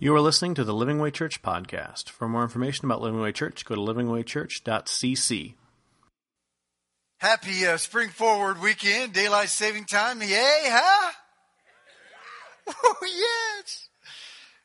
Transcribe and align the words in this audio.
You 0.00 0.14
are 0.14 0.20
listening 0.20 0.54
to 0.54 0.62
the 0.62 0.72
Living 0.72 1.00
Way 1.00 1.10
Church 1.10 1.42
podcast. 1.42 2.08
For 2.08 2.28
more 2.28 2.44
information 2.44 2.84
about 2.84 3.00
Living 3.00 3.20
Way 3.20 3.32
Church, 3.32 3.64
go 3.64 3.74
to 3.74 3.80
livingwaychurch.cc. 3.80 5.54
Happy 7.18 7.66
uh, 7.66 7.76
Spring 7.78 8.08
Forward 8.10 8.60
weekend, 8.62 9.12
daylight 9.12 9.48
saving 9.48 9.86
time. 9.86 10.22
Yay, 10.22 10.60
huh? 10.66 11.12
Oh, 12.84 12.94
yes. 13.02 13.88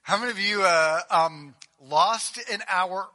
How 0.04 0.20
many 0.20 0.30
of 0.30 0.40
you 0.40 0.62
uh, 0.62 1.00
um, 1.09 1.55
lost 1.81 2.38
an 2.52 2.61
hour? 2.71 3.07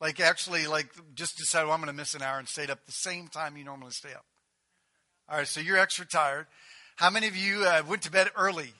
Like, 0.00 0.20
actually, 0.20 0.68
like, 0.68 0.86
just 1.16 1.36
decided, 1.36 1.64
well, 1.64 1.74
I'm 1.74 1.80
going 1.80 1.88
to 1.88 2.00
miss 2.00 2.14
an 2.14 2.22
hour 2.22 2.38
and 2.38 2.46
stayed 2.46 2.70
up 2.70 2.86
the 2.86 2.92
same 2.92 3.26
time 3.26 3.56
you 3.56 3.64
normally 3.64 3.90
stay 3.90 4.12
up. 4.12 4.24
All 5.28 5.38
right, 5.38 5.48
so 5.48 5.58
you're 5.58 5.78
extra 5.78 6.06
tired. 6.06 6.46
How 6.94 7.10
many 7.10 7.26
of 7.26 7.34
you 7.34 7.64
uh, 7.64 7.82
went 7.88 8.02
to 8.02 8.10
bed 8.12 8.28
early? 8.36 8.72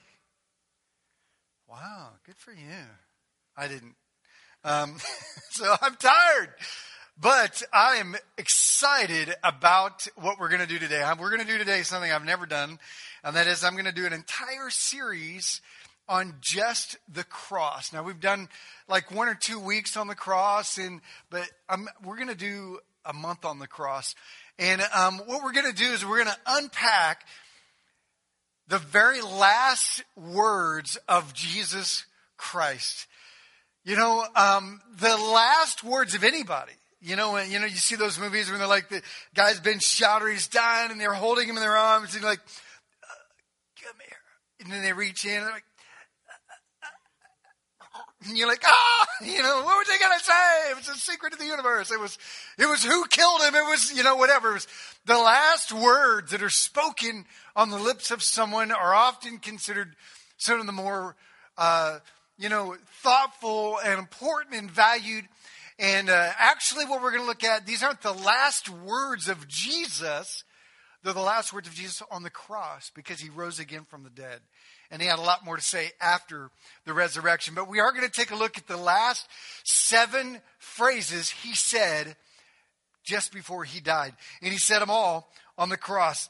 Wow, 1.69 2.13
good 2.25 2.37
for 2.37 2.51
you. 2.51 2.87
I 3.55 3.67
didn't. 3.67 3.93
Um, 4.63 4.97
so 5.51 5.75
I'm 5.79 5.93
tired. 5.97 6.49
But 7.21 7.61
I 7.71 7.97
am 7.97 8.15
excited 8.39 9.35
about 9.43 10.07
what 10.15 10.39
we're 10.39 10.49
going 10.49 10.61
to 10.61 10.67
do 10.67 10.79
today. 10.79 11.07
We're 11.19 11.29
going 11.29 11.45
to 11.45 11.47
do 11.47 11.59
today 11.59 11.83
something 11.83 12.11
I've 12.11 12.25
never 12.25 12.47
done, 12.47 12.79
and 13.23 13.35
that 13.35 13.45
is 13.45 13.63
I'm 13.63 13.73
going 13.73 13.85
to 13.85 13.91
do 13.91 14.07
an 14.07 14.13
entire 14.13 14.71
series 14.71 15.61
on 16.07 16.37
just 16.41 16.97
the 17.07 17.23
cross. 17.23 17.93
Now 17.93 18.01
we've 18.01 18.19
done 18.19 18.49
like 18.87 19.11
one 19.11 19.27
or 19.27 19.35
two 19.35 19.59
weeks 19.59 19.95
on 19.95 20.07
the 20.07 20.15
cross, 20.15 20.79
and 20.79 21.01
but 21.29 21.47
I'm, 21.67 21.87
we're 22.03 22.15
going 22.15 22.29
to 22.29 22.35
do 22.35 22.79
a 23.05 23.13
month 23.13 23.45
on 23.45 23.59
the 23.59 23.67
cross. 23.67 24.15
And 24.57 24.81
um, 24.95 25.19
what 25.27 25.43
we're 25.43 25.53
going 25.53 25.71
to 25.71 25.77
do 25.77 25.91
is 25.91 26.03
we're 26.03 26.23
going 26.23 26.35
to 26.35 26.41
unpack 26.47 27.27
the 28.69 28.77
very 28.77 29.21
last 29.21 30.03
words 30.15 30.97
of 31.07 31.33
Jesus 31.33 32.05
Christ. 32.37 33.07
You 33.83 33.95
know, 33.95 34.23
um, 34.35 34.79
the 34.99 35.17
last 35.17 35.83
words 35.83 36.13
of 36.13 36.23
anybody. 36.23 36.73
You 37.01 37.15
know, 37.15 37.33
when, 37.33 37.49
you 37.49 37.59
know, 37.59 37.65
you 37.65 37.75
see 37.75 37.95
those 37.95 38.19
movies 38.19 38.49
when 38.49 38.59
they're 38.59 38.67
like 38.67 38.89
the 38.89 39.01
guy's 39.33 39.59
been 39.59 39.79
shot 39.79 40.21
or 40.21 40.29
he's 40.29 40.47
dying 40.47 40.91
and 40.91 40.99
they're 41.01 41.13
holding 41.13 41.47
him 41.47 41.55
in 41.55 41.61
their 41.61 41.75
arms 41.75 42.13
and 42.13 42.23
like, 42.23 42.39
uh, 42.39 43.83
come 43.83 43.95
here. 44.05 44.17
And 44.59 44.71
then 44.71 44.83
they 44.83 44.93
reach 44.93 45.25
in 45.25 45.31
and 45.31 45.45
they're 45.45 45.53
like, 45.53 45.63
and 48.27 48.37
you're 48.37 48.47
like, 48.47 48.63
ah, 48.65 49.07
you 49.21 49.41
know, 49.41 49.63
what 49.63 49.77
were 49.77 49.85
they 49.85 49.97
going 49.97 50.17
to 50.17 50.23
say? 50.23 50.71
It 50.71 50.75
was 50.75 50.89
a 50.89 50.95
secret 50.95 51.31
of 51.31 51.39
the 51.39 51.45
universe. 51.45 51.89
It 51.89 51.99
was, 51.99 52.17
it 52.57 52.65
was 52.65 52.83
who 52.83 53.05
killed 53.07 53.41
him. 53.41 53.55
It 53.55 53.63
was, 53.63 53.93
you 53.95 54.03
know, 54.03 54.17
whatever. 54.17 54.51
It 54.51 54.55
was 54.55 54.67
the 55.05 55.17
last 55.17 55.71
words 55.71 56.31
that 56.31 56.43
are 56.43 56.49
spoken 56.49 57.25
on 57.55 57.69
the 57.69 57.77
lips 57.77 58.11
of 58.11 58.21
someone 58.21 58.71
are 58.71 58.93
often 58.93 59.37
considered 59.37 59.95
some 60.37 60.59
of 60.59 60.65
the 60.65 60.73
more, 60.73 61.15
uh, 61.57 61.99
you 62.37 62.49
know, 62.49 62.75
thoughtful 63.01 63.79
and 63.85 63.99
important 63.99 64.55
and 64.55 64.69
valued. 64.69 65.25
And 65.77 66.09
uh, 66.09 66.31
actually, 66.37 66.85
what 66.85 67.01
we're 67.01 67.11
going 67.11 67.23
to 67.23 67.27
look 67.27 67.45
at, 67.45 67.65
these 67.65 67.83
aren't 67.83 68.01
the 68.01 68.11
last 68.11 68.67
words 68.67 69.29
of 69.29 69.47
Jesus. 69.47 70.43
They're 71.03 71.13
the 71.13 71.21
last 71.21 71.53
words 71.53 71.69
of 71.69 71.73
Jesus 71.73 72.03
on 72.11 72.23
the 72.23 72.29
cross 72.29 72.91
because 72.93 73.21
he 73.21 73.29
rose 73.29 73.59
again 73.59 73.85
from 73.89 74.03
the 74.03 74.09
dead 74.09 74.41
and 74.91 75.01
he 75.01 75.07
had 75.07 75.19
a 75.19 75.23
lot 75.23 75.45
more 75.45 75.55
to 75.55 75.61
say 75.61 75.91
after 76.01 76.49
the 76.85 76.93
resurrection. 76.93 77.53
But 77.53 77.69
we 77.69 77.79
are 77.79 77.91
going 77.91 78.05
to 78.05 78.11
take 78.11 78.31
a 78.31 78.35
look 78.35 78.57
at 78.57 78.67
the 78.67 78.77
last 78.77 79.27
seven 79.63 80.41
phrases 80.57 81.29
he 81.29 81.53
said 81.53 82.15
just 83.03 83.31
before 83.31 83.63
he 83.63 83.79
died. 83.79 84.13
And 84.41 84.51
he 84.51 84.57
said 84.57 84.79
them 84.79 84.89
all 84.89 85.31
on 85.57 85.69
the 85.69 85.77
cross. 85.77 86.29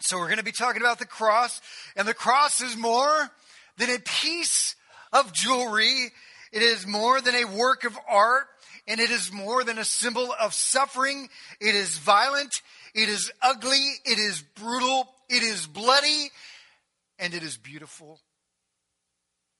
So 0.00 0.18
we're 0.18 0.26
going 0.26 0.38
to 0.38 0.44
be 0.44 0.52
talking 0.52 0.82
about 0.82 0.98
the 0.98 1.06
cross, 1.06 1.60
and 1.94 2.08
the 2.08 2.14
cross 2.14 2.60
is 2.60 2.76
more 2.76 3.30
than 3.78 3.88
a 3.88 4.00
piece 4.00 4.74
of 5.12 5.32
jewelry. 5.32 6.10
It 6.52 6.62
is 6.62 6.86
more 6.86 7.20
than 7.20 7.36
a 7.36 7.44
work 7.44 7.84
of 7.84 7.96
art, 8.08 8.46
and 8.88 9.00
it 9.00 9.10
is 9.10 9.32
more 9.32 9.62
than 9.62 9.78
a 9.78 9.84
symbol 9.84 10.34
of 10.40 10.54
suffering. 10.54 11.28
It 11.60 11.74
is 11.74 11.98
violent, 11.98 12.52
it 12.94 13.08
is 13.08 13.30
ugly, 13.40 13.92
it 14.04 14.18
is 14.18 14.42
brutal, 14.56 15.08
it 15.28 15.44
is 15.44 15.66
bloody, 15.66 16.30
and 17.22 17.34
it 17.34 17.44
is 17.44 17.56
beautiful. 17.56 18.20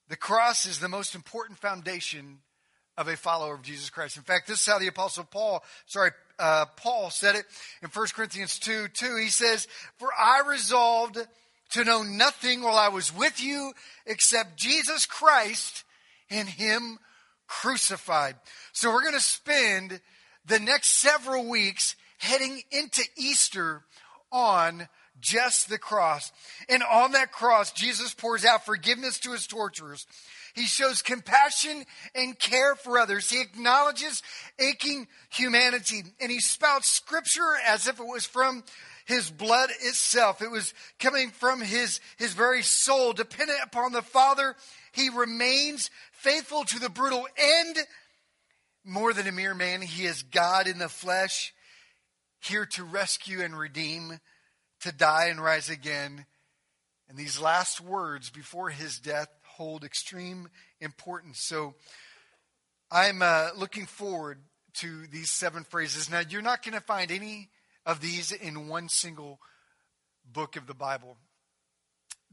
The 0.09 0.17
cross 0.17 0.67
is 0.67 0.81
the 0.81 0.89
most 0.89 1.15
important 1.15 1.61
foundation 1.61 2.39
of 2.99 3.06
a 3.06 3.17
follower 3.17 3.55
of 3.55 3.62
Jesus 3.62 3.89
Christ. 3.89 4.17
In 4.17 4.25
fact, 4.25 4.49
this 4.49 4.61
is 4.61 4.67
how 4.67 4.81
the 4.81 4.89
apostle 4.89 5.23
Paul, 5.23 5.62
sorry, 5.87 6.11
uh, 6.41 6.67
Paul 6.77 7.11
said 7.11 7.37
it 7.37 7.45
in 7.81 7.89
1 7.89 8.06
Corinthians 8.17 8.59
2, 8.59 8.89
2. 8.89 9.17
He 9.17 9.28
says, 9.28 9.69
For 9.99 10.09
I 10.19 10.43
resolved 10.45 11.19
to 11.71 11.84
know 11.84 12.03
nothing 12.03 12.62
while 12.62 12.77
I 12.77 12.89
was 12.89 13.15
with 13.15 13.41
you 13.41 13.73
except 14.06 14.56
Jesus 14.56 15.06
Christ 15.06 15.84
and 16.31 16.49
Him 16.49 16.99
crucified. 17.47 18.34
So 18.73 18.93
we're 18.93 19.03
going 19.03 19.15
to 19.15 19.21
spend 19.21 20.00
the 20.44 20.59
next 20.59 20.89
several 20.89 21.49
weeks 21.49 21.94
heading 22.19 22.61
into 22.73 23.05
Easter 23.17 23.84
on 24.33 24.89
just 25.22 25.71
the 25.71 25.78
cross. 25.78 26.31
And 26.69 26.83
on 26.83 27.12
that 27.12 27.33
cross, 27.33 27.72
Jesus 27.72 28.12
pours 28.12 28.44
out 28.44 28.66
forgiveness 28.66 29.19
to 29.21 29.33
his 29.33 29.47
torturers. 29.47 30.06
He 30.55 30.66
shows 30.66 31.00
compassion 31.00 31.84
and 32.15 32.38
care 32.38 32.75
for 32.75 32.99
others. 32.99 33.31
He 33.31 33.41
acknowledges 33.41 34.22
aching 34.59 35.09
humanity 35.31 36.03
and 36.21 36.31
he 36.31 36.41
spouts 36.41 36.91
scripture 36.91 37.55
as 37.66 37.88
if 37.88 37.99
it 37.99 38.06
was 38.06 38.27
from 38.27 38.62
his 39.06 39.31
blood 39.31 39.71
itself. 39.81 40.43
It 40.43 40.50
was 40.50 40.75
coming 40.99 41.31
from 41.31 41.61
his, 41.61 42.00
his 42.19 42.34
very 42.34 42.62
soul. 42.62 43.12
Dependent 43.12 43.61
upon 43.62 43.93
the 43.93 44.03
Father, 44.03 44.55
he 44.93 45.09
remains 45.09 45.91
faithful 46.12 46.65
to 46.65 46.78
the 46.78 46.91
brutal 46.91 47.27
end. 47.37 47.78
More 48.84 49.12
than 49.12 49.27
a 49.27 49.32
mere 49.32 49.55
man, 49.55 49.81
he 49.81 50.05
is 50.05 50.22
God 50.22 50.66
in 50.66 50.78
the 50.78 50.88
flesh, 50.88 51.55
here 52.41 52.66
to 52.66 52.84
rescue 52.84 53.41
and 53.41 53.56
redeem 53.56 54.19
to 54.82 54.93
die 54.93 55.26
and 55.26 55.43
rise 55.43 55.69
again. 55.70 56.26
And 57.09 57.19
these 57.19 57.41
last 57.41 57.81
words 57.81 58.31
before 58.31 58.70
his 58.70 58.98
death 58.98 59.28
hold 59.44 59.84
extreme 59.84 60.48
importance. 60.81 61.41
So 61.43 61.75
I'm 62.91 63.22
uh, 63.22 63.50
looking 63.56 63.87
forward 63.87 64.38
to 64.75 65.06
these 65.09 65.31
seven 65.31 65.65
phrases. 65.65 66.10
Now, 66.10 66.22
you're 66.26 66.43
not 66.43 66.62
going 66.62 66.75
to 66.75 66.81
find 66.81 67.10
any 67.10 67.50
of 67.84 68.00
these 68.00 68.32
in 68.32 68.69
one 68.69 68.88
single 68.88 69.38
book 70.25 70.56
of 70.56 70.66
the 70.66 70.75
Bible. 70.75 71.16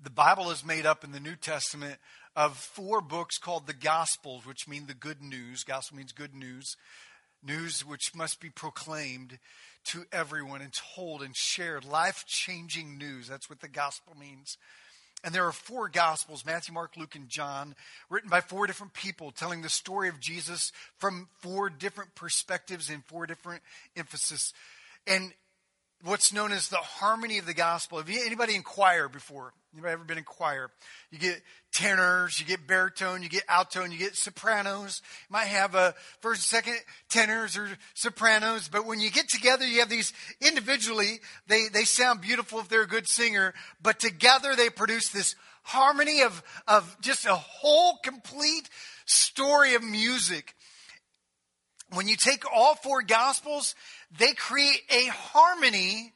The 0.02 0.10
Bible 0.10 0.50
is 0.52 0.64
made 0.64 0.86
up 0.86 1.04
in 1.04 1.12
the 1.12 1.20
New 1.20 1.36
Testament 1.36 1.98
of 2.36 2.56
four 2.58 3.02
books 3.02 3.38
called 3.38 3.68
the 3.68 3.74
Gospels, 3.74 4.46
which 4.46 4.68
mean 4.68 4.86
the 4.88 4.94
good 4.94 5.22
news. 5.22 5.64
Gospel 5.64 5.98
means 5.98 6.14
good 6.14 6.34
news. 6.34 6.78
News 7.44 7.86
which 7.86 8.16
must 8.16 8.40
be 8.40 8.50
proclaimed 8.50 9.40
to 9.86 10.06
everyone 10.12 10.62
and 10.62 10.74
told 10.96 11.22
and 11.22 11.36
shared 11.36 11.86
life 11.86 12.26
changing 12.28 12.98
news. 12.98 13.28
That's 13.28 13.50
what 13.50 13.62
the 13.62 13.68
gospel 13.68 14.16
means. 14.20 14.58
And 15.24 15.36
there 15.36 15.46
are 15.46 15.52
four 15.52 15.90
gospels 15.90 16.46
Matthew, 16.46 16.74
Mark, 16.74 16.96
Luke, 16.96 17.16
and 17.16 17.28
John, 17.28 17.76
written 18.10 18.30
by 18.30 18.42
four 18.42 18.68
different 18.68 18.94
people 18.94 19.32
telling 19.32 19.62
the 19.62 19.70
story 19.70 20.08
of 20.08 20.20
Jesus 20.20 20.72
from 20.98 21.28
four 21.40 21.70
different 21.70 22.16
perspectives 22.16 22.90
and 22.90 23.04
four 23.06 23.26
different 23.26 23.62
emphasis. 23.98 24.54
And 25.06 25.34
what's 26.04 26.32
known 26.32 26.52
as 26.52 26.70
the 26.70 26.78
harmony 26.78 27.38
of 27.38 27.46
the 27.46 27.54
gospel. 27.54 27.98
Have 27.98 28.10
anybody 28.10 28.56
inquired 28.56 29.12
before? 29.12 29.54
Anybody 29.74 29.94
ever 29.94 30.03
been 30.03 30.18
in 30.18 30.24
choir? 30.24 30.72
You 31.12 31.19
get 31.19 31.41
tenors, 31.72 32.40
you 32.40 32.46
get 32.46 32.66
baritone, 32.66 33.22
you 33.22 33.30
get 33.30 33.44
alto, 33.47 33.84
and 33.84 33.94
you 33.94 34.00
get 34.00 34.16
sopranos. 34.16 35.02
You 35.30 35.34
might 35.34 35.46
have 35.46 35.75
a 35.75 35.94
first 36.22 36.44
second 36.47 36.75
tenors 37.07 37.56
or 37.56 37.69
sopranos, 37.94 38.68
but 38.68 38.88
when 38.88 39.00
you 39.00 39.12
get 39.12 39.30
together, 39.30 39.68
you 39.68 39.80
have 39.80 39.90
these 39.90 40.12
individually, 40.41 41.19
they, 41.47 41.68
they 41.72 41.84
sound 41.84 42.22
beautiful 42.22 42.59
if 42.59 42.68
they're 42.68 42.81
a 42.81 42.88
good 42.88 43.07
singer, 43.07 43.53
but 43.80 44.00
together 44.00 44.56
they 44.56 44.72
produce 44.72 45.09
this 45.09 45.35
harmony 45.62 46.24
of, 46.24 46.41
of 46.68 46.97
just 47.01 47.25
a 47.25 47.36
whole 47.36 48.00
complete 48.03 48.68
story 49.06 49.75
of 49.75 49.83
music. 49.83 50.56
When 51.94 52.07
you 52.07 52.15
take 52.15 52.44
all 52.51 52.74
four 52.74 53.04
gospels, 53.04 53.75
they 54.18 54.33
create 54.33 54.81
a 54.89 55.06
harmony 55.12 56.13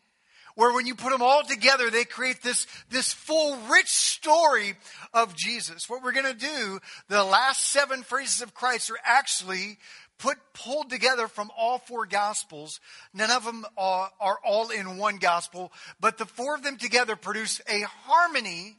where 0.56 0.74
when 0.74 0.86
you 0.86 0.96
put 0.96 1.12
them 1.12 1.22
all 1.22 1.44
together, 1.44 1.90
they 1.90 2.06
create 2.06 2.42
this, 2.42 2.68
this 2.90 3.14
full, 3.14 3.58
rich 3.70 3.90
story 3.90 4.76
of 5.14 5.36
Jesus. 5.36 5.90
What 5.90 6.04
we're 6.04 6.12
going 6.12 6.38
to 6.38 6.46
do, 6.46 6.80
the 7.08 7.24
last 7.24 7.68
seven 7.70 8.04
phrases 8.04 8.42
of 8.42 8.54
Christ 8.54 8.92
are 8.92 9.00
actually 9.04 9.78
put, 10.20 10.38
pulled 10.54 10.90
together 10.90 11.28
from 11.28 11.52
all 11.58 11.80
four 11.80 12.06
gospels. 12.06 12.80
None 13.14 13.32
of 13.32 13.44
them 13.44 13.66
are, 13.78 14.10
are 14.20 14.40
all 14.46 14.70
in 14.70 14.98
one 14.98 15.18
gospel, 15.18 15.72
but 16.00 16.18
the 16.18 16.26
four 16.26 16.56
of 16.56 16.64
them 16.64 16.78
together 16.78 17.16
produce 17.16 17.62
a 17.68 17.82
harmony 17.82 18.78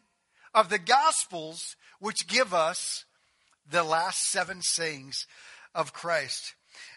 of 0.55 0.69
the 0.69 0.79
gospels, 0.79 1.77
which 1.99 2.29
give 2.29 2.55
us 2.55 3.05
the 3.71 3.83
last 3.83 4.31
seven 4.31 4.63
sayings 4.63 5.27
of 5.75 5.93
Christ. 5.93 6.55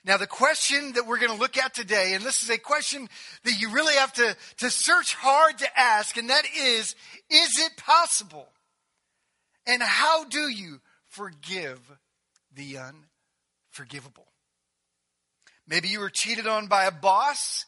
Now, 0.08 0.16
the 0.16 0.26
question 0.26 0.94
that 0.94 1.06
we're 1.06 1.20
going 1.20 1.34
to 1.34 1.38
look 1.38 1.58
at 1.58 1.74
today, 1.74 2.14
and 2.14 2.24
this 2.24 2.42
is 2.42 2.50
a 2.50 2.58
question 2.58 3.10
that 3.44 3.60
you 3.60 3.72
really 3.72 3.96
have 3.96 4.14
to, 4.14 4.38
to 4.60 4.70
search 4.70 5.14
hard 5.14 5.58
to 5.58 5.68
ask, 5.78 6.16
and 6.16 6.30
that 6.30 6.46
is 6.58 6.96
Is 7.30 7.60
it 7.60 7.76
possible? 7.76 8.48
And 9.66 9.84
how 9.84 10.24
do 10.24 10.48
you 10.48 10.80
forgive 11.10 11.82
the 12.56 12.78
unforgivable? 12.78 14.28
Maybe 15.68 15.90
you 15.90 16.00
were 16.00 16.10
cheated 16.10 16.48
on 16.48 16.68
by 16.68 16.86
a 16.86 16.92
boss. 16.92 17.66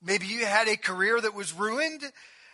Maybe 0.00 0.26
you 0.26 0.46
had 0.46 0.68
a 0.68 0.76
career 0.76 1.20
that 1.20 1.34
was 1.34 1.52
ruined. 1.52 2.04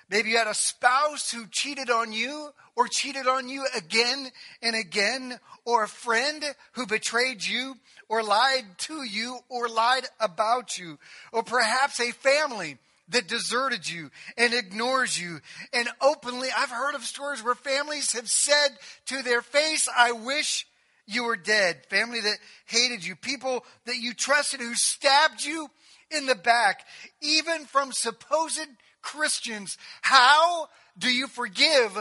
Maybe 0.08 0.31
you 0.31 0.38
had 0.38 0.47
a 0.47 0.55
spouse 0.55 1.31
who 1.32 1.47
cheated 1.50 1.91
on 1.91 2.12
you 2.12 2.50
or 2.76 2.88
cheated 2.88 3.26
on 3.26 3.49
you 3.49 3.67
again 3.76 4.31
and 4.62 4.76
again, 4.76 5.41
or 5.64 5.82
a 5.82 5.88
friend 5.88 6.44
who 6.73 6.87
betrayed 6.87 7.44
you 7.44 7.75
or 8.08 8.23
lied 8.23 8.64
to 8.79 9.03
you 9.03 9.38
or 9.49 9.69
lied 9.69 10.06
about 10.20 10.79
you, 10.79 10.99
or 11.32 11.43
perhaps 11.43 11.99
a 11.99 12.12
family 12.12 12.79
that 13.08 13.29
deserted 13.29 13.88
you 13.88 14.11
and 14.37 14.53
ignores 14.53 15.20
you. 15.20 15.41
And 15.73 15.88
openly, 16.00 16.49
I've 16.56 16.70
heard 16.70 16.94
of 16.94 17.05
stories 17.05 17.43
where 17.43 17.55
families 17.55 18.12
have 18.12 18.29
said 18.29 18.69
to 19.06 19.23
their 19.23 19.43
face, 19.43 19.88
I 19.97 20.12
wish 20.12 20.67
you 21.06 21.25
were 21.25 21.37
dead. 21.37 21.87
Family 21.88 22.20
that 22.20 22.38
hated 22.67 23.05
you, 23.05 23.17
people 23.17 23.64
that 23.87 23.97
you 23.97 24.12
trusted 24.12 24.61
who 24.61 24.75
stabbed 24.75 25.44
you 25.44 25.69
in 26.11 26.26
the 26.26 26.35
back, 26.35 26.85
even 27.20 27.64
from 27.64 27.93
supposed 27.93 28.67
Christians. 29.06 29.79
How 30.03 30.67
do 30.99 31.08
you 31.08 31.29
forgive 31.29 31.97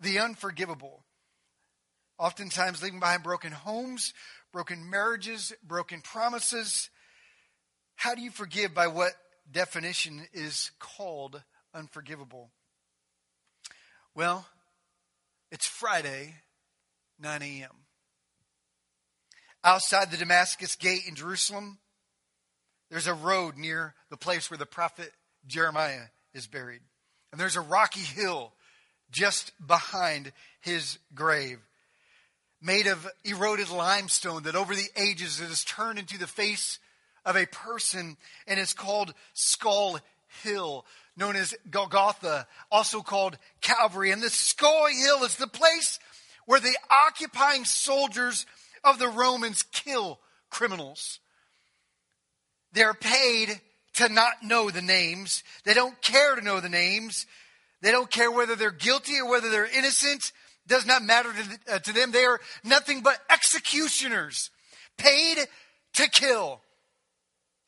the 0.00 0.20
unforgivable? 0.20 1.04
Oftentimes, 2.18 2.82
leaving 2.82 3.00
behind 3.00 3.24
broken 3.24 3.50
homes, 3.50 4.14
broken 4.52 4.88
marriages, 4.88 5.52
broken 5.66 6.02
promises. 6.02 6.88
How 7.96 8.14
do 8.14 8.22
you 8.22 8.30
forgive 8.30 8.72
by 8.74 8.86
what 8.86 9.12
definition 9.50 10.22
is 10.32 10.70
called 10.78 11.42
unforgivable? 11.74 12.52
Well, 14.14 14.46
it's 15.50 15.66
Friday, 15.66 16.36
9 17.18 17.42
a.m. 17.42 17.70
Outside 19.64 20.12
the 20.12 20.16
Damascus 20.16 20.76
gate 20.76 21.02
in 21.08 21.16
Jerusalem, 21.16 21.78
there's 22.88 23.08
a 23.08 23.14
road 23.14 23.56
near 23.56 23.94
the 24.10 24.16
place 24.16 24.48
where 24.48 24.58
the 24.58 24.64
prophet 24.64 25.10
Jeremiah 25.46 26.06
is 26.34 26.46
buried. 26.46 26.80
And 27.32 27.40
there's 27.40 27.56
a 27.56 27.60
rocky 27.60 28.00
hill 28.00 28.52
just 29.10 29.52
behind 29.64 30.32
his 30.60 30.98
grave, 31.14 31.58
made 32.62 32.86
of 32.86 33.08
eroded 33.24 33.70
limestone 33.70 34.44
that 34.44 34.54
over 34.54 34.74
the 34.74 34.88
ages 34.96 35.40
it 35.40 35.48
has 35.48 35.64
turned 35.64 35.98
into 35.98 36.18
the 36.18 36.26
face 36.26 36.78
of 37.24 37.36
a 37.36 37.46
person 37.46 38.16
and 38.46 38.60
is 38.60 38.72
called 38.72 39.12
Skull 39.34 39.98
Hill, 40.42 40.84
known 41.16 41.36
as 41.36 41.54
Golgotha, 41.70 42.46
also 42.70 43.00
called 43.00 43.36
Calvary. 43.60 44.10
And 44.10 44.22
this 44.22 44.34
Skull 44.34 44.86
Hill 44.86 45.24
is 45.24 45.36
the 45.36 45.46
place 45.46 45.98
where 46.46 46.60
the 46.60 46.76
occupying 47.06 47.64
soldiers 47.64 48.46
of 48.84 48.98
the 48.98 49.08
Romans 49.08 49.62
kill 49.62 50.20
criminals. 50.50 51.20
They're 52.72 52.94
paid 52.94 53.60
to 54.00 54.12
not 54.12 54.42
know 54.42 54.70
the 54.70 54.82
names. 54.82 55.42
They 55.64 55.74
don't 55.74 56.00
care 56.02 56.34
to 56.34 56.42
know 56.42 56.60
the 56.60 56.68
names. 56.68 57.26
They 57.82 57.90
don't 57.90 58.10
care 58.10 58.30
whether 58.30 58.56
they're 58.56 58.70
guilty 58.70 59.18
or 59.18 59.28
whether 59.28 59.48
they're 59.50 59.66
innocent. 59.66 60.32
Does 60.66 60.86
not 60.86 61.02
matter 61.02 61.32
to, 61.32 61.74
uh, 61.74 61.78
to 61.80 61.92
them. 61.92 62.12
They 62.12 62.24
are 62.24 62.40
nothing 62.64 63.00
but 63.02 63.18
executioners 63.30 64.50
paid 64.96 65.38
to 65.94 66.08
kill. 66.08 66.60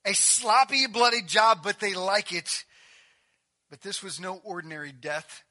A 0.04 0.14
sloppy, 0.14 0.86
bloody 0.86 1.22
job, 1.22 1.60
but 1.62 1.80
they 1.80 1.94
like 1.94 2.32
it. 2.32 2.64
But 3.70 3.80
this 3.82 4.02
was 4.02 4.20
no 4.20 4.40
ordinary 4.44 4.92
death. 4.92 5.44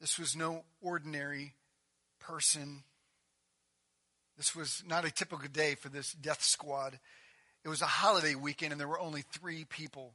This 0.00 0.18
was 0.18 0.34
no 0.34 0.64
ordinary 0.80 1.54
person. 2.20 2.82
This 4.36 4.54
was 4.54 4.82
not 4.86 5.04
a 5.04 5.10
typical 5.10 5.48
day 5.48 5.74
for 5.74 5.88
this 5.88 6.12
death 6.12 6.42
squad. 6.42 6.98
It 7.64 7.68
was 7.68 7.82
a 7.82 7.86
holiday 7.86 8.34
weekend, 8.34 8.72
and 8.72 8.80
there 8.80 8.88
were 8.88 9.00
only 9.00 9.22
three 9.22 9.64
people 9.64 10.14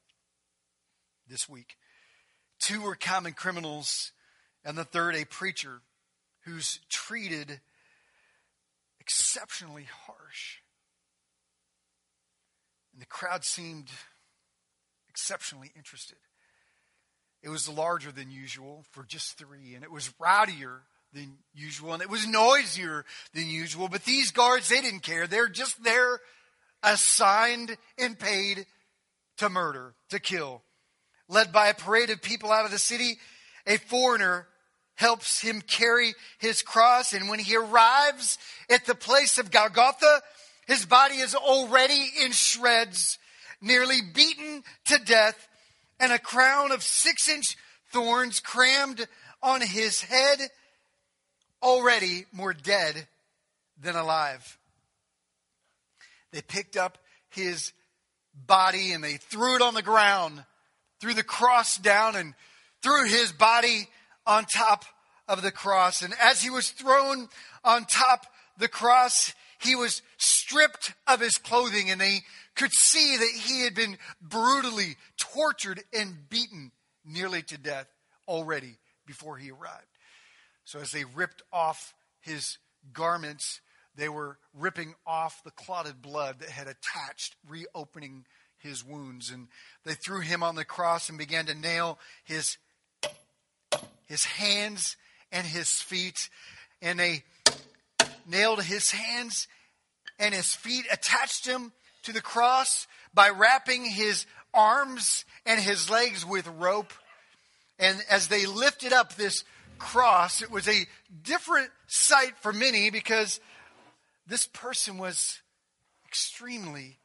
this 1.28 1.48
week. 1.48 1.76
Two 2.60 2.82
were 2.82 2.96
common 2.96 3.34
criminals, 3.34 4.12
and 4.64 4.78
the 4.78 4.86
third, 4.86 5.16
a 5.16 5.26
preacher 5.26 5.82
who's 6.46 6.80
treated 6.90 7.60
exceptionally 9.00 9.88
harsh. 10.06 10.60
And 12.94 13.02
the 13.02 13.08
crowd 13.08 13.44
seemed 13.44 13.90
exceptionally 15.10 15.72
interested. 15.76 16.18
It 17.42 17.50
was 17.50 17.68
larger 17.68 18.12
than 18.12 18.32
usual 18.32 18.86
for 18.92 19.04
just 19.04 19.38
three, 19.38 19.76
and 19.76 19.84
it 19.84 19.92
was 19.92 20.14
rowdier 20.20 20.80
than 21.12 21.38
usual, 21.54 21.94
and 21.94 22.02
it 22.02 22.10
was 22.10 22.26
noisier 22.26 23.06
than 23.34 23.48
usual. 23.48 23.90
But 23.90 24.06
these 24.06 24.32
guards, 24.32 24.70
they 24.70 24.82
didn't 24.82 25.02
care. 25.02 25.28
They're 25.28 25.50
just 25.50 25.84
there 25.84 26.20
assigned 26.84 27.78
and 27.98 28.18
paid 28.18 28.66
to 29.38 29.50
murder, 29.50 29.94
to 30.10 30.20
kill. 30.20 30.62
Led 31.28 31.52
by 31.52 31.68
a 31.68 31.74
parade 31.74 32.10
of 32.10 32.22
people 32.22 32.52
out 32.52 32.66
of 32.66 32.72
the 32.72 32.78
city, 32.78 33.18
a 33.66 33.78
foreigner 33.78 34.48
helps 34.96 35.42
him 35.42 35.62
carry 35.62 36.14
his 36.38 36.62
cross. 36.62 37.14
And 37.14 37.30
when 37.30 37.40
he 37.40 37.56
arrives 37.56 38.38
at 38.70 38.86
the 38.86 38.96
place 38.96 39.38
of 39.38 39.52
Golgotha, 39.52 40.22
his 40.68 40.86
body 40.86 41.16
is 41.16 41.36
already 41.36 42.10
in 42.24 42.32
shreds, 42.32 43.18
nearly 43.62 44.00
beaten 44.14 44.64
to 44.86 45.00
death, 45.00 45.48
and 46.00 46.12
a 46.12 46.20
crown 46.20 46.72
of 46.72 46.84
six 46.84 47.28
inch 47.30 47.58
thorns 47.92 48.40
crammed 48.40 49.08
on 49.42 49.62
his 49.62 50.02
head, 50.02 50.40
already 51.62 52.26
more 52.32 52.54
dead 52.54 53.08
than 53.82 53.96
alive. 53.96 54.58
They 56.34 56.42
picked 56.42 56.76
up 56.76 56.98
his 57.30 57.72
body 58.34 58.92
and 58.92 59.04
they 59.04 59.18
threw 59.18 59.56
it 59.56 59.62
on 59.62 59.76
the 59.76 59.82
ground, 59.82 60.44
threw 61.00 61.14
the 61.14 61.24
cross 61.24 61.78
down, 61.78 62.16
and 62.16 62.34
threw 62.82 63.06
his 63.06 63.32
body 63.32 63.88
on 64.26 64.46
top 64.46 64.84
of 65.28 65.42
the 65.42 65.52
cross. 65.52 66.02
And 66.02 66.14
as 66.22 66.42
he 66.42 66.50
was 66.50 66.70
thrown 66.70 67.30
on 67.64 67.86
top 67.86 68.26
the 68.58 68.68
cross, 68.68 69.34
he 69.60 69.76
was 69.76 70.02
stripped 70.18 70.94
of 71.08 71.22
his 71.22 71.38
clothing, 71.38 71.90
and 71.90 72.02
they 72.02 72.20
could 72.56 72.72
see 72.74 73.16
that 73.18 73.32
he 73.34 73.64
had 73.64 73.76
been 73.76 73.98
brutally 74.22 74.98
tortured 75.18 75.82
and 75.94 76.30
beaten 76.30 76.72
nearly 77.06 77.42
to 77.44 77.58
death 77.58 77.88
already 78.28 78.78
before 79.06 79.38
he 79.38 79.52
arrived. 79.52 79.86
So 80.66 80.80
as 80.80 80.92
they 80.92 81.04
ripped 81.04 81.42
off 81.52 81.94
his 82.22 82.58
garments, 82.92 83.62
they 83.96 84.10
were 84.10 84.38
ripping 84.54 84.96
off 85.06 85.44
the 85.44 85.52
clotted 85.52 86.02
blood 86.02 86.40
that 86.40 86.50
had 86.50 86.68
attached, 86.68 87.36
reopening 87.48 88.26
his 88.58 88.84
wounds. 88.84 89.30
And 89.30 89.48
they 89.86 89.94
threw 89.94 90.22
him 90.22 90.42
on 90.44 90.56
the 90.56 90.66
cross 90.66 91.10
and 91.10 91.18
began 91.18 91.46
to 91.46 91.54
nail 91.54 92.00
his, 92.24 92.58
his 94.08 94.26
hands 94.26 94.98
and 95.32 95.46
his 95.46 95.70
feet. 95.70 96.30
And 96.82 97.00
they 97.00 97.24
nailed 98.28 98.64
his 98.64 98.92
hands 98.92 99.48
and 100.18 100.34
his 100.34 100.54
feet, 100.54 100.86
attached 100.92 101.46
him 101.46 101.72
to 102.04 102.14
the 102.14 102.22
cross 102.22 102.88
by 103.14 103.30
wrapping 103.30 103.86
his 103.86 104.26
arms 104.54 105.26
and 105.46 105.60
his 105.60 105.90
legs 105.90 106.26
with 106.26 106.48
rope. 106.48 106.94
And 107.80 107.98
as 108.10 108.28
they 108.28 108.46
lifted 108.46 108.94
up 108.94 109.16
this 109.16 109.44
cross, 109.78 110.42
it 110.42 110.52
was 110.52 110.68
a 110.68 110.88
different 111.24 111.70
sight 111.88 112.38
for 112.42 112.54
many 112.54 112.90
because 112.90 113.40
this 114.26 114.48
person 114.48 114.98
was 114.98 115.42
extremely 116.08 117.00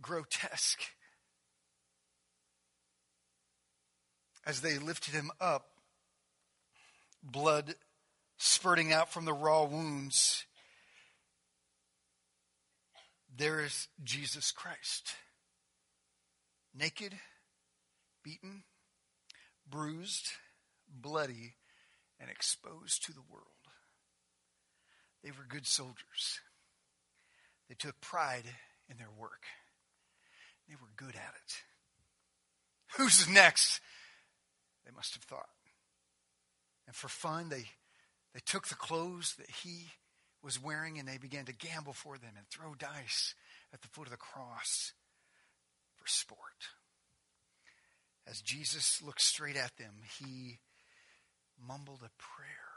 grotesque. 0.00 0.82
As 4.46 4.60
they 4.60 4.78
lifted 4.78 5.12
him 5.12 5.30
up, 5.40 5.66
blood 7.22 7.74
spurting 8.38 8.92
out 8.92 9.12
from 9.12 9.24
the 9.24 9.32
raw 9.34 9.64
wounds, 9.64 10.46
there 13.36 13.60
is 13.60 13.88
Jesus 14.02 14.50
Christ. 14.50 15.14
Naked, 16.74 17.14
beaten, 18.24 18.62
bruised, 19.68 20.28
bloody, 20.88 21.54
and 22.18 22.30
exposed 22.30 23.04
to 23.04 23.12
the 23.12 23.22
world. 23.28 23.57
They 25.22 25.30
were 25.30 25.46
good 25.48 25.66
soldiers. 25.66 26.40
They 27.68 27.74
took 27.74 28.00
pride 28.00 28.44
in 28.88 28.96
their 28.96 29.10
work. 29.18 29.42
They 30.68 30.74
were 30.74 30.90
good 30.96 31.14
at 31.14 31.34
it. 31.34 31.62
Who's 32.96 33.28
next? 33.28 33.80
They 34.84 34.92
must 34.94 35.14
have 35.14 35.24
thought. 35.24 35.48
And 36.86 36.96
for 36.96 37.08
fun, 37.08 37.50
they, 37.50 37.64
they 38.32 38.40
took 38.44 38.68
the 38.68 38.74
clothes 38.74 39.34
that 39.38 39.50
he 39.50 39.88
was 40.42 40.62
wearing 40.62 40.98
and 40.98 41.08
they 41.08 41.18
began 41.18 41.44
to 41.46 41.52
gamble 41.52 41.92
for 41.92 42.16
them 42.16 42.30
and 42.36 42.46
throw 42.48 42.74
dice 42.74 43.34
at 43.72 43.82
the 43.82 43.88
foot 43.88 44.06
of 44.06 44.12
the 44.12 44.16
cross 44.16 44.92
for 45.96 46.06
sport. 46.06 46.38
As 48.26 48.40
Jesus 48.40 49.02
looked 49.02 49.20
straight 49.20 49.56
at 49.56 49.76
them, 49.78 49.94
he 50.20 50.58
mumbled 51.66 52.00
a 52.02 52.10
prayer. 52.18 52.67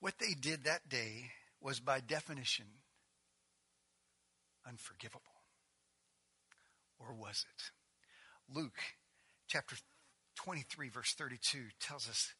What 0.00 0.14
they 0.18 0.34
did 0.34 0.64
that 0.64 0.88
day 0.88 1.30
was, 1.60 1.80
by 1.80 2.00
definition, 2.00 2.66
unforgivable. 4.66 5.22
Or 6.98 7.14
was 7.14 7.44
it? 7.54 8.56
Luke 8.56 8.78
chapter 9.48 9.76
23, 10.36 10.88
verse 10.88 11.14
32 11.14 11.58
tells 11.80 12.08
us 12.08 12.34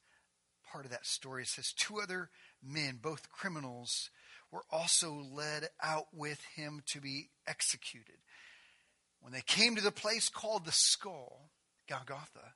part 0.71 0.85
of 0.85 0.91
that 0.91 1.07
story. 1.07 1.43
It 1.43 1.49
says, 1.49 1.73
Two 1.73 2.01
other 2.01 2.31
men, 2.63 2.99
both 3.01 3.31
criminals, 3.31 4.11
were 4.51 4.65
also 4.71 5.15
led 5.15 5.69
out 5.83 6.07
with 6.13 6.41
him 6.55 6.83
to 6.87 7.01
be 7.01 7.31
executed. 7.47 8.17
When 9.21 9.33
they 9.33 9.43
came 9.43 9.77
to 9.77 9.83
the 9.83 9.91
place 9.91 10.29
called 10.29 10.65
the 10.65 10.73
skull, 10.73 11.51
Golgotha, 11.89 12.55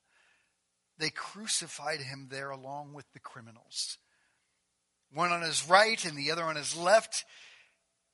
they 0.99 1.11
crucified 1.11 2.01
him 2.01 2.29
there 2.31 2.51
along 2.51 2.93
with 2.93 3.07
the 3.13 3.21
criminals, 3.21 3.99
one 5.13 5.33
on 5.33 5.43
his 5.43 5.69
right 5.69 6.05
and 6.05 6.17
the 6.17 6.31
other 6.31 6.45
on 6.45 6.57
his 6.57 6.77
left. 6.77 7.25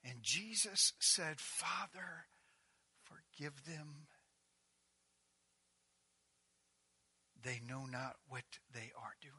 And 0.05 0.23
Jesus 0.23 0.93
said, 0.99 1.39
Father, 1.39 2.27
forgive 3.05 3.65
them. 3.65 4.07
They 7.43 7.61
know 7.69 7.87
not 7.87 8.17
what 8.29 8.45
they 8.73 8.93
are 8.99 9.15
doing. 9.21 9.35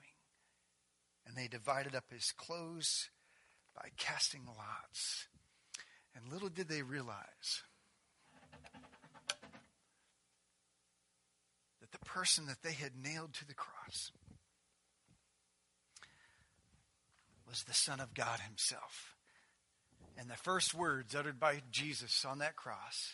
And 1.26 1.36
they 1.36 1.48
divided 1.48 1.96
up 1.96 2.06
his 2.10 2.32
clothes 2.32 3.10
by 3.76 3.90
casting 3.98 4.46
lots. 4.46 5.28
And 6.16 6.32
little 6.32 6.50
did 6.50 6.70
they 6.70 6.82
realize 6.82 7.64
that 11.82 11.92
the 11.92 12.06
person 12.06 12.46
that 12.48 12.62
they 12.64 12.72
had 12.74 12.92
nailed 12.96 13.34
to 13.36 13.48
the 13.48 13.54
cross 13.54 14.12
was 17.48 17.64
the 17.64 17.74
Son 17.74 18.00
of 18.00 18.14
God 18.14 18.40
Himself. 18.40 19.16
And 20.18 20.30
the 20.30 20.36
first 20.36 20.74
words 20.74 21.16
uttered 21.16 21.40
by 21.40 21.62
Jesus 21.72 22.26
on 22.26 22.40
that 22.40 22.56
cross 22.56 23.14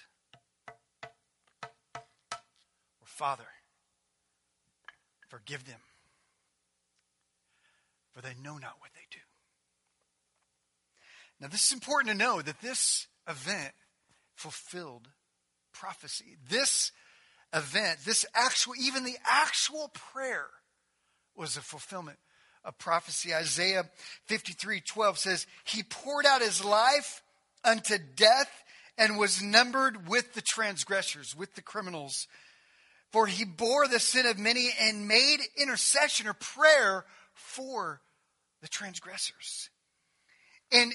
were 3.00 3.06
Father, 3.06 3.44
forgive 5.28 5.66
them, 5.66 5.80
for 8.13 8.22
they 8.22 8.34
know 8.42 8.58
not 8.58 8.75
what 8.80 8.92
they 8.96 9.06
do. 9.12 9.20
Now, 11.40 11.48
this 11.48 11.68
is 11.68 11.74
important 11.74 12.12
to 12.12 12.18
know 12.18 12.42
that 12.42 12.62
this 12.62 13.08
event 13.28 13.74
fulfilled 14.36 15.10
prophecy. 15.74 16.38
This 16.50 16.92
event, 17.54 18.00
this 18.06 18.25
actual, 18.34 18.74
even 18.80 19.04
the 19.04 19.18
actual 19.30 19.92
prayer 19.94 20.48
was 21.36 21.58
a 21.58 21.62
fulfillment 21.62 22.18
of 22.65 22.77
prophecy. 22.77 23.34
Isaiah 23.34 23.89
53 24.25 24.82
12 24.82 25.17
says, 25.17 25.48
He 25.63 25.84
poured 25.84 26.25
out 26.25 26.41
his 26.41 26.63
life 26.63 27.22
unto 27.63 27.98
death 28.15 28.63
and 28.98 29.17
was 29.17 29.41
numbered 29.41 30.08
with 30.08 30.34
the 30.34 30.41
transgressors, 30.41 31.36
with 31.36 31.55
the 31.55 31.62
criminals. 31.62 32.27
For 33.12 33.27
he 33.27 33.46
bore 33.46 33.88
the 33.88 34.00
sin 34.00 34.25
of 34.25 34.39
many 34.39 34.70
and 34.79 35.08
made 35.08 35.38
intercession 35.58 36.27
or 36.27 36.34
prayer 36.34 37.05
for 37.34 38.01
the 38.62 38.67
transgressors. 38.67 39.70
And 40.72 40.93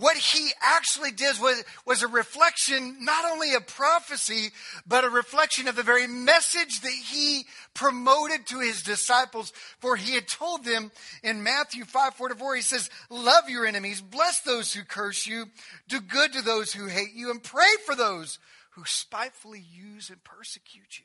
what 0.00 0.16
he 0.16 0.50
actually 0.62 1.10
did 1.10 1.38
was, 1.40 1.62
was 1.84 2.02
a 2.02 2.08
reflection 2.08 3.04
not 3.04 3.26
only 3.30 3.54
of 3.54 3.66
prophecy, 3.66 4.48
but 4.86 5.04
a 5.04 5.10
reflection 5.10 5.68
of 5.68 5.76
the 5.76 5.82
very 5.82 6.06
message 6.06 6.80
that 6.80 6.92
he 6.92 7.44
promoted 7.74 8.46
to 8.46 8.60
his 8.60 8.82
disciples. 8.82 9.52
For 9.78 9.96
he 9.96 10.14
had 10.14 10.26
told 10.26 10.64
them 10.64 10.90
in 11.22 11.42
Matthew 11.42 11.84
5 11.84 12.14
44, 12.14 12.56
he 12.56 12.62
says, 12.62 12.88
Love 13.10 13.50
your 13.50 13.66
enemies, 13.66 14.00
bless 14.00 14.40
those 14.40 14.72
who 14.72 14.84
curse 14.84 15.26
you, 15.26 15.46
do 15.86 16.00
good 16.00 16.32
to 16.32 16.42
those 16.42 16.72
who 16.72 16.86
hate 16.86 17.12
you, 17.14 17.30
and 17.30 17.42
pray 17.42 17.70
for 17.84 17.94
those 17.94 18.38
who 18.70 18.84
spitefully 18.86 19.62
use 19.70 20.08
and 20.08 20.24
persecute 20.24 20.98
you. 20.98 21.04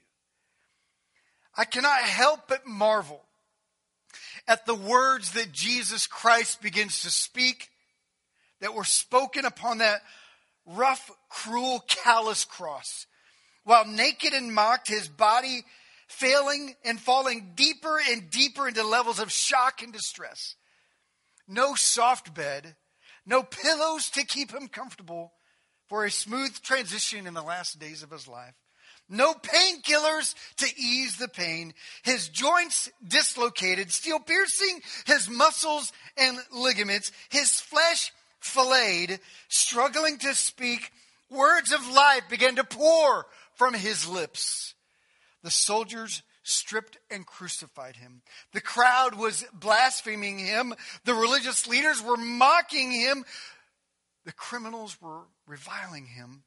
I 1.57 1.65
cannot 1.65 1.99
help 1.99 2.47
but 2.47 2.65
marvel 2.65 3.25
at 4.47 4.65
the 4.65 4.75
words 4.75 5.31
that 5.31 5.51
Jesus 5.51 6.07
Christ 6.07 6.61
begins 6.61 7.01
to 7.01 7.09
speak 7.09 7.69
that 8.61 8.73
were 8.73 8.83
spoken 8.83 9.45
upon 9.45 9.79
that 9.79 10.01
rough, 10.65 11.11
cruel, 11.29 11.83
callous 11.87 12.45
cross. 12.45 13.05
While 13.63 13.85
naked 13.85 14.33
and 14.33 14.53
mocked, 14.53 14.87
his 14.87 15.07
body 15.07 15.63
failing 16.07 16.75
and 16.83 16.99
falling 16.99 17.53
deeper 17.55 17.99
and 18.09 18.29
deeper 18.29 18.67
into 18.67 18.83
levels 18.83 19.19
of 19.19 19.31
shock 19.31 19.81
and 19.81 19.91
distress. 19.91 20.55
No 21.47 21.75
soft 21.75 22.33
bed, 22.33 22.75
no 23.25 23.43
pillows 23.43 24.09
to 24.11 24.25
keep 24.25 24.51
him 24.51 24.67
comfortable 24.67 25.33
for 25.87 26.05
a 26.05 26.11
smooth 26.11 26.59
transition 26.61 27.27
in 27.27 27.33
the 27.33 27.41
last 27.41 27.79
days 27.79 28.03
of 28.03 28.11
his 28.11 28.27
life. 28.27 28.53
No 29.07 29.33
painkillers 29.33 30.33
to 30.57 30.67
ease 30.79 31.17
the 31.17 31.27
pain. 31.27 31.73
His 32.03 32.27
joints 32.29 32.89
dislocated, 33.07 33.91
steel 33.91 34.19
piercing 34.19 34.81
his 35.05 35.29
muscles 35.29 35.91
and 36.17 36.37
ligaments. 36.51 37.11
His 37.29 37.59
flesh 37.59 38.11
filleted, 38.45 39.19
struggling 39.49 40.17
to 40.19 40.33
speak, 40.35 40.91
words 41.29 41.71
of 41.71 41.87
life 41.87 42.23
began 42.29 42.55
to 42.55 42.63
pour 42.63 43.25
from 43.55 43.73
his 43.73 44.07
lips. 44.07 44.73
The 45.43 45.51
soldiers 45.51 46.21
stripped 46.43 46.97
and 47.09 47.25
crucified 47.25 47.95
him. 47.95 48.21
The 48.53 48.61
crowd 48.61 49.15
was 49.15 49.45
blaspheming 49.53 50.37
him. 50.39 50.73
The 51.03 51.15
religious 51.15 51.67
leaders 51.67 52.01
were 52.01 52.17
mocking 52.17 52.91
him. 52.91 53.25
The 54.25 54.31
criminals 54.31 55.01
were 55.01 55.21
reviling 55.47 56.05
him. 56.05 56.43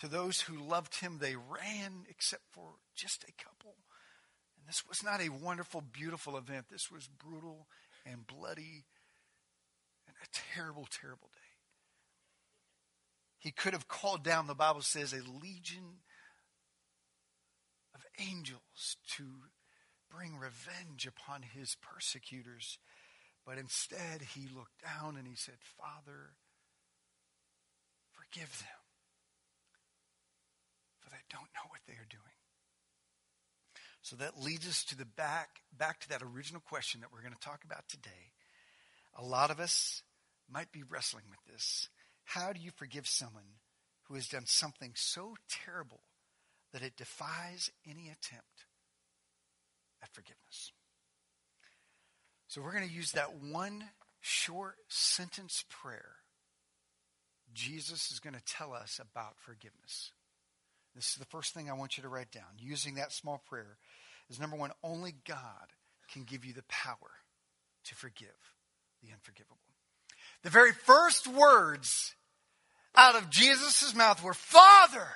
To 0.00 0.08
those 0.08 0.40
who 0.40 0.56
loved 0.56 1.00
him, 1.00 1.18
they 1.18 1.34
ran, 1.34 2.04
except 2.08 2.42
for 2.52 2.70
just 2.94 3.24
a 3.24 3.32
couple. 3.42 3.74
And 4.56 4.68
this 4.68 4.86
was 4.88 5.02
not 5.02 5.20
a 5.20 5.28
wonderful, 5.30 5.80
beautiful 5.80 6.36
event. 6.36 6.66
This 6.70 6.90
was 6.90 7.08
brutal 7.08 7.66
and 8.06 8.24
bloody 8.26 8.84
a 10.32 10.38
terrible, 10.54 10.86
terrible 10.90 11.28
day. 11.32 11.38
He 13.38 13.50
could 13.50 13.72
have 13.72 13.88
called 13.88 14.24
down, 14.24 14.46
the 14.46 14.54
Bible 14.54 14.82
says, 14.82 15.12
a 15.12 15.22
legion 15.42 16.02
of 17.94 18.04
angels 18.18 18.96
to 19.16 19.24
bring 20.10 20.36
revenge 20.36 21.06
upon 21.06 21.42
his 21.42 21.76
persecutors. 21.80 22.78
But 23.46 23.58
instead, 23.58 24.22
he 24.34 24.48
looked 24.54 24.82
down 24.82 25.16
and 25.16 25.26
he 25.26 25.36
said, 25.36 25.54
Father, 25.78 26.34
forgive 28.12 28.58
them, 28.58 28.82
for 30.98 31.10
they 31.10 31.22
don't 31.30 31.48
know 31.54 31.68
what 31.68 31.80
they 31.86 31.94
are 31.94 32.10
doing. 32.10 32.22
So 34.02 34.16
that 34.16 34.40
leads 34.40 34.66
us 34.66 34.84
to 34.84 34.96
the 34.96 35.04
back, 35.04 35.60
back 35.76 36.00
to 36.00 36.08
that 36.10 36.22
original 36.22 36.60
question 36.60 37.00
that 37.00 37.12
we're 37.12 37.22
going 37.22 37.34
to 37.34 37.40
talk 37.40 37.62
about 37.64 37.88
today. 37.88 38.32
A 39.16 39.24
lot 39.24 39.50
of 39.50 39.60
us 39.60 40.02
might 40.50 40.72
be 40.72 40.82
wrestling 40.82 41.24
with 41.30 41.40
this. 41.52 41.88
How 42.24 42.52
do 42.52 42.60
you 42.60 42.70
forgive 42.76 43.06
someone 43.06 43.60
who 44.04 44.14
has 44.14 44.28
done 44.28 44.46
something 44.46 44.92
so 44.94 45.34
terrible 45.48 46.00
that 46.72 46.82
it 46.82 46.96
defies 46.96 47.70
any 47.88 48.08
attempt 48.08 48.66
at 50.02 50.12
forgiveness? 50.12 50.72
So 52.48 52.62
we're 52.62 52.72
going 52.72 52.88
to 52.88 52.94
use 52.94 53.12
that 53.12 53.42
one 53.42 53.84
short 54.20 54.76
sentence 54.88 55.64
prayer. 55.68 56.16
Jesus 57.54 58.10
is 58.10 58.20
going 58.20 58.34
to 58.34 58.44
tell 58.44 58.72
us 58.72 59.00
about 59.00 59.38
forgiveness. 59.38 60.12
This 60.94 61.10
is 61.10 61.16
the 61.16 61.26
first 61.26 61.54
thing 61.54 61.70
I 61.70 61.74
want 61.74 61.96
you 61.96 62.02
to 62.02 62.08
write 62.08 62.30
down. 62.30 62.58
Using 62.58 62.94
that 62.94 63.12
small 63.12 63.42
prayer 63.48 63.76
is 64.30 64.40
number 64.40 64.56
one, 64.56 64.72
only 64.82 65.14
God 65.26 65.72
can 66.10 66.24
give 66.24 66.44
you 66.44 66.52
the 66.52 66.64
power 66.68 66.96
to 67.84 67.94
forgive 67.94 68.28
the 69.02 69.12
unforgivable. 69.12 69.67
The 70.44 70.50
very 70.50 70.72
first 70.72 71.26
words 71.26 72.14
out 72.94 73.16
of 73.16 73.30
Jesus' 73.30 73.94
mouth 73.94 74.22
were, 74.22 74.34
Father. 74.34 75.06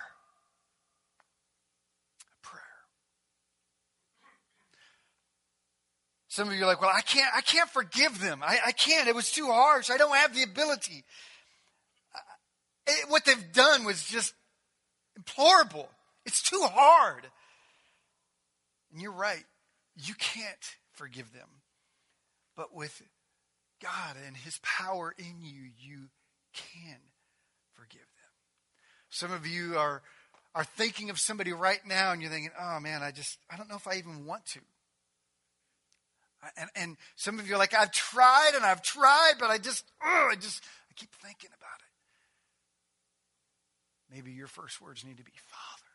Prayer. 2.43 2.63
Some 6.29 6.49
of 6.49 6.55
you 6.55 6.65
are 6.65 6.67
like, 6.67 6.81
well, 6.81 6.93
I 6.95 7.03
can't, 7.03 7.31
I 7.37 7.41
can't 7.41 7.69
forgive 7.71 8.21
them. 8.21 8.43
I, 8.43 8.59
I 8.67 8.73
can't. 8.73 9.09
It 9.09 9.15
was 9.15 9.31
too 9.31 9.47
harsh. 9.47 9.91
I 9.91 9.97
don't 9.97 10.17
have 10.17 10.35
the 10.35 10.43
ability. 10.43 11.05
It, 12.87 13.11
what 13.11 13.25
they've 13.25 13.53
done 13.53 13.85
was 13.85 14.05
just 14.05 14.35
implorable. 15.17 15.89
It's 16.27 16.43
too 16.43 16.63
hard. 16.63 17.27
And 18.93 19.01
you're 19.01 19.13
right. 19.13 19.45
You 19.97 20.15
can't 20.15 20.77
forgive 20.93 21.33
them. 21.33 21.49
But 22.57 22.75
with 22.75 23.03
God 23.83 24.17
and 24.27 24.37
His 24.37 24.59
power 24.63 25.15
in 25.19 25.43
you, 25.43 25.63
you 25.79 26.09
can 26.55 26.99
forgive 27.73 28.01
them. 28.01 28.33
Some 29.11 29.33
of 29.33 29.47
you 29.47 29.77
are, 29.77 30.03
are 30.55 30.65
thinking 30.65 31.11
of 31.11 31.19
somebody 31.19 31.53
right 31.53 31.81
now 31.87 32.13
and 32.13 32.23
you're 32.23 32.31
thinking, 32.31 32.53
oh 32.59 32.81
man, 32.81 33.03
I 33.03 33.11
just, 33.11 33.39
I 33.51 33.57
don't 33.57 33.69
know 33.69 33.77
if 33.77 33.89
I 33.89 33.97
even 33.97 34.25
want 34.25 34.47
to. 34.47 34.61
And, 36.57 36.71
and 36.75 36.97
some 37.15 37.39
of 37.39 37.49
you 37.49 37.55
are 37.55 37.59
like, 37.59 37.75
I've 37.75 37.93
tried 37.93 38.53
and 38.55 38.65
I've 38.65 38.83
tried, 38.83 39.35
but 39.39 39.51
I 39.51 39.59
just, 39.59 39.85
oh, 40.03 40.29
I 40.33 40.35
just, 40.35 40.63
I 40.91 40.95
keep 40.95 41.11
thinking 41.15 41.51
about 41.57 41.79
it. 41.79 41.93
Maybe 44.15 44.33
your 44.33 44.49
first 44.49 44.81
words 44.81 45.05
need 45.05 45.19
to 45.19 45.25
be, 45.25 45.33
Father. 45.49 45.93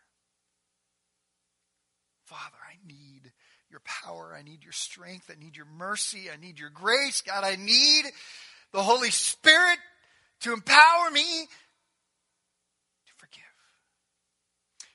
Father, 2.24 2.58
I 2.64 2.76
need 2.86 3.32
your 3.70 3.82
power. 3.86 4.36
I 4.38 4.44
need 4.44 4.64
your 4.64 4.74
strength. 4.74 5.30
I 5.30 5.42
need 5.42 5.56
your 5.56 5.66
mercy. 5.66 6.30
I 6.32 6.38
need 6.38 6.60
your 6.60 6.70
grace. 6.70 7.22
God, 7.22 7.44
I 7.44 7.56
need 7.56 8.06
the 8.72 8.82
Holy 8.82 9.12
Spirit 9.12 9.80
to 10.42 10.54
empower 10.54 11.10
me 11.12 11.22
to 11.22 13.14
forgive. 13.18 13.44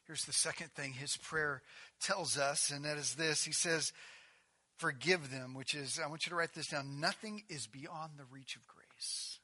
Here's 0.07 0.25
the 0.25 0.33
second 0.33 0.73
thing 0.73 0.93
his 0.93 1.17
prayer 1.17 1.63
tells 2.01 2.37
us, 2.39 2.71
and 2.71 2.85
that 2.85 2.99
is 2.99 3.15
this 3.15 3.45
He 3.45 3.53
says, 3.53 3.93
Forgive 4.79 5.31
them, 5.31 5.55
which 5.55 5.75
is, 5.75 6.01
I 6.05 6.09
want 6.09 6.27
you 6.27 6.31
to 6.31 6.37
write 6.37 6.55
this 6.55 6.67
down 6.67 6.99
nothing 6.99 7.45
is 7.49 7.69
beyond 7.69 8.13
the 8.17 8.25
reach 8.33 8.57
of 8.57 8.67
grace. 8.67 9.39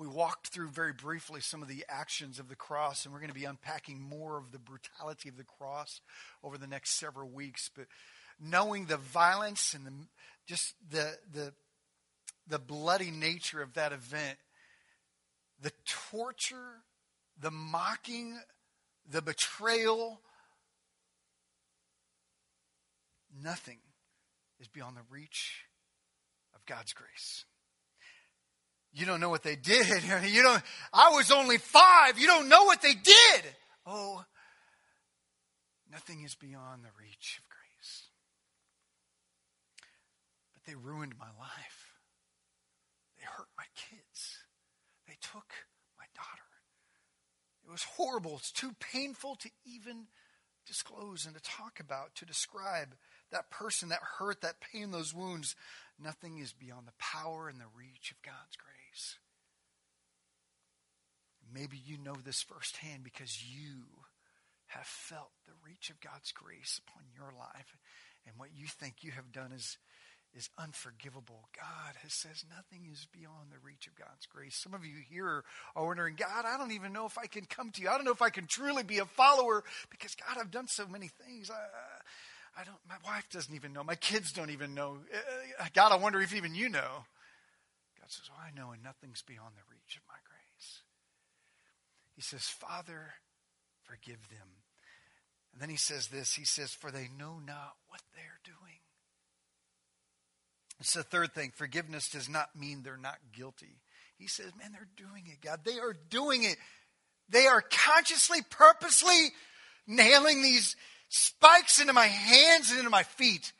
We 0.00 0.06
walked 0.06 0.46
through 0.46 0.70
very 0.70 0.94
briefly 0.94 1.42
some 1.42 1.60
of 1.60 1.68
the 1.68 1.84
actions 1.86 2.38
of 2.38 2.48
the 2.48 2.56
cross, 2.56 3.04
and 3.04 3.12
we're 3.12 3.20
going 3.20 3.28
to 3.28 3.38
be 3.38 3.44
unpacking 3.44 4.00
more 4.00 4.38
of 4.38 4.50
the 4.50 4.58
brutality 4.58 5.28
of 5.28 5.36
the 5.36 5.44
cross 5.44 6.00
over 6.42 6.56
the 6.56 6.66
next 6.66 6.98
several 6.98 7.28
weeks. 7.28 7.68
But 7.76 7.84
knowing 8.40 8.86
the 8.86 8.96
violence 8.96 9.74
and 9.74 9.84
the, 9.84 9.92
just 10.46 10.72
the, 10.90 11.18
the, 11.34 11.52
the 12.48 12.58
bloody 12.58 13.10
nature 13.10 13.60
of 13.60 13.74
that 13.74 13.92
event, 13.92 14.38
the 15.60 15.72
torture, 16.10 16.80
the 17.38 17.50
mocking, 17.50 18.40
the 19.06 19.20
betrayal, 19.20 20.22
nothing 23.38 23.80
is 24.60 24.68
beyond 24.68 24.96
the 24.96 25.14
reach 25.14 25.66
of 26.54 26.64
God's 26.64 26.94
grace. 26.94 27.44
You 28.92 29.06
don't 29.06 29.20
know 29.20 29.28
what 29.28 29.42
they 29.42 29.56
did. 29.56 29.86
You 30.24 30.42
don't, 30.42 30.62
I 30.92 31.10
was 31.10 31.30
only 31.30 31.58
five. 31.58 32.18
You 32.18 32.26
don't 32.26 32.48
know 32.48 32.64
what 32.64 32.82
they 32.82 32.94
did. 32.94 33.42
Oh, 33.86 34.24
nothing 35.90 36.22
is 36.22 36.34
beyond 36.34 36.84
the 36.84 36.90
reach 37.00 37.38
of 37.38 37.48
grace. 37.48 38.04
But 40.52 40.64
they 40.66 40.74
ruined 40.74 41.14
my 41.18 41.30
life. 41.38 41.94
They 43.18 43.24
hurt 43.24 43.48
my 43.56 43.64
kids. 43.74 44.38
They 45.06 45.16
took 45.20 45.52
my 45.98 46.06
daughter. 46.14 46.42
It 47.66 47.70
was 47.70 47.84
horrible. 47.84 48.36
It's 48.38 48.52
too 48.52 48.72
painful 48.80 49.36
to 49.36 49.50
even 49.64 50.06
disclose 50.66 51.26
and 51.26 51.34
to 51.34 51.42
talk 51.42 51.80
about, 51.80 52.14
to 52.16 52.24
describe 52.26 52.94
that 53.30 53.50
person, 53.50 53.90
that 53.90 54.00
hurt, 54.18 54.40
that 54.40 54.60
pain, 54.60 54.90
those 54.90 55.14
wounds. 55.14 55.54
Nothing 56.02 56.38
is 56.38 56.52
beyond 56.52 56.86
the 56.86 56.92
power 56.98 57.48
and 57.48 57.60
the 57.60 57.70
reach 57.76 58.10
of 58.10 58.22
God's 58.22 58.56
grace. 58.56 58.79
Maybe 61.52 61.80
you 61.84 61.98
know 61.98 62.16
this 62.24 62.42
firsthand 62.42 63.02
because 63.02 63.44
you 63.44 63.82
have 64.68 64.86
felt 64.86 65.30
the 65.46 65.52
reach 65.66 65.90
of 65.90 66.00
God's 66.00 66.32
grace 66.32 66.80
upon 66.86 67.02
your 67.14 67.32
life. 67.36 67.76
And 68.26 68.36
what 68.38 68.50
you 68.54 68.66
think 68.66 69.02
you 69.02 69.10
have 69.10 69.32
done 69.32 69.50
is, 69.52 69.78
is 70.32 70.48
unforgivable. 70.58 71.48
God 71.56 71.96
has 72.02 72.12
says 72.12 72.44
nothing 72.48 72.86
is 72.90 73.08
beyond 73.12 73.50
the 73.50 73.58
reach 73.64 73.88
of 73.88 73.96
God's 73.96 74.26
grace. 74.26 74.54
Some 74.54 74.74
of 74.74 74.84
you 74.84 74.96
here 75.10 75.42
are 75.74 75.86
wondering, 75.86 76.14
God, 76.14 76.44
I 76.46 76.56
don't 76.56 76.72
even 76.72 76.92
know 76.92 77.06
if 77.06 77.18
I 77.18 77.26
can 77.26 77.46
come 77.46 77.72
to 77.72 77.82
you. 77.82 77.88
I 77.88 77.96
don't 77.96 78.04
know 78.04 78.12
if 78.12 78.22
I 78.22 78.30
can 78.30 78.46
truly 78.46 78.84
be 78.84 78.98
a 78.98 79.06
follower 79.06 79.64
because 79.90 80.14
God, 80.14 80.38
I've 80.40 80.52
done 80.52 80.68
so 80.68 80.86
many 80.86 81.08
things. 81.08 81.50
I, 81.50 82.60
I 82.60 82.64
don't, 82.64 82.78
my 82.88 82.96
wife 83.04 83.26
doesn't 83.32 83.54
even 83.54 83.72
know. 83.72 83.82
My 83.82 83.96
kids 83.96 84.32
don't 84.32 84.50
even 84.50 84.74
know. 84.74 84.98
Uh, 85.60 85.64
God, 85.74 85.90
I 85.90 85.96
wonder 85.96 86.20
if 86.20 86.34
even 86.34 86.54
you 86.54 86.68
know. 86.68 87.04
God 88.10 88.16
says, 88.16 88.30
Oh, 88.32 88.42
I 88.44 88.58
know, 88.58 88.72
and 88.72 88.82
nothing's 88.82 89.22
beyond 89.22 89.54
the 89.54 89.70
reach 89.70 89.96
of 89.96 90.02
my 90.08 90.18
grace. 90.24 90.82
He 92.16 92.22
says, 92.22 92.42
Father, 92.42 93.14
forgive 93.84 94.28
them. 94.28 94.48
And 95.52 95.62
then 95.62 95.70
he 95.70 95.76
says 95.76 96.08
this 96.08 96.34
He 96.34 96.44
says, 96.44 96.72
For 96.72 96.90
they 96.90 97.08
know 97.18 97.38
not 97.44 97.74
what 97.88 98.00
they're 98.14 98.40
doing. 98.44 98.80
It's 100.80 100.94
the 100.94 101.02
third 101.02 101.34
thing. 101.34 101.52
Forgiveness 101.54 102.08
does 102.08 102.28
not 102.28 102.56
mean 102.58 102.82
they're 102.82 102.96
not 102.96 103.18
guilty. 103.32 103.80
He 104.18 104.26
says, 104.26 104.52
Man, 104.58 104.72
they're 104.72 104.88
doing 104.96 105.24
it, 105.26 105.40
God. 105.40 105.60
They 105.64 105.78
are 105.78 105.94
doing 106.08 106.42
it. 106.42 106.56
They 107.28 107.46
are 107.46 107.62
consciously, 107.62 108.40
purposely 108.50 109.28
nailing 109.86 110.42
these 110.42 110.74
spikes 111.10 111.80
into 111.80 111.92
my 111.92 112.06
hands 112.06 112.70
and 112.70 112.78
into 112.78 112.90
my 112.90 113.04
feet. 113.04 113.52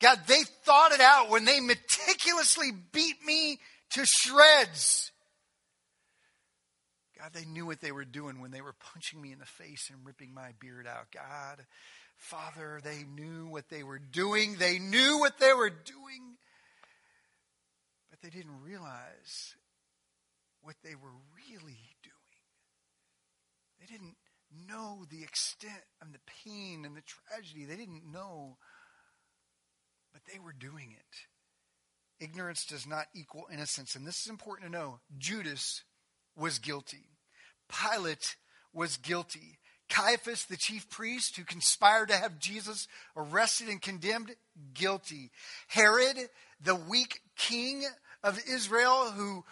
God, 0.00 0.20
they 0.26 0.42
thought 0.64 0.92
it 0.92 1.00
out 1.00 1.30
when 1.30 1.44
they 1.44 1.60
meticulously 1.60 2.70
beat 2.92 3.16
me 3.26 3.58
to 3.92 4.04
shreds. 4.06 5.10
God, 7.18 7.32
they 7.32 7.44
knew 7.44 7.66
what 7.66 7.80
they 7.80 7.90
were 7.90 8.04
doing 8.04 8.40
when 8.40 8.52
they 8.52 8.60
were 8.60 8.74
punching 8.92 9.20
me 9.20 9.32
in 9.32 9.40
the 9.40 9.44
face 9.44 9.88
and 9.90 10.06
ripping 10.06 10.32
my 10.32 10.52
beard 10.60 10.86
out. 10.86 11.06
God, 11.12 11.64
Father, 12.16 12.80
they 12.84 13.02
knew 13.02 13.48
what 13.48 13.68
they 13.70 13.82
were 13.82 13.98
doing. 13.98 14.56
They 14.56 14.78
knew 14.78 15.18
what 15.18 15.38
they 15.40 15.52
were 15.52 15.70
doing. 15.70 16.36
But 18.10 18.20
they 18.22 18.30
didn't 18.30 18.62
realize 18.62 19.56
what 20.62 20.76
they 20.84 20.94
were 20.94 21.14
really 21.34 21.96
doing. 22.02 22.14
They 23.80 23.86
didn't 23.86 24.16
know 24.68 25.04
the 25.10 25.22
extent 25.22 25.82
of 26.00 26.12
the 26.12 26.18
pain 26.44 26.84
and 26.84 26.96
the 26.96 27.02
tragedy. 27.02 27.64
They 27.64 27.76
didn't 27.76 28.10
know, 28.10 28.56
but 30.18 30.32
they 30.32 30.38
were 30.40 30.52
doing 30.52 30.92
it. 30.96 32.24
Ignorance 32.24 32.64
does 32.66 32.86
not 32.86 33.06
equal 33.14 33.46
innocence. 33.52 33.94
And 33.94 34.06
this 34.06 34.22
is 34.22 34.30
important 34.30 34.66
to 34.70 34.78
know. 34.78 34.98
Judas 35.18 35.82
was 36.36 36.58
guilty. 36.58 37.10
Pilate 37.68 38.36
was 38.72 38.96
guilty. 38.96 39.58
Caiaphas, 39.88 40.44
the 40.44 40.56
chief 40.56 40.90
priest 40.90 41.36
who 41.36 41.44
conspired 41.44 42.08
to 42.08 42.16
have 42.16 42.38
Jesus 42.38 42.88
arrested 43.16 43.68
and 43.68 43.80
condemned, 43.80 44.34
guilty. 44.74 45.30
Herod, 45.68 46.16
the 46.60 46.74
weak 46.74 47.20
king 47.36 47.84
of 48.24 48.40
Israel 48.48 49.12
who 49.12 49.44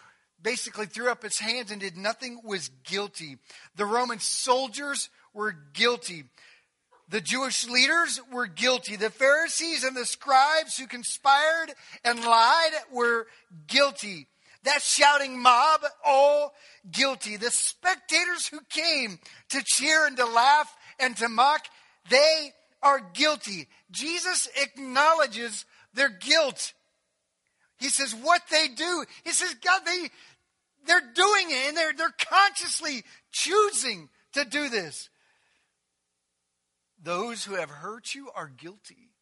basically 0.42 0.86
threw 0.86 1.10
up 1.10 1.24
its 1.24 1.38
hands 1.38 1.70
and 1.70 1.80
did 1.80 1.96
nothing 1.96 2.40
was 2.44 2.70
guilty. 2.84 3.38
The 3.76 3.86
Roman 3.86 4.18
soldiers 4.18 5.10
were 5.32 5.54
guilty. 5.72 6.24
The 7.08 7.20
Jewish 7.20 7.68
leaders 7.68 8.20
were 8.32 8.46
guilty. 8.46 8.96
The 8.96 9.10
Pharisees 9.10 9.84
and 9.84 9.96
the 9.96 10.04
scribes 10.04 10.76
who 10.76 10.86
conspired 10.86 11.72
and 12.04 12.24
lied 12.24 12.72
were 12.92 13.26
guilty. 13.68 14.26
That 14.64 14.82
shouting 14.82 15.40
mob, 15.40 15.82
all 16.04 16.52
guilty. 16.90 17.36
The 17.36 17.50
spectators 17.50 18.48
who 18.48 18.58
came 18.68 19.20
to 19.50 19.62
cheer 19.64 20.06
and 20.06 20.16
to 20.16 20.26
laugh 20.26 20.74
and 20.98 21.16
to 21.18 21.28
mock, 21.28 21.62
they 22.10 22.52
are 22.82 23.00
guilty. 23.14 23.68
Jesus 23.92 24.48
acknowledges 24.60 25.64
their 25.94 26.08
guilt. 26.08 26.72
He 27.78 27.88
says, 27.88 28.14
what 28.14 28.42
they 28.50 28.68
do. 28.68 29.04
He 29.24 29.30
says, 29.30 29.54
God, 29.64 29.82
they, 29.84 30.08
they're 30.86 31.12
doing 31.14 31.50
it 31.50 31.68
and 31.68 31.76
they're, 31.76 31.92
they're 31.92 32.14
consciously 32.18 33.04
choosing 33.30 34.08
to 34.32 34.44
do 34.44 34.68
this. 34.68 35.08
Those 37.06 37.44
who 37.44 37.54
have 37.54 37.70
hurt 37.70 38.16
you 38.16 38.30
are 38.34 38.48
guilty. 38.48 39.12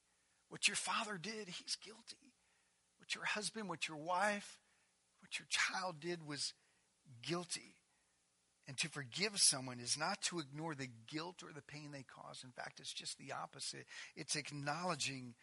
What 0.49 0.69
your 0.69 0.75
father 0.75 1.19
did, 1.21 1.49
he's 1.49 1.77
guilty. 1.77 2.33
What 2.97 3.15
your 3.15 3.25
husband, 3.25 3.69
what 3.69 3.87
your 3.89 3.99
wife, 3.99 4.59
what 5.21 5.39
your 5.39 5.47
child 5.51 6.01
did 6.01 6.27
was 6.27 6.55
guilty. 7.23 7.75
And 8.67 8.79
to 8.79 8.89
forgive 8.89 9.39
someone 9.39 9.81
is 9.81 9.99
not 9.99 10.23
to 10.23 10.39
ignore 10.39 10.75
the 10.75 10.89
guilt 11.07 11.43
or 11.43 11.53
the 11.53 11.61
pain 11.61 11.91
they 11.93 12.05
cause. 12.05 12.41
In 12.43 12.53
fact, 12.53 12.81
it's 12.81 12.95
just 12.95 13.19
the 13.19 13.33
opposite. 13.33 13.85
It's 14.17 14.35
acknowledging 14.35 15.35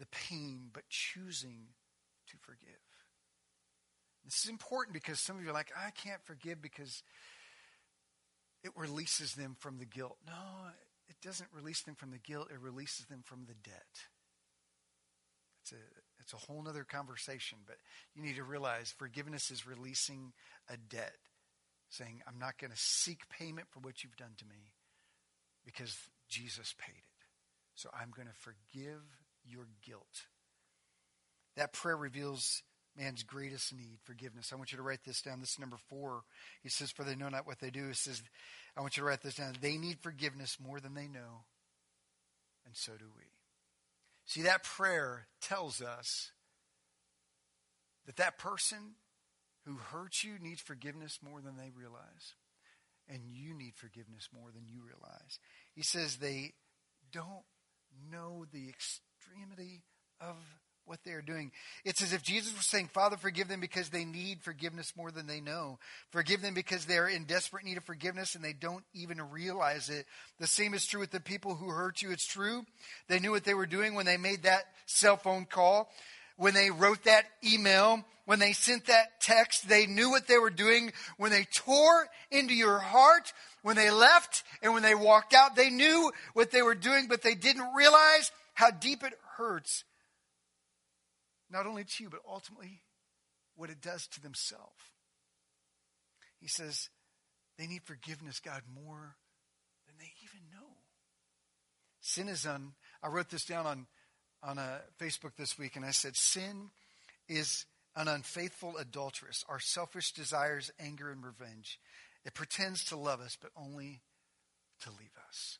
the 0.00 0.06
pain, 0.06 0.70
but 0.72 0.82
choosing 0.88 1.68
to 2.26 2.36
forgive. 2.38 2.82
This 4.24 4.42
is 4.42 4.50
important 4.50 4.94
because 4.94 5.20
some 5.20 5.36
of 5.36 5.44
you 5.44 5.50
are 5.50 5.54
like, 5.54 5.70
I 5.76 5.90
can't 5.90 6.24
forgive 6.24 6.60
because 6.60 7.04
it 8.64 8.72
releases 8.74 9.36
them 9.36 9.54
from 9.60 9.78
the 9.78 9.86
guilt. 9.86 10.16
No, 10.26 10.32
it 11.08 11.16
doesn't 11.22 11.48
release 11.54 11.82
them 11.82 11.94
from 11.94 12.10
the 12.10 12.18
guilt, 12.18 12.48
it 12.50 12.60
releases 12.60 13.06
them 13.06 13.22
from 13.24 13.44
the 13.46 13.54
debt. 13.54 13.86
It's 15.62 15.72
a, 15.72 15.76
it's 16.20 16.32
a 16.32 16.36
whole 16.36 16.64
other 16.68 16.84
conversation, 16.84 17.58
but 17.66 17.76
you 18.14 18.22
need 18.22 18.36
to 18.36 18.44
realize 18.44 18.94
forgiveness 18.96 19.50
is 19.50 19.66
releasing 19.66 20.32
a 20.68 20.76
debt, 20.76 21.16
saying, 21.90 22.22
I'm 22.26 22.38
not 22.38 22.58
going 22.58 22.70
to 22.70 22.76
seek 22.76 23.28
payment 23.28 23.68
for 23.70 23.80
what 23.80 24.02
you've 24.02 24.16
done 24.16 24.34
to 24.38 24.44
me 24.46 24.72
because 25.64 25.96
Jesus 26.28 26.74
paid 26.78 26.96
it. 26.96 27.24
So 27.74 27.90
I'm 27.92 28.10
going 28.14 28.28
to 28.28 28.34
forgive 28.34 29.02
your 29.44 29.68
guilt. 29.86 30.26
That 31.56 31.72
prayer 31.72 31.96
reveals 31.96 32.62
man's 32.98 33.22
greatest 33.22 33.74
need, 33.74 33.98
forgiveness. 34.04 34.52
I 34.52 34.56
want 34.56 34.72
you 34.72 34.78
to 34.78 34.82
write 34.82 35.04
this 35.04 35.22
down. 35.22 35.40
This 35.40 35.52
is 35.52 35.58
number 35.58 35.78
four. 35.88 36.22
He 36.62 36.68
says, 36.68 36.90
For 36.90 37.04
they 37.04 37.14
know 37.14 37.28
not 37.28 37.46
what 37.46 37.60
they 37.60 37.70
do. 37.70 37.86
He 37.88 37.94
says, 37.94 38.22
I 38.76 38.80
want 38.80 38.96
you 38.96 39.02
to 39.02 39.06
write 39.06 39.22
this 39.22 39.36
down. 39.36 39.54
They 39.60 39.76
need 39.76 39.98
forgiveness 40.00 40.58
more 40.60 40.80
than 40.80 40.94
they 40.94 41.06
know, 41.06 41.44
and 42.66 42.74
so 42.74 42.92
do 42.98 43.06
we. 43.16 43.24
See, 44.26 44.42
that 44.42 44.64
prayer 44.64 45.26
tells 45.40 45.80
us 45.80 46.32
that 48.06 48.16
that 48.16 48.38
person 48.38 48.96
who 49.64 49.76
hurt 49.76 50.22
you 50.22 50.38
needs 50.40 50.60
forgiveness 50.60 51.18
more 51.22 51.40
than 51.40 51.56
they 51.56 51.70
realize. 51.74 52.34
And 53.08 53.22
you 53.30 53.54
need 53.54 53.74
forgiveness 53.74 54.28
more 54.34 54.50
than 54.54 54.66
you 54.66 54.82
realize. 54.82 55.38
He 55.74 55.82
says 55.82 56.16
they 56.16 56.52
don't 57.10 57.44
know 58.10 58.44
the 58.52 58.68
extremity 58.68 59.84
of 60.20 60.36
what 60.88 61.04
they 61.04 61.12
are 61.12 61.22
doing. 61.22 61.52
It's 61.84 62.02
as 62.02 62.12
if 62.12 62.22
Jesus 62.22 62.56
was 62.56 62.66
saying, 62.66 62.88
Father, 62.88 63.16
forgive 63.16 63.48
them 63.48 63.60
because 63.60 63.90
they 63.90 64.04
need 64.04 64.42
forgiveness 64.42 64.92
more 64.96 65.10
than 65.10 65.26
they 65.26 65.40
know. 65.40 65.78
Forgive 66.10 66.42
them 66.42 66.54
because 66.54 66.84
they're 66.84 67.08
in 67.08 67.24
desperate 67.24 67.64
need 67.64 67.76
of 67.76 67.84
forgiveness 67.84 68.34
and 68.34 68.44
they 68.44 68.52
don't 68.52 68.84
even 68.94 69.20
realize 69.30 69.88
it. 69.90 70.06
The 70.40 70.46
same 70.46 70.74
is 70.74 70.86
true 70.86 71.00
with 71.00 71.10
the 71.10 71.20
people 71.20 71.54
who 71.54 71.68
hurt 71.68 72.02
you. 72.02 72.10
It's 72.10 72.26
true. 72.26 72.64
They 73.08 73.18
knew 73.18 73.30
what 73.30 73.44
they 73.44 73.54
were 73.54 73.66
doing 73.66 73.94
when 73.94 74.06
they 74.06 74.16
made 74.16 74.44
that 74.44 74.64
cell 74.86 75.16
phone 75.16 75.44
call, 75.44 75.90
when 76.36 76.54
they 76.54 76.70
wrote 76.70 77.04
that 77.04 77.24
email, 77.44 78.04
when 78.24 78.38
they 78.38 78.52
sent 78.52 78.86
that 78.86 79.20
text. 79.20 79.68
They 79.68 79.86
knew 79.86 80.10
what 80.10 80.26
they 80.26 80.38
were 80.38 80.50
doing 80.50 80.92
when 81.16 81.30
they 81.30 81.46
tore 81.52 82.08
into 82.30 82.54
your 82.54 82.78
heart, 82.78 83.32
when 83.62 83.76
they 83.76 83.90
left, 83.90 84.44
and 84.62 84.72
when 84.72 84.82
they 84.82 84.94
walked 84.94 85.34
out. 85.34 85.56
They 85.56 85.70
knew 85.70 86.12
what 86.32 86.50
they 86.50 86.62
were 86.62 86.74
doing, 86.74 87.06
but 87.08 87.22
they 87.22 87.34
didn't 87.34 87.74
realize 87.74 88.32
how 88.54 88.70
deep 88.70 89.02
it 89.04 89.14
hurts 89.36 89.84
not 91.50 91.66
only 91.66 91.84
to 91.84 92.04
you, 92.04 92.10
but 92.10 92.20
ultimately 92.28 92.82
what 93.56 93.70
it 93.70 93.80
does 93.80 94.06
to 94.08 94.22
themselves. 94.22 94.92
He 96.40 96.48
says 96.48 96.88
they 97.58 97.66
need 97.66 97.82
forgiveness, 97.82 98.40
God, 98.40 98.62
more 98.72 99.16
than 99.86 99.96
they 99.98 100.12
even 100.22 100.48
know. 100.52 100.66
Sin 102.00 102.28
is 102.28 102.46
on, 102.46 102.72
I 103.02 103.08
wrote 103.08 103.30
this 103.30 103.44
down 103.44 103.66
on, 103.66 103.86
on 104.42 104.58
a 104.58 104.80
Facebook 105.00 105.34
this 105.36 105.58
week, 105.58 105.74
and 105.74 105.84
I 105.84 105.90
said, 105.90 106.16
Sin 106.16 106.70
is 107.28 107.66
an 107.96 108.06
unfaithful 108.06 108.76
adulteress, 108.76 109.44
our 109.48 109.58
selfish 109.58 110.12
desires, 110.12 110.70
anger, 110.78 111.10
and 111.10 111.24
revenge. 111.24 111.80
It 112.24 112.34
pretends 112.34 112.84
to 112.84 112.96
love 112.96 113.20
us, 113.20 113.36
but 113.40 113.50
only 113.56 114.00
to 114.82 114.90
leave 114.90 115.16
us. 115.28 115.58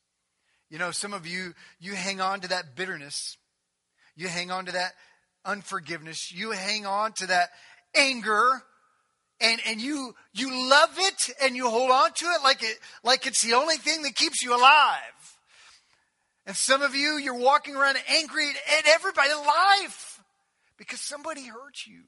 You 0.70 0.78
know, 0.78 0.92
some 0.92 1.12
of 1.12 1.26
you, 1.26 1.54
you 1.80 1.94
hang 1.94 2.20
on 2.20 2.40
to 2.40 2.48
that 2.48 2.76
bitterness. 2.76 3.36
You 4.14 4.28
hang 4.28 4.50
on 4.50 4.66
to 4.66 4.72
that 4.72 4.92
unforgiveness. 5.48 6.30
You 6.30 6.52
hang 6.52 6.86
on 6.86 7.12
to 7.14 7.26
that 7.26 7.48
anger 7.96 8.62
and, 9.40 9.60
and 9.66 9.80
you, 9.80 10.14
you 10.34 10.68
love 10.68 10.90
it 10.98 11.30
and 11.42 11.56
you 11.56 11.68
hold 11.68 11.90
on 11.90 12.12
to 12.12 12.26
it 12.26 12.42
like 12.44 12.62
it, 12.62 12.78
like 13.02 13.26
it's 13.26 13.42
the 13.42 13.54
only 13.54 13.76
thing 13.76 14.02
that 14.02 14.14
keeps 14.14 14.42
you 14.42 14.54
alive. 14.54 15.36
And 16.46 16.56
some 16.56 16.82
of 16.82 16.94
you, 16.94 17.18
you're 17.18 17.34
walking 17.34 17.76
around 17.76 17.98
angry 18.08 18.48
at 18.78 18.86
everybody 18.86 19.30
in 19.30 19.38
life 19.38 20.20
because 20.76 21.00
somebody 21.00 21.46
hurt 21.46 21.86
you 21.86 22.02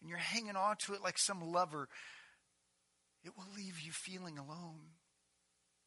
and 0.00 0.08
you're 0.08 0.18
hanging 0.18 0.56
on 0.56 0.76
to 0.86 0.94
it 0.94 1.02
like 1.02 1.18
some 1.18 1.40
lover. 1.40 1.88
It 3.24 3.32
will 3.36 3.46
leave 3.56 3.80
you 3.80 3.92
feeling 3.92 4.38
alone. 4.38 4.92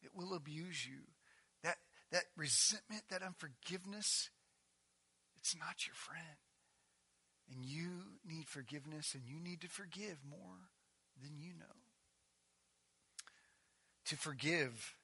It 0.01 0.12
will 0.15 0.36
abuse 0.36 0.86
you. 0.86 0.99
That, 1.63 1.77
that 2.12 2.23
resentment, 2.36 3.03
that 3.10 3.23
unforgiveness, 3.23 4.29
it's 5.39 5.55
not 5.55 5.86
your 5.86 5.95
friend. 5.95 6.38
And 7.51 7.63
you 7.63 7.89
need 8.27 8.47
forgiveness 8.47 9.13
and 9.13 9.23
you 9.25 9.39
need 9.39 9.62
to 9.62 9.69
forgive 9.69 10.17
more 10.29 10.69
than 11.21 11.38
you 11.38 11.53
know. 11.57 11.65
To 14.07 14.17
forgive 14.17 14.95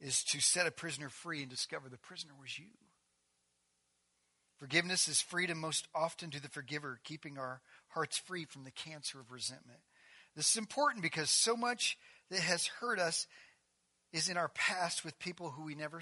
is 0.00 0.22
to 0.24 0.40
set 0.40 0.66
a 0.66 0.70
prisoner 0.70 1.08
free 1.08 1.42
and 1.42 1.50
discover 1.50 1.88
the 1.88 1.98
prisoner 1.98 2.32
was 2.40 2.58
you. 2.58 2.66
Forgiveness 4.58 5.08
is 5.08 5.20
freedom 5.20 5.58
most 5.58 5.88
often 5.94 6.30
to 6.30 6.40
the 6.40 6.48
forgiver, 6.48 7.00
keeping 7.04 7.38
our 7.38 7.60
hearts 7.88 8.18
free 8.18 8.44
from 8.44 8.64
the 8.64 8.70
cancer 8.70 9.20
of 9.20 9.32
resentment. 9.32 9.80
This 10.36 10.50
is 10.50 10.56
important 10.56 11.02
because 11.02 11.30
so 11.30 11.56
much 11.56 11.98
that 12.30 12.40
has 12.40 12.66
hurt 12.66 12.98
us 12.98 13.26
is 14.12 14.28
in 14.28 14.36
our 14.36 14.48
past 14.48 15.04
with 15.04 15.18
people 15.18 15.50
who 15.50 15.64
we 15.64 15.74
never 15.74 16.00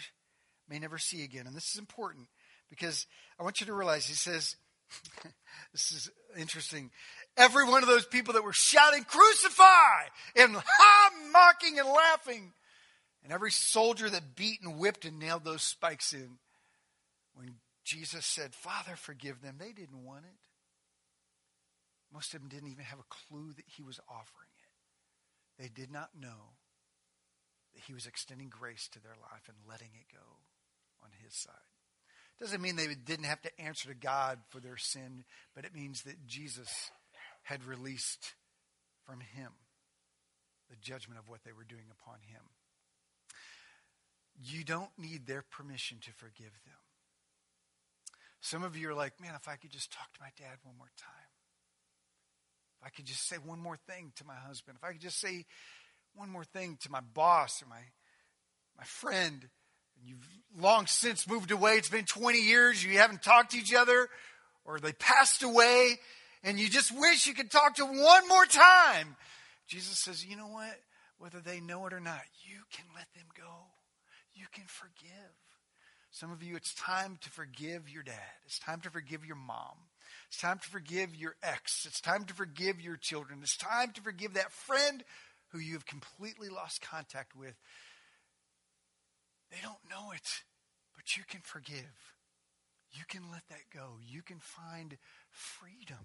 may 0.69 0.79
never 0.79 0.99
see 0.99 1.25
again. 1.25 1.47
And 1.47 1.57
this 1.57 1.71
is 1.71 1.79
important 1.79 2.29
because 2.71 3.07
I 3.39 3.43
want 3.43 3.61
you 3.61 3.67
to 3.67 3.75
realize 3.75 4.07
he 4.07 4.15
says 4.15 4.57
this 5.73 5.93
is 5.93 6.11
interesting. 6.39 6.91
Every 7.37 7.65
one 7.65 7.83
of 7.83 7.89
those 7.89 8.07
people 8.07 8.35
that 8.35 8.45
were 8.45 8.53
shouting, 8.53 9.05
Crucify! 9.05 10.05
and 10.37 10.57
ha, 10.57 11.11
mocking 11.33 11.79
and 11.79 11.89
laughing. 11.89 12.53
And 13.25 13.33
every 13.33 13.51
soldier 13.51 14.11
that 14.11 14.35
beat 14.35 14.61
and 14.63 14.79
whipped 14.79 15.05
and 15.05 15.19
nailed 15.19 15.45
those 15.45 15.63
spikes 15.63 16.13
in. 16.13 16.39
When 17.35 17.55
Jesus 17.85 18.27
said, 18.27 18.55
Father, 18.55 18.97
forgive 18.97 19.41
them, 19.41 19.57
they 19.59 19.73
didn't 19.73 20.05
want 20.05 20.25
it. 20.25 20.49
Most 22.13 22.35
of 22.35 22.41
them 22.41 22.49
didn't 22.49 22.71
even 22.71 22.85
have 22.85 22.99
a 22.99 23.09
clue 23.09 23.53
that 23.57 23.65
he 23.67 23.83
was 23.83 23.99
offering 24.09 24.51
it. 24.59 25.63
They 25.63 25.69
did 25.69 25.91
not 25.91 26.11
know 26.19 26.59
that 27.75 27.83
he 27.87 27.95
was 27.95 28.07
extending 28.07 28.49
grace 28.49 28.89
to 28.93 29.01
their 29.01 29.17
life 29.21 29.49
and 29.49 29.57
letting 29.69 29.91
it 29.95 30.13
go 30.13 30.27
on 31.03 31.11
his 31.25 31.35
side. 31.35 31.72
Doesn't 32.43 32.61
mean 32.61 32.75
they 32.75 32.89
didn't 32.89 33.27
have 33.27 33.41
to 33.43 33.61
answer 33.61 33.89
to 33.89 33.95
God 33.95 34.41
for 34.49 34.59
their 34.59 34.77
sin, 34.77 35.23
but 35.55 35.65
it 35.65 35.73
means 35.73 36.03
that 36.03 36.27
Jesus 36.27 36.91
had 37.45 37.63
released 37.63 38.35
from 39.07 39.21
him 39.21 39.53
the 40.69 40.75
judgment 40.81 41.21
of 41.21 41.29
what 41.29 41.45
they 41.45 41.53
were 41.53 41.63
doing 41.63 41.85
upon 41.93 42.17
him. 42.27 42.43
You 44.43 44.65
don't 44.65 44.91
need 44.99 45.25
their 45.25 45.45
permission 45.53 45.99
to 46.01 46.13
forgive 46.15 46.51
them. 46.67 46.83
Some 48.41 48.65
of 48.65 48.77
you 48.77 48.91
are 48.91 48.95
like, 48.95 49.21
man, 49.21 49.35
if 49.37 49.47
I 49.47 49.55
could 49.55 49.71
just 49.71 49.93
talk 49.93 50.13
to 50.13 50.21
my 50.21 50.31
dad 50.37 50.59
one 50.65 50.77
more 50.77 50.91
time. 50.99 51.31
If 52.81 52.87
I 52.89 52.91
could 52.91 53.07
just 53.07 53.29
say 53.29 53.37
one 53.37 53.61
more 53.61 53.79
thing 53.87 54.11
to 54.17 54.27
my 54.27 54.35
husband. 54.35 54.79
If 54.79 54.85
I 54.85 54.91
could 54.91 55.01
just 55.01 55.21
say 55.21 55.45
one 56.17 56.29
more 56.29 56.43
thing 56.43 56.77
to 56.83 56.91
my 56.91 57.03
boss 57.15 57.63
or 57.63 57.67
my, 57.67 57.83
my 58.77 58.85
friend 58.85 59.49
you've 60.05 60.27
long 60.59 60.87
since 60.87 61.29
moved 61.29 61.51
away. 61.51 61.77
It's 61.77 61.89
been 61.89 62.05
20 62.05 62.39
years. 62.39 62.85
You 62.85 62.99
haven't 62.99 63.23
talked 63.23 63.53
to 63.53 63.59
each 63.59 63.75
other, 63.75 64.09
or 64.65 64.79
they 64.79 64.93
passed 64.93 65.43
away, 65.43 65.99
and 66.43 66.59
you 66.59 66.69
just 66.69 66.93
wish 66.97 67.27
you 67.27 67.35
could 67.35 67.51
talk 67.51 67.77
to 67.77 67.85
them 67.85 68.01
one 68.03 68.29
more 68.29 68.47
time. 68.47 69.17
Jesus 69.67 69.99
says, 69.99 70.25
you 70.25 70.37
know 70.37 70.49
what? 70.49 70.75
Whether 71.19 71.41
they 71.41 71.61
know 71.61 71.87
it 71.87 71.93
or 71.93 72.01
not, 72.01 72.21
you 72.45 72.59
can 72.73 72.85
let 72.95 73.07
them 73.15 73.27
go. 73.37 73.67
You 74.35 74.47
can 74.53 74.65
forgive. 74.67 75.11
Some 76.11 76.31
of 76.31 76.43
you, 76.43 76.57
it's 76.57 76.75
time 76.75 77.19
to 77.23 77.31
forgive 77.31 77.89
your 77.89 78.03
dad. 78.03 78.15
It's 78.45 78.59
time 78.59 78.81
to 78.83 78.91
forgive 78.91 79.25
your 79.25 79.37
mom. 79.37 79.77
It's 80.29 80.39
time 80.39 80.59
to 80.59 80.69
forgive 80.69 81.15
your 81.15 81.37
ex. 81.43 81.87
It's 81.87 82.01
time 82.01 82.25
to 82.25 82.35
forgive 82.35 82.81
your 82.81 82.97
children. 82.97 83.39
It's 83.43 83.57
time 83.57 83.93
to 83.93 84.03
forgive 84.03 84.35
that 84.35 84.53
friend 84.53 85.05
who 85.53 85.59
you 85.59 85.75
have 85.75 85.87
completely 85.87 86.49
lost 86.49 86.83
contact 86.83 87.37
with 87.37 87.55
they 89.53 89.59
don't 89.63 89.91
know 89.91 90.13
it, 90.13 90.43
but 90.97 91.17
you 91.17 91.25
can 91.29 91.41
forgive. 91.43 92.17
You 92.93 93.05
can 93.09 93.23
let 93.31 93.43
that 93.51 93.71
go. 93.73 93.99
You 94.03 94.23
can 94.23 94.39
find 94.39 94.97
freedom. 95.31 95.99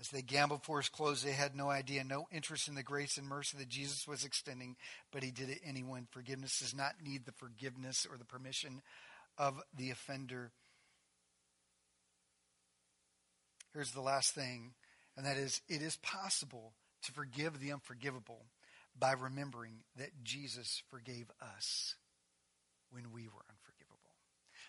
As 0.00 0.08
they 0.08 0.22
gambled 0.22 0.62
for 0.64 0.78
his 0.78 0.90
clothes, 0.90 1.22
they 1.22 1.32
had 1.32 1.56
no 1.56 1.70
idea, 1.70 2.04
no 2.04 2.26
interest 2.30 2.68
in 2.68 2.74
the 2.74 2.82
grace 2.82 3.16
and 3.16 3.26
mercy 3.26 3.56
that 3.58 3.68
Jesus 3.68 4.06
was 4.06 4.24
extending, 4.24 4.76
but 5.10 5.22
he 5.22 5.30
did 5.30 5.48
it 5.48 5.60
anyway. 5.64 6.00
Forgiveness 6.10 6.58
does 6.58 6.74
not 6.74 6.94
need 7.02 7.24
the 7.24 7.32
forgiveness 7.32 8.06
or 8.10 8.18
the 8.18 8.24
permission 8.24 8.82
of 9.38 9.62
the 9.76 9.90
offender. 9.90 10.50
Here's 13.72 13.92
the 13.92 14.02
last 14.02 14.34
thing, 14.34 14.74
and 15.16 15.24
that 15.24 15.36
is 15.36 15.62
it 15.68 15.80
is 15.80 15.96
possible 15.96 16.74
to 17.04 17.12
forgive 17.12 17.60
the 17.60 17.72
unforgivable 17.72 18.46
by 18.98 19.12
remembering 19.12 19.74
that 19.96 20.10
Jesus 20.22 20.82
forgave 20.90 21.30
us 21.56 21.94
when 22.90 23.12
we 23.12 23.22
were 23.22 23.44
unforgivable. 23.50 24.14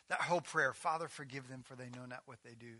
That 0.09 0.21
whole 0.21 0.41
prayer, 0.41 0.73
Father, 0.73 1.07
forgive 1.07 1.47
them 1.47 1.63
for 1.63 1.75
they 1.75 1.89
know 1.89 2.05
not 2.07 2.23
what 2.25 2.39
they 2.43 2.55
do. 2.59 2.73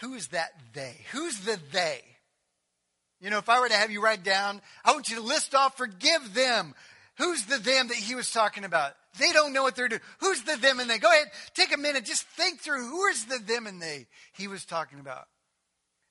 Who 0.00 0.14
is 0.14 0.28
that 0.28 0.50
they? 0.72 0.96
Who's 1.12 1.40
the 1.40 1.58
they? 1.72 2.00
You 3.20 3.30
know, 3.30 3.38
if 3.38 3.48
I 3.48 3.60
were 3.60 3.68
to 3.68 3.74
have 3.74 3.90
you 3.90 4.02
write 4.02 4.24
down, 4.24 4.60
I 4.84 4.92
want 4.92 5.08
you 5.08 5.16
to 5.16 5.22
list 5.22 5.54
off, 5.54 5.76
forgive 5.76 6.34
them. 6.34 6.74
Who's 7.16 7.44
the 7.44 7.58
them 7.58 7.88
that 7.88 7.96
he 7.96 8.14
was 8.14 8.30
talking 8.30 8.64
about? 8.64 8.92
They 9.18 9.30
don't 9.32 9.52
know 9.52 9.62
what 9.62 9.76
they're 9.76 9.88
doing. 9.88 10.00
Who's 10.18 10.42
the 10.42 10.56
them 10.56 10.80
and 10.80 10.90
they? 10.90 10.98
Go 10.98 11.08
ahead, 11.08 11.28
take 11.54 11.72
a 11.72 11.78
minute, 11.78 12.04
just 12.04 12.24
think 12.24 12.60
through 12.60 12.88
who 12.88 13.06
is 13.06 13.24
the 13.26 13.38
them 13.38 13.66
and 13.66 13.80
they 13.80 14.06
he 14.32 14.48
was 14.48 14.64
talking 14.64 14.98
about. 14.98 15.26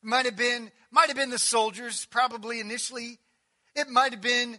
Might 0.01 0.25
have 0.25 0.38
been, 0.38 0.71
might 0.91 1.07
have 1.07 1.17
been 1.17 1.29
the 1.29 1.39
soldiers, 1.39 2.07
probably 2.09 2.59
initially. 2.59 3.19
It 3.75 3.89
might 3.89 4.12
have 4.12 4.21
been 4.21 4.57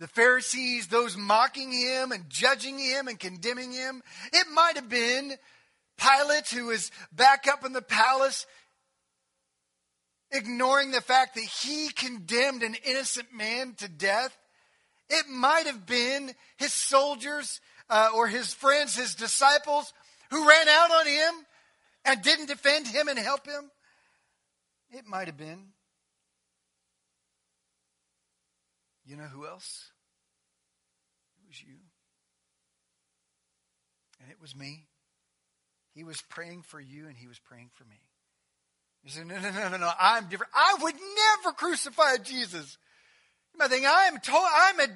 the 0.00 0.08
Pharisees, 0.08 0.88
those 0.88 1.16
mocking 1.16 1.72
him 1.72 2.12
and 2.12 2.28
judging 2.28 2.78
him 2.78 3.08
and 3.08 3.18
condemning 3.18 3.72
him. 3.72 4.02
It 4.32 4.46
might 4.52 4.76
have 4.76 4.88
been 4.88 5.34
Pilate, 5.96 6.48
who 6.48 6.66
was 6.66 6.90
back 7.12 7.46
up 7.46 7.64
in 7.64 7.72
the 7.72 7.82
palace, 7.82 8.46
ignoring 10.30 10.90
the 10.90 11.00
fact 11.00 11.34
that 11.36 11.44
he 11.44 11.88
condemned 11.88 12.62
an 12.62 12.76
innocent 12.84 13.32
man 13.32 13.74
to 13.74 13.88
death. 13.88 14.36
It 15.08 15.28
might 15.28 15.66
have 15.66 15.86
been 15.86 16.32
his 16.56 16.72
soldiers 16.72 17.60
uh, 17.88 18.10
or 18.14 18.26
his 18.26 18.52
friends, 18.52 18.96
his 18.96 19.14
disciples, 19.14 19.92
who 20.30 20.48
ran 20.48 20.68
out 20.68 20.90
on 20.90 21.06
him 21.06 21.34
and 22.04 22.22
didn't 22.22 22.46
defend 22.46 22.86
him 22.86 23.08
and 23.08 23.18
help 23.18 23.46
him? 23.46 23.70
It 24.90 25.06
might 25.06 25.26
have 25.26 25.36
been. 25.36 25.73
You 29.06 29.16
know 29.16 29.24
who 29.24 29.46
else? 29.46 29.90
It 31.38 31.48
was 31.48 31.62
you. 31.62 31.76
And 34.20 34.30
it 34.30 34.40
was 34.40 34.56
me. 34.56 34.86
He 35.94 36.04
was 36.04 36.22
praying 36.22 36.62
for 36.62 36.80
you 36.80 37.06
and 37.06 37.16
he 37.16 37.26
was 37.26 37.38
praying 37.38 37.70
for 37.74 37.84
me. 37.84 38.00
You 39.04 39.10
say, 39.10 39.24
no, 39.24 39.38
no, 39.38 39.50
no, 39.50 39.68
no, 39.68 39.76
no, 39.76 39.90
I'm 40.00 40.28
different. 40.28 40.52
I 40.54 40.76
would 40.80 40.94
never 40.94 41.54
crucify 41.54 42.16
Jesus. 42.22 42.78
I 43.60 43.68
think 43.68 43.86
I 43.86 44.06
am 44.06 44.18
told 44.18 44.44
I'm 44.52 44.80
a 44.80 44.86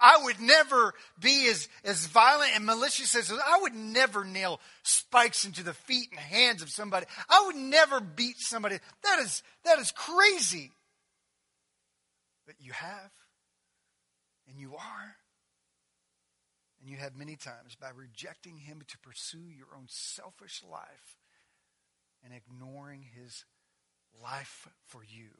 I 0.00 0.20
would 0.24 0.40
never 0.40 0.92
be 1.18 1.48
as, 1.48 1.68
as 1.84 2.06
violent 2.06 2.54
and 2.54 2.66
malicious 2.66 3.14
as 3.14 3.32
I 3.32 3.60
would 3.62 3.74
never 3.74 4.24
nail 4.24 4.60
spikes 4.82 5.46
into 5.46 5.62
the 5.62 5.72
feet 5.72 6.08
and 6.10 6.20
hands 6.20 6.60
of 6.60 6.68
somebody. 6.68 7.06
I 7.30 7.44
would 7.46 7.56
never 7.56 8.00
beat 8.00 8.36
somebody. 8.38 8.78
That 9.04 9.20
is 9.20 9.42
that 9.64 9.78
is 9.78 9.92
crazy. 9.92 10.72
But 12.46 12.56
you 12.60 12.72
have, 12.72 13.10
and 14.52 14.60
you 14.60 14.74
are. 14.74 15.16
And 16.80 16.90
you 16.90 16.96
have 16.98 17.16
many 17.16 17.36
times 17.36 17.76
by 17.80 17.88
rejecting 17.94 18.58
him 18.58 18.82
to 18.88 18.98
pursue 18.98 19.48
your 19.56 19.68
own 19.76 19.86
selfish 19.88 20.62
life 20.70 21.16
and 22.24 22.32
ignoring 22.34 23.04
his 23.16 23.44
life 24.22 24.68
for 24.86 25.02
you. 25.02 25.30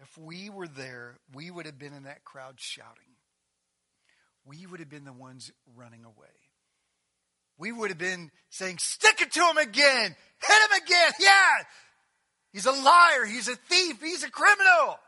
If 0.00 0.16
we 0.18 0.48
were 0.48 0.68
there, 0.68 1.18
we 1.34 1.50
would 1.50 1.66
have 1.66 1.78
been 1.78 1.92
in 1.92 2.04
that 2.04 2.24
crowd 2.24 2.54
shouting. 2.58 3.14
We 4.44 4.66
would 4.66 4.80
have 4.80 4.90
been 4.90 5.04
the 5.04 5.12
ones 5.12 5.52
running 5.76 6.04
away. 6.04 6.34
We 7.58 7.72
would 7.72 7.90
have 7.90 7.98
been 7.98 8.30
saying, 8.50 8.78
Stick 8.78 9.20
it 9.20 9.32
to 9.32 9.40
him 9.40 9.58
again! 9.58 10.16
Hit 10.40 10.70
him 10.70 10.82
again! 10.84 11.12
Yeah! 11.20 11.52
He's 12.52 12.66
a 12.66 12.72
liar. 12.72 13.24
He's 13.26 13.48
a 13.48 13.56
thief. 13.56 14.00
He's 14.00 14.24
a 14.24 14.30
criminal. 14.30 14.98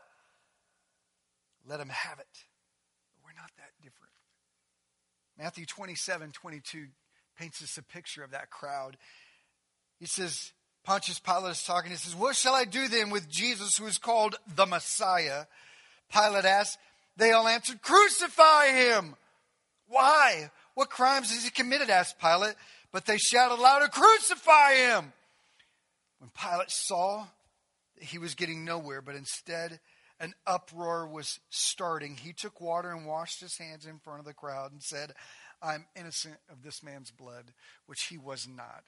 Let 1.67 1.79
him 1.79 1.89
have 1.89 2.19
it. 2.19 2.27
we're 3.23 3.39
not 3.39 3.51
that 3.57 3.71
different. 3.81 4.13
Matthew 5.37 5.65
27 5.65 6.31
22 6.31 6.87
paints 7.37 7.61
us 7.61 7.77
a 7.77 7.83
picture 7.83 8.23
of 8.23 8.31
that 8.31 8.49
crowd. 8.49 8.97
He 9.99 10.05
says, 10.05 10.51
Pontius 10.83 11.19
Pilate 11.19 11.51
is 11.51 11.63
talking. 11.63 11.91
He 11.91 11.97
says, 11.97 12.15
What 12.15 12.35
shall 12.35 12.55
I 12.55 12.65
do 12.65 12.87
then 12.87 13.09
with 13.09 13.29
Jesus 13.29 13.77
who 13.77 13.85
is 13.85 13.97
called 13.97 14.35
the 14.55 14.65
Messiah? 14.65 15.45
Pilate 16.11 16.45
asked. 16.45 16.79
They 17.17 17.31
all 17.31 17.47
answered, 17.47 17.81
Crucify 17.81 18.67
him. 18.67 19.15
Why? 19.87 20.49
What 20.75 20.89
crimes 20.89 21.31
has 21.31 21.43
he 21.43 21.49
committed? 21.49 21.89
asked 21.89 22.19
Pilate. 22.19 22.55
But 22.91 23.05
they 23.05 23.17
shouted 23.17 23.61
louder, 23.61 23.87
Crucify 23.87 24.75
him. 24.75 25.11
When 26.19 26.29
Pilate 26.29 26.71
saw 26.71 27.25
that 27.95 28.03
he 28.03 28.17
was 28.17 28.35
getting 28.35 28.63
nowhere, 28.63 29.01
but 29.01 29.15
instead 29.15 29.79
an 30.19 30.33
uproar 30.45 31.07
was 31.07 31.39
starting, 31.49 32.15
he 32.15 32.33
took 32.33 32.59
water 32.59 32.91
and 32.91 33.05
washed 33.05 33.39
his 33.39 33.57
hands 33.57 33.85
in 33.85 33.99
front 33.99 34.19
of 34.19 34.25
the 34.25 34.33
crowd 34.33 34.71
and 34.71 34.81
said, 34.81 35.13
I'm 35.61 35.85
innocent 35.95 36.37
of 36.49 36.63
this 36.63 36.83
man's 36.83 37.11
blood, 37.11 37.53
which 37.85 38.03
he 38.03 38.17
was 38.17 38.47
not. 38.47 38.83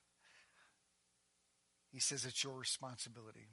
He 1.92 2.00
says, 2.00 2.26
It's 2.26 2.44
your 2.44 2.58
responsibility. 2.58 3.48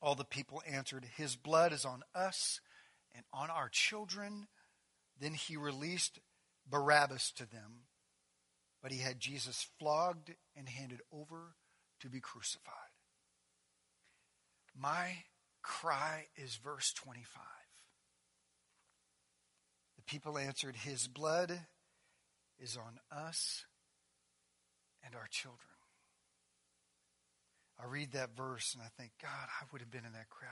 All 0.00 0.14
the 0.14 0.24
people 0.24 0.62
answered, 0.70 1.04
His 1.16 1.36
blood 1.36 1.72
is 1.72 1.84
on 1.84 2.02
us 2.14 2.60
and 3.14 3.24
on 3.32 3.50
our 3.50 3.68
children. 3.68 4.48
Then 5.20 5.34
he 5.34 5.56
released 5.56 6.20
Barabbas 6.68 7.32
to 7.32 7.50
them, 7.50 7.84
but 8.82 8.92
he 8.92 8.98
had 8.98 9.18
Jesus 9.18 9.66
flogged 9.78 10.34
and 10.56 10.68
handed 10.68 11.00
over 11.12 11.54
to 12.00 12.08
be 12.08 12.20
crucified. 12.20 12.74
My 14.78 15.24
cry 15.68 16.24
is 16.36 16.56
verse 16.56 16.92
25. 16.94 17.42
The 19.96 20.02
people 20.02 20.38
answered, 20.38 20.74
His 20.74 21.06
blood 21.06 21.60
is 22.58 22.76
on 22.76 22.98
us 23.16 23.64
and 25.04 25.14
our 25.14 25.26
children. 25.30 25.60
I 27.80 27.86
read 27.86 28.12
that 28.12 28.36
verse 28.36 28.74
and 28.74 28.82
I 28.82 28.88
think, 28.98 29.12
God, 29.22 29.30
I 29.30 29.64
would 29.70 29.80
have 29.82 29.90
been 29.90 30.06
in 30.06 30.12
that 30.12 30.30
crowd. 30.30 30.50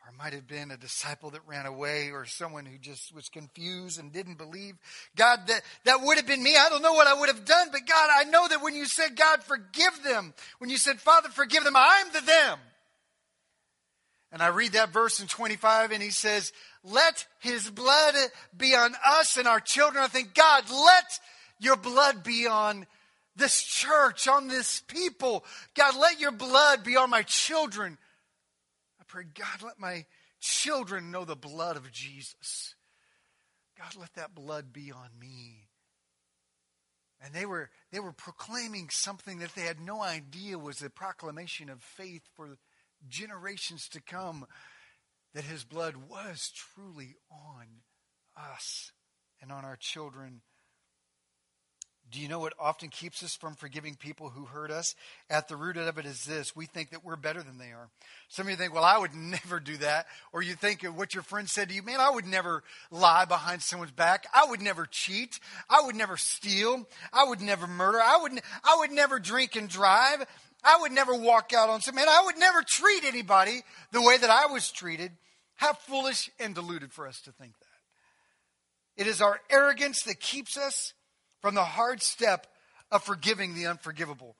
Or 0.00 0.12
I 0.12 0.16
might 0.16 0.32
have 0.32 0.48
been 0.48 0.70
a 0.70 0.76
disciple 0.76 1.30
that 1.30 1.46
ran 1.46 1.66
away 1.66 2.10
or 2.10 2.24
someone 2.24 2.64
who 2.64 2.78
just 2.78 3.14
was 3.14 3.28
confused 3.28 4.00
and 4.00 4.12
didn't 4.12 4.38
believe. 4.38 4.76
God, 5.14 5.40
that, 5.46 5.60
that 5.84 6.00
would 6.02 6.16
have 6.16 6.26
been 6.26 6.42
me. 6.42 6.56
I 6.56 6.68
don't 6.70 6.82
know 6.82 6.94
what 6.94 7.06
I 7.06 7.20
would 7.20 7.28
have 7.28 7.44
done, 7.44 7.68
but 7.70 7.86
God, 7.86 8.08
I 8.16 8.24
know 8.24 8.48
that 8.48 8.62
when 8.62 8.74
you 8.74 8.86
said, 8.86 9.14
God, 9.14 9.42
forgive 9.44 10.02
them, 10.04 10.32
when 10.58 10.70
you 10.70 10.78
said, 10.78 11.00
Father, 11.00 11.28
forgive 11.28 11.64
them, 11.64 11.76
I'm 11.76 12.12
the 12.12 12.22
them. 12.22 12.58
And 14.36 14.42
I 14.42 14.48
read 14.48 14.72
that 14.72 14.92
verse 14.92 15.18
in 15.18 15.28
25 15.28 15.92
and 15.92 16.02
he 16.02 16.10
says, 16.10 16.52
let 16.84 17.26
his 17.38 17.70
blood 17.70 18.14
be 18.54 18.74
on 18.74 18.94
us 19.02 19.38
and 19.38 19.48
our 19.48 19.60
children. 19.60 20.04
I 20.04 20.08
think, 20.08 20.34
God, 20.34 20.64
let 20.68 21.18
your 21.58 21.76
blood 21.76 22.22
be 22.22 22.46
on 22.46 22.84
this 23.34 23.62
church, 23.62 24.28
on 24.28 24.48
this 24.48 24.82
people. 24.88 25.42
God, 25.74 25.96
let 25.96 26.20
your 26.20 26.32
blood 26.32 26.84
be 26.84 26.98
on 26.98 27.08
my 27.08 27.22
children. 27.22 27.96
I 29.00 29.04
pray, 29.08 29.24
God, 29.34 29.62
let 29.64 29.80
my 29.80 30.04
children 30.38 31.10
know 31.10 31.24
the 31.24 31.34
blood 31.34 31.78
of 31.78 31.90
Jesus. 31.90 32.74
God, 33.78 33.96
let 33.98 34.12
that 34.16 34.34
blood 34.34 34.70
be 34.70 34.92
on 34.92 35.08
me. 35.18 35.66
And 37.24 37.32
they 37.32 37.46
were, 37.46 37.70
they 37.90 38.00
were 38.00 38.12
proclaiming 38.12 38.90
something 38.90 39.38
that 39.38 39.54
they 39.54 39.62
had 39.62 39.80
no 39.80 40.02
idea 40.02 40.58
was 40.58 40.82
a 40.82 40.90
proclamation 40.90 41.70
of 41.70 41.80
faith 41.80 42.28
for 42.34 42.58
generations 43.08 43.88
to 43.90 44.00
come 44.00 44.46
that 45.34 45.44
his 45.44 45.64
blood 45.64 45.96
was 46.08 46.50
truly 46.54 47.16
on 47.30 47.66
us 48.36 48.92
and 49.40 49.52
on 49.52 49.64
our 49.64 49.76
children 49.76 50.42
do 52.10 52.20
you 52.20 52.28
know 52.28 52.38
what 52.38 52.52
often 52.58 52.88
keeps 52.88 53.22
us 53.24 53.34
from 53.34 53.54
forgiving 53.54 53.96
people 53.96 54.28
who 54.28 54.44
hurt 54.44 54.70
us? 54.70 54.94
At 55.28 55.48
the 55.48 55.56
root 55.56 55.76
of 55.76 55.98
it 55.98 56.06
is 56.06 56.24
this 56.24 56.54
we 56.54 56.66
think 56.66 56.90
that 56.90 57.04
we're 57.04 57.16
better 57.16 57.42
than 57.42 57.58
they 57.58 57.72
are. 57.72 57.88
Some 58.28 58.46
of 58.46 58.50
you 58.50 58.56
think, 58.56 58.72
well, 58.72 58.84
I 58.84 58.98
would 58.98 59.14
never 59.14 59.58
do 59.58 59.76
that. 59.78 60.06
Or 60.32 60.40
you 60.40 60.54
think 60.54 60.84
of 60.84 60.96
what 60.96 61.14
your 61.14 61.24
friend 61.24 61.48
said 61.48 61.68
to 61.68 61.74
you, 61.74 61.82
man, 61.82 62.00
I 62.00 62.10
would 62.10 62.26
never 62.26 62.62
lie 62.92 63.24
behind 63.24 63.62
someone's 63.62 63.90
back. 63.90 64.26
I 64.32 64.46
would 64.48 64.62
never 64.62 64.86
cheat. 64.86 65.40
I 65.68 65.82
would 65.84 65.96
never 65.96 66.16
steal. 66.16 66.88
I 67.12 67.24
would 67.24 67.40
never 67.40 67.66
murder. 67.66 67.98
I 67.98 68.18
would, 68.22 68.32
I 68.62 68.76
would 68.78 68.92
never 68.92 69.18
drink 69.18 69.56
and 69.56 69.68
drive. 69.68 70.26
I 70.66 70.78
would 70.80 70.92
never 70.92 71.14
walk 71.14 71.52
out 71.56 71.70
on 71.70 71.80
some 71.80 71.94
man. 71.94 72.08
I 72.08 72.22
would 72.24 72.38
never 72.38 72.62
treat 72.62 73.04
anybody 73.04 73.62
the 73.92 74.02
way 74.02 74.16
that 74.18 74.30
I 74.30 74.46
was 74.46 74.70
treated. 74.72 75.12
How 75.54 75.72
foolish 75.72 76.28
and 76.40 76.54
deluded 76.54 76.92
for 76.92 77.06
us 77.06 77.20
to 77.22 77.32
think 77.32 77.52
that. 77.58 79.02
It 79.02 79.06
is 79.06 79.22
our 79.22 79.40
arrogance 79.48 80.02
that 80.02 80.20
keeps 80.20 80.56
us 80.56 80.92
from 81.40 81.54
the 81.54 81.64
hard 81.64 82.02
step 82.02 82.46
of 82.90 83.04
forgiving 83.04 83.54
the 83.54 83.66
unforgivable. 83.66 84.36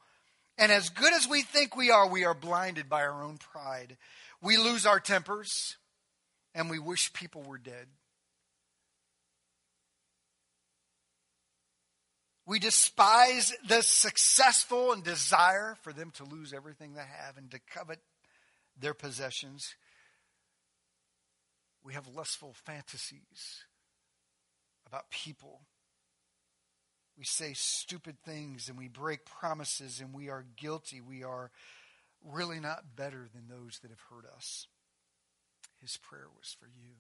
And 0.59 0.73
as 0.73 0.89
good 0.89 1.13
as 1.13 1.29
we 1.29 1.43
think 1.43 1.77
we 1.77 1.91
are, 1.91 2.09
we 2.09 2.25
are 2.25 2.35
blinded 2.35 2.89
by 2.89 3.03
our 3.03 3.23
own 3.23 3.39
pride. 3.39 3.97
We 4.43 4.57
lose 4.57 4.87
our 4.87 5.01
tempers 5.01 5.77
and 6.55 6.71
we 6.71 6.79
wish 6.79 7.13
people 7.13 7.43
were 7.43 7.59
dead. 7.59 7.87
We 12.47 12.59
despise 12.59 13.53
the 13.69 13.83
successful 13.83 14.93
and 14.93 15.03
desire 15.03 15.77
for 15.83 15.93
them 15.93 16.13
to 16.13 16.25
lose 16.25 16.53
everything 16.53 16.95
they 16.95 17.01
have 17.01 17.37
and 17.37 17.51
to 17.51 17.59
covet 17.59 17.99
their 18.81 18.95
possessions. 18.95 19.75
We 21.85 21.95
have 21.95 22.07
lustful 22.15 22.55
fantasies 22.65 23.65
about 24.87 25.11
people 25.11 25.63
we 27.17 27.25
say 27.25 27.53
stupid 27.55 28.17
things 28.25 28.69
and 28.69 28.77
we 28.77 28.89
break 28.89 29.25
promises 29.25 30.01
and 30.01 30.13
we 30.13 30.29
are 30.29 30.45
guilty. 30.57 31.01
We 31.01 31.25
are 31.25 31.51
really 32.23 32.61
not 32.61 32.95
better 32.95 33.29
than 33.35 33.49
those 33.49 33.79
that 33.81 33.91
have 33.91 34.03
hurt 34.11 34.27
us. 34.37 34.67
His 35.81 35.97
prayer 35.97 36.29
was 36.39 36.55
for 36.59 36.67
you. 36.67 36.95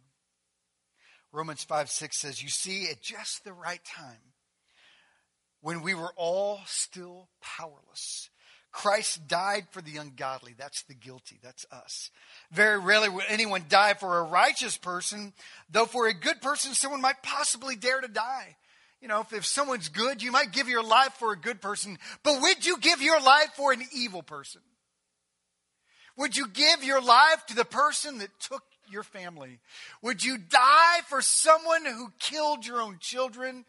Romans 1.32 1.64
5 1.64 1.90
6 1.90 2.18
says, 2.18 2.42
You 2.42 2.48
see, 2.48 2.88
at 2.88 3.02
just 3.02 3.44
the 3.44 3.52
right 3.52 3.84
time, 3.84 4.32
when 5.66 5.82
we 5.82 5.94
were 5.94 6.12
all 6.14 6.60
still 6.66 7.26
powerless, 7.42 8.30
Christ 8.70 9.26
died 9.26 9.66
for 9.72 9.82
the 9.82 9.96
ungodly. 9.96 10.54
That's 10.56 10.84
the 10.84 10.94
guilty. 10.94 11.40
That's 11.42 11.66
us. 11.72 12.12
Very 12.52 12.78
rarely 12.78 13.08
will 13.08 13.24
anyone 13.26 13.64
die 13.68 13.94
for 13.94 14.18
a 14.18 14.22
righteous 14.22 14.76
person, 14.76 15.32
though 15.68 15.86
for 15.86 16.06
a 16.06 16.14
good 16.14 16.40
person, 16.40 16.72
someone 16.72 17.00
might 17.00 17.20
possibly 17.20 17.74
dare 17.74 18.00
to 18.00 18.06
die. 18.06 18.54
You 19.00 19.08
know, 19.08 19.22
if, 19.22 19.32
if 19.32 19.44
someone's 19.44 19.88
good, 19.88 20.22
you 20.22 20.30
might 20.30 20.52
give 20.52 20.68
your 20.68 20.84
life 20.84 21.14
for 21.14 21.32
a 21.32 21.36
good 21.36 21.60
person, 21.60 21.98
but 22.22 22.40
would 22.42 22.64
you 22.64 22.78
give 22.78 23.02
your 23.02 23.20
life 23.20 23.50
for 23.56 23.72
an 23.72 23.82
evil 23.92 24.22
person? 24.22 24.60
Would 26.16 26.36
you 26.36 26.46
give 26.46 26.84
your 26.84 27.02
life 27.02 27.44
to 27.48 27.56
the 27.56 27.64
person 27.64 28.18
that 28.18 28.30
took 28.38 28.62
your 28.88 29.02
family? 29.02 29.58
Would 30.00 30.24
you 30.24 30.38
die 30.38 31.00
for 31.08 31.20
someone 31.20 31.84
who 31.84 32.12
killed 32.20 32.64
your 32.64 32.80
own 32.80 32.98
children, 33.00 33.64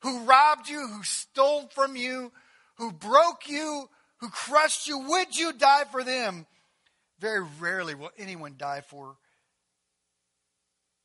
who 0.00 0.24
robbed 0.24 0.68
you, 0.68 0.86
who 0.86 1.02
stole 1.02 1.68
from 1.68 1.96
you, 1.96 2.32
who 2.76 2.92
broke 2.92 3.48
you, 3.48 3.88
who 4.18 4.28
crushed 4.28 4.86
you? 4.86 4.98
Would 4.98 5.38
you 5.38 5.52
die 5.52 5.84
for 5.90 6.04
them? 6.04 6.46
Very 7.18 7.44
rarely 7.58 7.94
will 7.94 8.10
anyone 8.16 8.54
die 8.56 8.82
for 8.82 9.16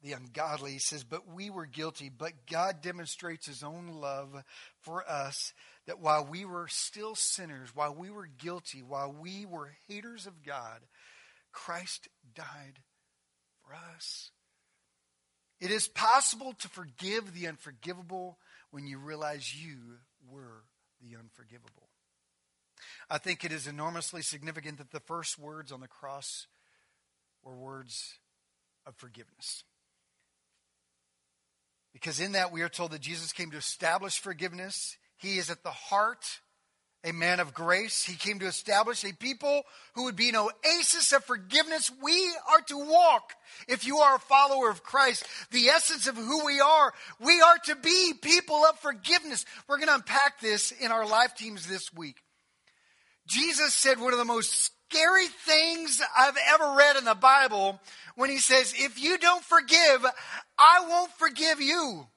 the 0.04 0.14
ungodly. 0.14 0.74
He 0.74 0.80
says, 0.80 1.04
But 1.04 1.28
we 1.34 1.50
were 1.50 1.66
guilty, 1.66 2.10
but 2.10 2.46
God 2.50 2.82
demonstrates 2.82 3.48
his 3.48 3.64
own 3.64 3.88
love 4.00 4.44
for 4.82 5.10
us 5.10 5.54
that 5.88 6.00
while 6.00 6.26
we 6.26 6.46
were 6.46 6.68
still 6.68 7.16
sinners, 7.16 7.70
while 7.74 7.96
we 7.96 8.10
were 8.10 8.28
guilty, 8.28 8.84
while 8.84 9.12
we 9.12 9.46
were 9.46 9.72
haters 9.88 10.28
of 10.28 10.44
God, 10.44 10.80
Christ 11.52 12.08
died 12.36 12.80
for 13.64 13.74
us. 13.96 14.32
It 15.60 15.72
is 15.72 15.88
possible 15.88 16.54
to 16.60 16.70
forgive 16.70 17.34
the 17.34 17.48
unforgivable 17.48 18.38
when 18.74 18.88
you 18.88 18.98
realize 18.98 19.54
you 19.56 19.78
were 20.28 20.64
the 21.00 21.16
unforgivable. 21.16 21.90
I 23.08 23.20
think 23.20 23.46
it 23.46 23.52
is 23.52 23.68
enormously 23.68 24.24
significant 24.24 24.80
that 24.80 24.90
the 24.90 25.00
first 25.00 25.38
words 25.38 25.72
on 25.72 25.80
the 25.80 25.88
cross 25.88 26.48
were 27.44 27.56
words 27.56 28.16
of 28.88 28.96
forgiveness. 28.96 29.64
Because 31.94 32.20
in 32.20 32.32
that 32.32 32.52
we 32.52 32.64
are 32.64 32.70
told 32.70 32.92
that 32.94 33.02
Jesus 33.02 33.32
came 33.32 33.52
to 33.52 33.58
establish 33.58 34.18
forgiveness. 34.18 34.98
He 35.18 35.38
is 35.38 35.52
at 35.52 35.62
the 35.62 35.70
heart 35.70 36.26
a 37.04 37.12
man 37.12 37.40
of 37.40 37.54
grace. 37.54 38.04
He 38.04 38.16
came 38.16 38.40
to 38.40 38.46
establish 38.46 39.04
a 39.04 39.14
people 39.14 39.64
who 39.94 40.06
would 40.06 40.16
be 40.16 40.30
an 40.30 40.36
oasis 40.36 41.12
of 41.12 41.24
forgiveness. 41.26 41.92
We 42.02 42.34
are 42.52 42.62
to 42.68 42.78
walk, 42.78 43.34
if 43.68 43.86
you 43.86 43.98
are 43.98 44.16
a 44.16 44.20
follower 44.20 44.70
of 44.70 44.84
Christ, 44.84 45.26
the 45.52 45.68
essence 45.68 46.08
of 46.08 46.16
who 46.16 46.46
we 46.46 46.62
are. 46.62 46.94
We 47.20 47.42
are 47.42 47.58
to 47.66 47.76
be 47.76 48.14
people 48.22 48.64
of 48.66 48.80
forgiveness. 48.80 49.46
We're 49.68 49.78
going 49.78 49.90
to 49.90 49.96
unpack 49.96 50.40
this 50.40 50.72
in 50.72 50.92
our 50.92 51.06
life 51.06 51.36
teams 51.36 51.68
this 51.68 51.94
week. 51.94 52.18
Jesus 53.28 53.74
said 53.74 54.00
one 54.00 54.14
of 54.14 54.20
the 54.20 54.26
most 54.26 54.72
scary 54.90 55.28
things 55.28 56.02
I've 56.18 56.38
ever 56.54 56.76
read 56.78 56.98
in 56.98 57.06
the 57.06 57.16
Bible 57.16 57.80
when 58.16 58.30
he 58.30 58.38
says, 58.38 58.74
If 58.78 59.02
you 59.02 59.18
don't 59.18 59.44
forgive, 59.44 60.06
I 60.58 60.86
won't 60.88 61.12
forgive 61.14 61.62
you. 61.62 62.08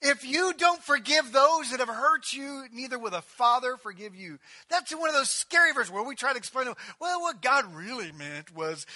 If 0.00 0.24
you 0.24 0.52
don't 0.56 0.80
forgive 0.80 1.32
those 1.32 1.70
that 1.70 1.80
have 1.80 1.88
hurt 1.88 2.32
you, 2.32 2.66
neither 2.72 2.98
will 2.98 3.10
the 3.10 3.20
Father 3.20 3.76
forgive 3.76 4.14
you. 4.14 4.38
That's 4.70 4.92
one 4.94 5.08
of 5.08 5.14
those 5.14 5.28
scary 5.28 5.72
verses 5.72 5.90
where 5.90 6.04
we 6.04 6.14
try 6.14 6.32
to 6.32 6.38
explain, 6.38 6.68
well, 7.00 7.20
what 7.20 7.42
God 7.42 7.74
really 7.74 8.12
meant 8.12 8.54
was 8.54 8.86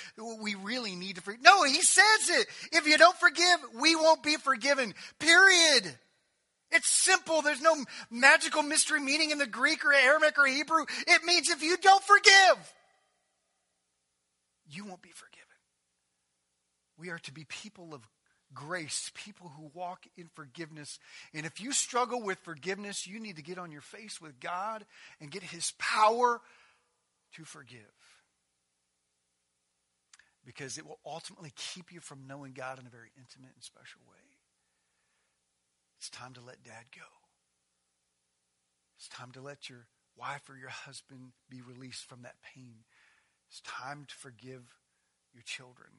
we 0.41 0.55
really 0.55 0.95
need 0.95 1.17
to 1.17 1.23
forgive. 1.23 1.43
No, 1.43 1.65
He 1.65 1.83
says 1.83 2.31
it. 2.31 2.47
If 2.71 2.87
you 2.87 2.99
don't 2.99 3.17
forgive, 3.17 3.59
we 3.81 3.97
won't 3.97 4.23
be 4.23 4.37
forgiven. 4.37 4.95
Period. 5.19 5.93
It's 6.71 6.89
simple. 6.89 7.43
There's 7.43 7.61
no 7.61 7.75
magical 8.11 8.63
mystery 8.63 9.01
meaning 9.01 9.31
in 9.31 9.39
the 9.39 9.47
Greek 9.47 9.85
or 9.85 9.93
Aramaic 9.93 10.39
or 10.39 10.47
Hebrew. 10.47 10.85
It 11.09 11.25
means 11.25 11.51
if 11.51 11.63
you 11.63 11.77
don't 11.79 12.03
forgive, 12.05 12.75
you 14.71 14.85
won't 14.85 15.03
be 15.03 15.11
forgiven. 15.11 15.49
We 16.97 17.11
are 17.11 17.19
to 17.19 17.33
be 17.33 17.45
people 17.45 17.93
of 17.93 18.09
grace, 18.55 19.11
people 19.15 19.53
who 19.57 19.71
walk 19.75 20.07
in 20.17 20.29
forgiveness. 20.35 20.99
And 21.35 21.47
if 21.47 21.61
you 21.61 21.73
struggle 21.73 22.23
with 22.23 22.39
forgiveness, 22.39 23.07
you 23.07 23.21
need 23.21 23.37
to 23.37 23.43
get 23.43 23.59
on 23.59 23.71
your 23.73 23.81
face 23.81 24.21
with 24.21 24.41
God 24.41 24.85
and 25.21 25.31
get 25.31 25.43
His 25.43 25.73
power 25.79 26.41
to 27.35 27.45
forgive. 27.45 27.81
Because 30.45 30.77
it 30.77 30.87
will 30.87 30.99
ultimately 31.07 31.53
keep 31.55 31.93
you 31.93 32.01
from 32.01 32.27
knowing 32.27 32.53
God 32.53 32.81
in 32.81 32.87
a 32.87 32.91
very 32.91 33.11
intimate 33.17 33.53
and 33.55 33.63
special 33.63 34.01
way. 34.11 34.19
It's 35.99 36.11
time 36.11 36.35
to 36.35 36.41
let 36.41 36.65
dad 36.65 36.85
go. 36.95 37.07
It's 38.99 39.09
time 39.09 39.31
to 39.33 39.41
let 39.41 39.69
your 39.69 39.87
wife 40.17 40.49
or 40.49 40.57
your 40.57 40.69
husband 40.69 41.33
be 41.49 41.61
released 41.61 42.05
from 42.05 42.23
that 42.23 42.37
pain. 42.55 42.85
It's 43.49 43.61
time 43.61 44.05
to 44.09 44.15
forgive 44.15 44.63
your 45.33 45.43
children. 45.45 45.91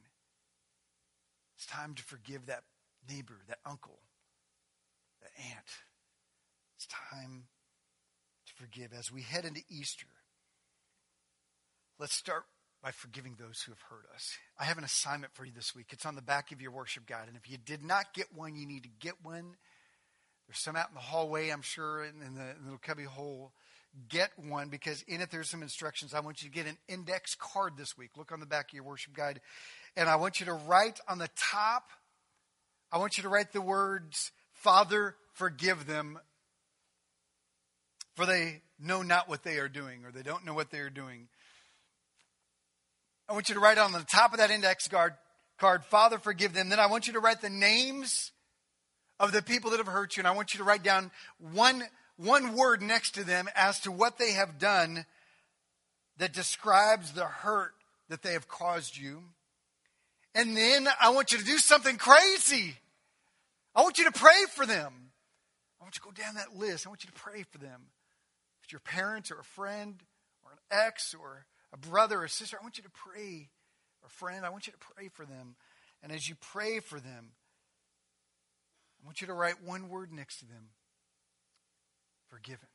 It's 1.56 1.66
time 1.66 1.94
to 1.94 2.02
forgive 2.02 2.46
that 2.46 2.62
neighbor, 3.08 3.40
that 3.48 3.58
uncle, 3.64 3.98
that 5.22 5.30
aunt. 5.50 5.66
It's 6.76 6.86
time 6.86 7.44
to 8.46 8.52
forgive. 8.54 8.92
As 8.92 9.12
we 9.12 9.22
head 9.22 9.44
into 9.44 9.62
Easter, 9.68 10.06
let's 11.98 12.14
start 12.14 12.44
by 12.82 12.90
forgiving 12.90 13.36
those 13.38 13.62
who 13.62 13.72
have 13.72 13.80
hurt 13.88 14.04
us. 14.14 14.36
I 14.58 14.64
have 14.64 14.76
an 14.76 14.84
assignment 14.84 15.32
for 15.34 15.46
you 15.46 15.52
this 15.54 15.74
week. 15.74 15.86
It's 15.90 16.04
on 16.04 16.16
the 16.16 16.22
back 16.22 16.52
of 16.52 16.60
your 16.60 16.70
worship 16.70 17.06
guide. 17.06 17.28
And 17.28 17.36
if 17.36 17.50
you 17.50 17.56
did 17.56 17.82
not 17.82 18.12
get 18.12 18.26
one, 18.34 18.56
you 18.56 18.66
need 18.66 18.82
to 18.82 18.90
get 19.00 19.14
one. 19.22 19.56
There's 20.46 20.58
some 20.58 20.76
out 20.76 20.90
in 20.90 20.94
the 20.94 21.00
hallway, 21.00 21.48
I'm 21.48 21.62
sure, 21.62 22.04
in 22.04 22.18
the, 22.18 22.26
in 22.26 22.34
the 22.34 22.54
little 22.62 22.78
cubby 22.78 23.04
hole. 23.04 23.52
Get 24.08 24.30
one 24.36 24.68
because 24.68 25.02
in 25.02 25.22
it 25.22 25.30
there's 25.30 25.48
some 25.48 25.62
instructions. 25.62 26.12
I 26.12 26.20
want 26.20 26.42
you 26.42 26.50
to 26.50 26.54
get 26.54 26.66
an 26.66 26.76
index 26.86 27.34
card 27.34 27.78
this 27.78 27.96
week. 27.96 28.10
Look 28.16 28.32
on 28.32 28.40
the 28.40 28.46
back 28.46 28.70
of 28.70 28.74
your 28.74 28.84
worship 28.84 29.14
guide. 29.14 29.40
And 29.96 30.08
I 30.08 30.16
want 30.16 30.40
you 30.40 30.46
to 30.46 30.54
write 30.54 31.00
on 31.08 31.18
the 31.18 31.30
top, 31.36 31.90
I 32.90 32.98
want 32.98 33.16
you 33.16 33.22
to 33.22 33.28
write 33.28 33.52
the 33.52 33.60
words, 33.60 34.32
Father, 34.52 35.16
forgive 35.32 35.86
them, 35.86 36.18
for 38.14 38.26
they 38.26 38.62
know 38.78 39.02
not 39.02 39.28
what 39.28 39.42
they 39.44 39.58
are 39.58 39.68
doing, 39.68 40.04
or 40.04 40.10
they 40.10 40.22
don't 40.22 40.44
know 40.44 40.54
what 40.54 40.70
they 40.70 40.78
are 40.78 40.90
doing. 40.90 41.28
I 43.28 43.32
want 43.32 43.48
you 43.48 43.54
to 43.54 43.60
write 43.60 43.78
on 43.78 43.92
the 43.92 44.00
top 44.00 44.32
of 44.32 44.38
that 44.38 44.50
index 44.50 44.88
card, 44.88 45.14
card 45.58 45.84
Father, 45.84 46.18
forgive 46.18 46.52
them. 46.52 46.68
Then 46.68 46.80
I 46.80 46.86
want 46.86 47.06
you 47.06 47.14
to 47.14 47.20
write 47.20 47.40
the 47.40 47.50
names 47.50 48.32
of 49.18 49.32
the 49.32 49.42
people 49.42 49.70
that 49.70 49.78
have 49.78 49.86
hurt 49.86 50.16
you, 50.16 50.20
and 50.20 50.28
I 50.28 50.32
want 50.32 50.54
you 50.54 50.58
to 50.58 50.64
write 50.64 50.82
down 50.82 51.10
one, 51.38 51.84
one 52.16 52.54
word 52.54 52.82
next 52.82 53.12
to 53.12 53.24
them 53.24 53.48
as 53.54 53.80
to 53.80 53.92
what 53.92 54.18
they 54.18 54.32
have 54.32 54.58
done 54.58 55.06
that 56.18 56.32
describes 56.32 57.12
the 57.12 57.24
hurt 57.24 57.74
that 58.08 58.22
they 58.22 58.32
have 58.32 58.48
caused 58.48 58.96
you. 58.96 59.22
And 60.34 60.56
then 60.56 60.88
I 61.00 61.10
want 61.10 61.32
you 61.32 61.38
to 61.38 61.44
do 61.44 61.58
something 61.58 61.96
crazy. 61.96 62.76
I 63.74 63.82
want 63.82 63.98
you 63.98 64.04
to 64.04 64.12
pray 64.12 64.44
for 64.54 64.66
them. 64.66 64.92
I 65.80 65.84
want 65.84 65.96
you 65.96 66.00
to 66.00 66.16
go 66.16 66.22
down 66.22 66.34
that 66.34 66.56
list. 66.56 66.86
I 66.86 66.90
want 66.90 67.04
you 67.04 67.10
to 67.10 67.20
pray 67.20 67.44
for 67.50 67.58
them. 67.58 67.82
If 68.64 68.72
your 68.72 68.80
parents 68.80 69.30
or 69.30 69.38
a 69.38 69.44
friend 69.44 70.02
or 70.42 70.52
an 70.52 70.58
ex 70.70 71.14
or 71.14 71.44
a 71.72 71.76
brother 71.76 72.20
or 72.20 72.24
a 72.24 72.28
sister, 72.28 72.56
I 72.58 72.64
want 72.64 72.78
you 72.78 72.84
to 72.84 72.90
pray. 72.90 73.48
Or 74.02 74.08
friend, 74.08 74.44
I 74.44 74.50
want 74.50 74.66
you 74.66 74.72
to 74.72 74.78
pray 74.78 75.08
for 75.08 75.24
them. 75.24 75.56
And 76.02 76.12
as 76.12 76.28
you 76.28 76.34
pray 76.40 76.80
for 76.80 76.98
them, 76.98 77.32
I 79.02 79.06
want 79.06 79.20
you 79.20 79.26
to 79.26 79.34
write 79.34 79.62
one 79.62 79.88
word 79.88 80.12
next 80.12 80.38
to 80.38 80.46
them 80.46 80.70
forgiven. 82.28 82.68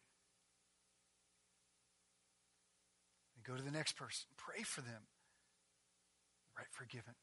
And 3.36 3.43
go 3.43 3.56
to 3.56 3.63
the 3.63 3.76
next 3.76 3.98
person. 3.98 4.28
Pray 4.38 4.63
for 4.63 4.82
them. 4.82 5.02
Write 6.56 6.67
forgiven. 6.72 7.15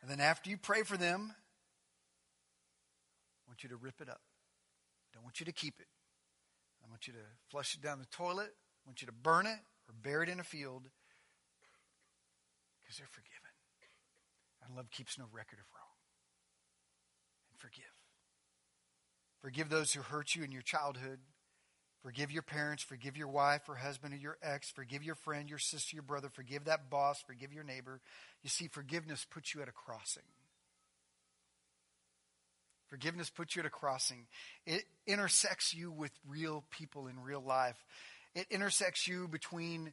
And 0.00 0.10
then 0.10 0.20
after 0.20 0.50
you 0.50 0.56
pray 0.56 0.82
for 0.82 0.96
them, 0.96 1.34
I 3.46 3.50
want 3.50 3.62
you 3.62 3.68
to 3.70 3.76
rip 3.76 4.00
it 4.00 4.08
up. 4.08 4.20
I 4.20 5.14
don't 5.14 5.24
want 5.24 5.40
you 5.40 5.46
to 5.46 5.52
keep 5.52 5.80
it. 5.80 5.88
I 6.84 6.88
want 6.88 7.06
you 7.06 7.12
to 7.14 7.18
flush 7.50 7.74
it 7.74 7.82
down 7.82 7.98
the 7.98 8.06
toilet. 8.06 8.52
I 8.54 8.88
want 8.88 9.02
you 9.02 9.06
to 9.06 9.12
burn 9.12 9.46
it 9.46 9.58
or 9.88 9.94
bury 10.00 10.28
it 10.28 10.32
in 10.32 10.40
a 10.40 10.44
field 10.44 10.84
because 12.80 12.98
they're 12.98 13.06
forgiven. 13.06 13.34
And 14.64 14.76
love 14.76 14.90
keeps 14.90 15.18
no 15.18 15.24
record 15.32 15.58
of 15.58 15.66
wrong 15.74 15.96
And 17.50 17.58
forgive. 17.58 17.84
Forgive 19.40 19.68
those 19.68 19.92
who 19.92 20.02
hurt 20.02 20.34
you 20.34 20.44
in 20.44 20.52
your 20.52 20.62
childhood. 20.62 21.20
Forgive 22.02 22.30
your 22.30 22.42
parents. 22.42 22.82
Forgive 22.82 23.16
your 23.16 23.28
wife 23.28 23.62
or 23.68 23.74
husband 23.74 24.14
or 24.14 24.18
your 24.18 24.38
ex. 24.42 24.70
Forgive 24.70 25.02
your 25.02 25.16
friend, 25.16 25.48
your 25.48 25.58
sister, 25.58 25.96
your 25.96 26.04
brother. 26.04 26.28
Forgive 26.28 26.64
that 26.66 26.90
boss. 26.90 27.20
Forgive 27.26 27.52
your 27.52 27.64
neighbor. 27.64 28.00
You 28.42 28.50
see, 28.50 28.68
forgiveness 28.68 29.26
puts 29.28 29.54
you 29.54 29.62
at 29.62 29.68
a 29.68 29.72
crossing. 29.72 30.22
Forgiveness 32.88 33.30
puts 33.30 33.54
you 33.54 33.60
at 33.60 33.66
a 33.66 33.70
crossing. 33.70 34.26
It 34.66 34.84
intersects 35.06 35.74
you 35.74 35.90
with 35.90 36.12
real 36.26 36.64
people 36.70 37.06
in 37.08 37.20
real 37.20 37.42
life. 37.42 37.76
It 38.34 38.46
intersects 38.50 39.06
you 39.06 39.28
between 39.28 39.92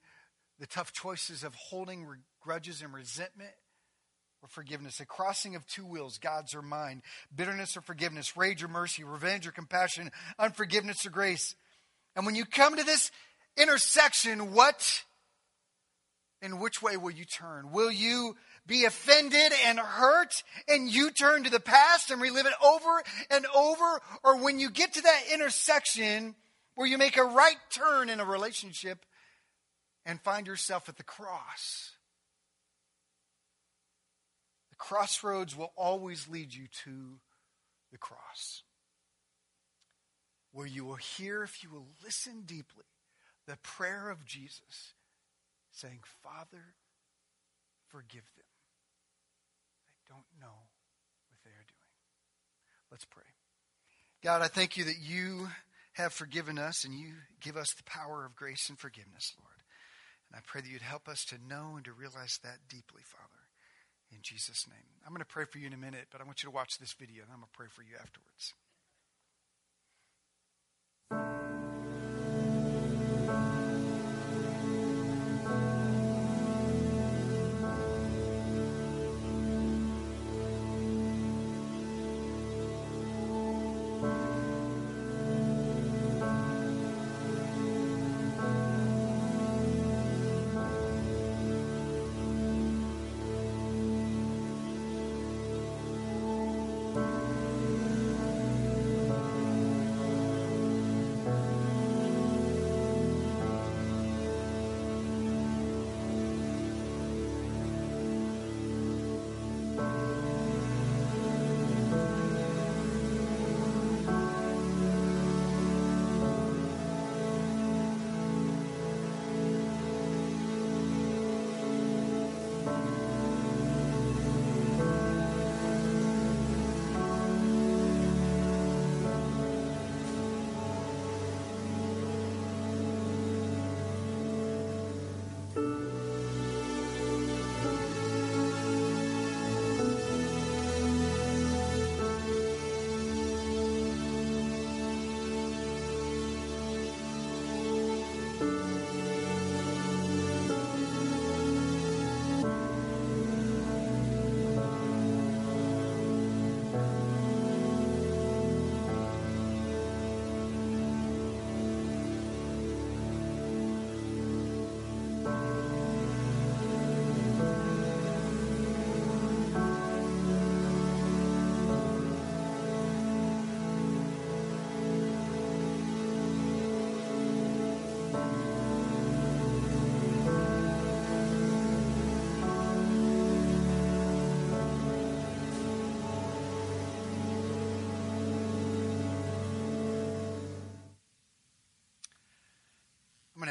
the 0.60 0.68
tough 0.68 0.94
choices 0.94 1.44
of 1.44 1.54
holding 1.56 2.08
grudges 2.40 2.82
and 2.82 2.94
resentment 2.94 3.52
or 4.42 4.48
forgiveness, 4.48 5.00
a 5.00 5.06
crossing 5.06 5.56
of 5.56 5.66
two 5.66 5.86
wills, 5.86 6.20
God's 6.20 6.54
or 6.54 6.62
mine, 6.62 7.02
bitterness 7.36 7.76
or 7.76 7.82
forgiveness, 7.82 8.38
rage 8.38 8.64
or 8.64 8.68
mercy, 8.68 9.04
revenge 9.04 9.48
or 9.48 9.52
compassion, 9.52 10.12
unforgiveness 10.40 11.06
or 11.06 11.10
grace. 11.10 11.56
And 12.16 12.26
when 12.26 12.36
you 12.36 12.46
come 12.46 12.78
to 12.78 12.84
this 12.84 13.12
intersection, 13.58 14.54
what 14.54 15.04
in 16.42 16.60
which 16.60 16.82
way 16.82 16.98
will 16.98 17.12
you 17.12 17.26
turn? 17.26 17.72
Will 17.72 17.92
you 17.92 18.36
be 18.68 18.86
offended 18.86 19.52
and 19.66 19.80
hurt 19.80 20.44
and 20.68 20.90
you 20.90 21.12
turn 21.12 21.44
to 21.44 21.50
the 21.50 21.60
past 21.60 22.12
and 22.12 22.22
relive 22.22 22.46
it 22.46 22.54
over 22.64 23.04
and 23.30 23.46
over? 23.56 24.02
Or 24.24 24.38
when 24.44 24.60
you 24.60 24.70
get 24.70 24.94
to 24.94 25.02
that 25.02 25.24
intersection 25.34 26.36
where 26.76 26.88
you 26.88 26.98
make 26.98 27.18
a 27.18 27.24
right 27.24 27.58
turn 27.74 28.10
in 28.10 28.20
a 28.20 28.26
relationship 28.26 29.06
and 30.06 30.22
find 30.22 30.48
yourself 30.48 30.90
at 30.90 30.98
the 30.98 31.04
cross 31.04 31.96
The 34.76 34.84
crossroads 34.84 35.56
will 35.56 35.72
always 35.78 36.28
lead 36.28 36.54
you 36.54 36.68
to 36.84 37.20
the 37.94 37.98
cross, 37.98 38.64
where 40.56 40.66
you 40.66 40.86
will 40.86 40.96
hear, 40.96 41.44
if 41.44 41.62
you 41.62 41.70
will 41.70 41.86
listen 42.02 42.44
deeply, 42.46 42.86
the 43.46 43.58
prayer 43.62 44.10
of 44.10 44.24
Jesus 44.26 44.94
saying, 45.70 46.00
Father, 46.24 46.64
forgive 47.90 48.24
them. 48.38 48.48
They 49.84 50.14
don't 50.16 50.24
know 50.40 50.56
what 51.28 51.44
they 51.44 51.52
are 51.52 51.68
doing. 51.68 51.92
Let's 52.90 53.04
pray. 53.04 53.28
God, 54.24 54.42
I 54.42 54.48
thank 54.48 54.78
you 54.78 54.86
that 54.86 54.98
you 54.98 55.50
have 55.92 56.14
forgiven 56.14 56.58
us 56.58 56.86
and 56.86 56.94
you 56.94 57.16
give 57.42 57.58
us 57.58 57.74
the 57.74 57.84
power 57.84 58.26
of 58.26 58.38
grace 58.38 58.70
and 58.70 58.80
forgiveness, 58.80 59.34
Lord. 59.38 59.60
And 60.32 60.38
I 60.38 60.42
pray 60.48 60.62
that 60.62 60.70
you'd 60.70 60.82
help 60.82 61.10
us 61.10 61.26
to 61.26 61.48
know 61.50 61.74
and 61.76 61.84
to 61.84 61.92
realize 61.92 62.40
that 62.44 62.70
deeply, 62.70 63.02
Father. 63.04 63.44
In 64.10 64.20
Jesus' 64.22 64.68
name. 64.70 64.88
I'm 65.06 65.12
going 65.12 65.20
to 65.20 65.26
pray 65.26 65.44
for 65.44 65.58
you 65.58 65.68
in 65.68 65.74
a 65.74 65.78
minute, 65.78 66.08
but 66.14 66.22
I 66.22 66.24
want 66.24 66.44
you 66.44 66.48
to 66.48 66.56
watch 66.56 66.78
this 66.80 66.94
video 66.94 67.24
and 67.24 67.32
I'm 67.34 67.40
going 67.40 67.52
to 67.52 67.58
pray 67.58 67.68
for 67.68 67.82
you 67.82 67.96
afterwards. 68.00 68.54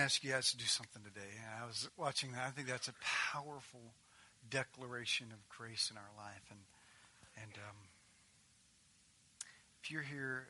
Ask 0.05 0.23
you 0.23 0.33
guys 0.33 0.51
to 0.51 0.59
do 0.59 0.67
something 0.67 1.03
today. 1.03 1.33
I 1.59 1.65
was 1.65 1.89
watching 1.97 2.33
that. 2.33 2.45
I 2.47 2.51
think 2.51 2.69
that's 2.69 2.89
a 2.89 2.95
powerful 3.33 3.81
declaration 4.51 5.29
of 5.33 5.49
grace 5.49 5.91
in 5.91 5.97
our 5.97 6.13
life. 6.23 6.45
And 6.51 6.61
and 7.43 7.53
um, 7.57 7.77
if 9.83 9.91
you're 9.91 10.03
here 10.03 10.49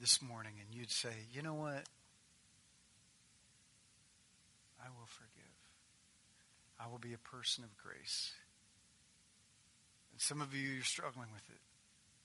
this 0.00 0.20
morning 0.20 0.54
and 0.58 0.76
you'd 0.76 0.90
say, 0.90 1.14
you 1.32 1.42
know 1.42 1.54
what, 1.54 1.86
I 4.82 4.88
will 4.98 5.06
forgive. 5.06 5.54
I 6.80 6.90
will 6.90 6.98
be 6.98 7.14
a 7.14 7.18
person 7.18 7.62
of 7.62 7.70
grace. 7.76 8.32
And 10.10 10.20
some 10.20 10.40
of 10.40 10.54
you, 10.54 10.68
you're 10.68 10.82
struggling 10.82 11.28
with 11.32 11.48
it. 11.48 11.62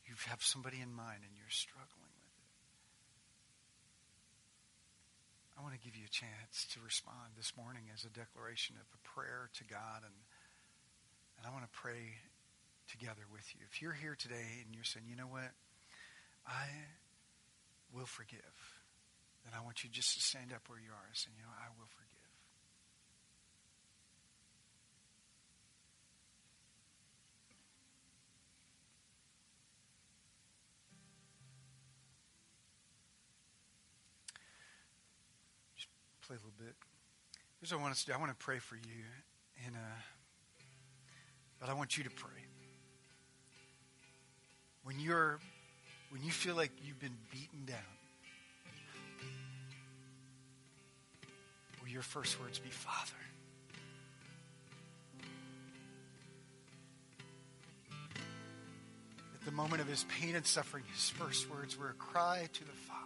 You 0.07 0.15
have 0.29 0.41
somebody 0.41 0.77
in 0.81 0.91
mind 0.91 1.19
and 1.21 1.37
you're 1.37 1.49
struggling. 1.49 2.06
I 5.57 5.65
want 5.65 5.73
to 5.73 5.81
give 5.81 5.97
you 5.97 6.05
a 6.05 6.13
chance 6.13 6.69
to 6.77 6.85
respond 6.85 7.33
this 7.33 7.49
morning 7.57 7.89
as 7.89 8.05
a 8.05 8.13
declaration 8.13 8.77
of 8.77 8.85
a 8.93 9.01
prayer 9.01 9.49
to 9.57 9.63
God. 9.65 10.05
And, 10.05 10.13
and 11.41 11.49
I 11.49 11.49
want 11.49 11.65
to 11.65 11.73
pray 11.73 12.21
together 12.85 13.25
with 13.33 13.41
you. 13.57 13.65
If 13.65 13.81
you're 13.81 13.97
here 13.97 14.13
today 14.13 14.61
and 14.61 14.77
you're 14.77 14.85
saying, 14.85 15.09
you 15.09 15.17
know 15.17 15.25
what? 15.25 15.49
I 16.45 16.69
will 17.89 18.05
forgive. 18.05 18.53
Then 19.49 19.57
I 19.57 19.65
want 19.65 19.81
you 19.83 19.89
just 19.89 20.13
to 20.13 20.21
stand 20.21 20.53
up 20.53 20.61
where 20.69 20.77
you 20.77 20.93
are 20.93 21.05
and 21.09 21.17
say, 21.17 21.33
you 21.33 21.41
know, 21.41 21.49
I 21.57 21.73
will 21.73 21.89
forgive. 21.89 22.06
Here's 37.67 37.73
what 37.73 37.79
I 37.79 37.83
want 37.83 37.95
us 37.95 38.03
to 38.05 38.11
do. 38.11 38.13
I 38.13 38.17
want 38.17 38.31
to 38.31 38.45
pray 38.45 38.59
for 38.59 38.75
you, 38.75 39.03
and 39.65 39.75
uh, 39.75 39.99
but 41.59 41.67
I 41.67 41.73
want 41.73 41.97
you 41.97 42.05
to 42.05 42.09
pray. 42.09 42.31
When 44.85 44.97
you're, 45.01 45.37
when 46.11 46.23
you 46.23 46.31
feel 46.31 46.55
like 46.55 46.71
you've 46.85 47.01
been 47.01 47.17
beaten 47.29 47.65
down, 47.65 47.75
will 51.81 51.89
your 51.89 52.03
first 52.03 52.39
words 52.39 52.57
be 52.57 52.69
Father? 52.69 53.11
At 59.35 59.43
the 59.43 59.51
moment 59.51 59.81
of 59.81 59.89
his 59.89 60.05
pain 60.05 60.37
and 60.37 60.45
suffering, 60.45 60.85
his 60.93 61.09
first 61.09 61.51
words 61.51 61.77
were 61.77 61.89
a 61.89 61.93
cry 61.95 62.47
to 62.53 62.59
the 62.61 62.71
Father. 62.87 63.01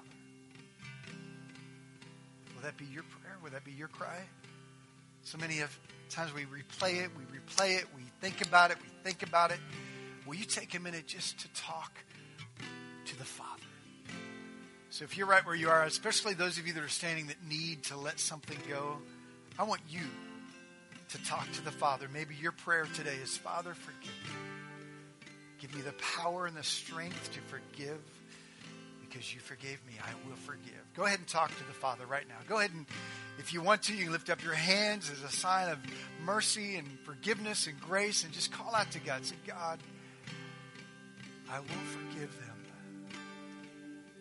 Will 2.56 2.62
that 2.62 2.78
be 2.78 2.86
your 2.86 3.04
prayer? 3.04 3.38
Will 3.42 3.50
that 3.50 3.66
be 3.66 3.72
your 3.72 3.88
cry? 3.88 4.20
So 5.24 5.38
many 5.38 5.62
of 5.62 5.80
times 6.10 6.34
we 6.34 6.42
replay 6.44 7.04
it, 7.04 7.10
we 7.18 7.24
replay 7.24 7.78
it, 7.78 7.86
we 7.96 8.04
think 8.22 8.46
about 8.46 8.72
it, 8.72 8.78
we 8.82 8.90
think 9.04 9.24
about 9.24 9.52
it. 9.52 9.60
Will 10.26 10.36
you 10.36 10.46
take 10.46 10.76
a 10.76 10.80
minute 10.80 11.08
just 11.08 11.40
to 11.40 11.48
talk 11.54 11.92
to 13.06 13.18
the 13.18 13.24
Father? 13.24 13.62
So 14.90 15.06
if 15.06 15.18
you're 15.18 15.28
right 15.28 15.46
where 15.46 15.56
you 15.56 15.70
are, 15.70 15.84
especially 15.84 16.34
those 16.34 16.58
of 16.58 16.68
you 16.68 16.74
that 16.74 16.84
are 16.84 16.90
standing 16.90 17.28
that 17.28 17.38
need 17.48 17.84
to 17.84 17.98
let 17.98 18.20
something 18.20 18.58
go, 18.68 18.98
I 19.58 19.64
want 19.64 19.82
you 19.90 20.02
to 21.10 21.24
talk 21.24 21.50
to 21.54 21.64
the 21.64 21.72
Father. 21.72 22.08
Maybe 22.12 22.36
your 22.36 22.52
prayer 22.52 22.88
today 22.94 23.16
is, 23.22 23.38
Father, 23.38 23.74
forgive 23.74 24.12
me. 24.24 25.28
Give 25.60 25.76
me 25.76 25.82
the 25.82 25.94
power 25.94 26.46
and 26.46 26.58
the 26.58 26.64
strength 26.64 27.32
to 27.34 27.40
forgive 27.42 28.00
because 29.12 29.34
you 29.34 29.40
forgave 29.42 29.80
me, 29.86 29.94
I 30.02 30.14
will 30.28 30.38
forgive. 30.38 30.94
Go 30.96 31.06
ahead 31.06 31.20
and 31.20 31.28
talk 31.28 31.50
to 31.50 31.68
the 31.68 31.74
Father 31.74 32.06
right 32.06 32.28
now. 32.28 32.36
Go 32.48 32.60
ahead 32.60 32.72
and, 32.72 32.86
if 33.40 33.54
you 33.54 33.62
want 33.62 33.84
to, 33.84 33.94
you 33.94 34.04
can 34.04 34.12
lift 34.12 34.30
up 34.30 34.44
your 34.44 34.54
hands 34.54 35.12
as 35.12 35.22
a 35.24 35.36
sign 35.36 35.70
of 35.70 35.80
mercy 36.24 36.76
and 36.76 36.88
forgiveness 37.04 37.68
and 37.68 37.80
grace 37.82 38.24
and 38.24 38.32
just 38.32 38.52
call 38.52 38.74
out 38.74 38.90
to 38.92 39.00
God. 39.00 39.26
Say, 39.26 39.36
God, 39.46 39.80
I 41.50 41.60
will 41.60 41.68
forgive 41.68 42.32
them. 42.40 42.48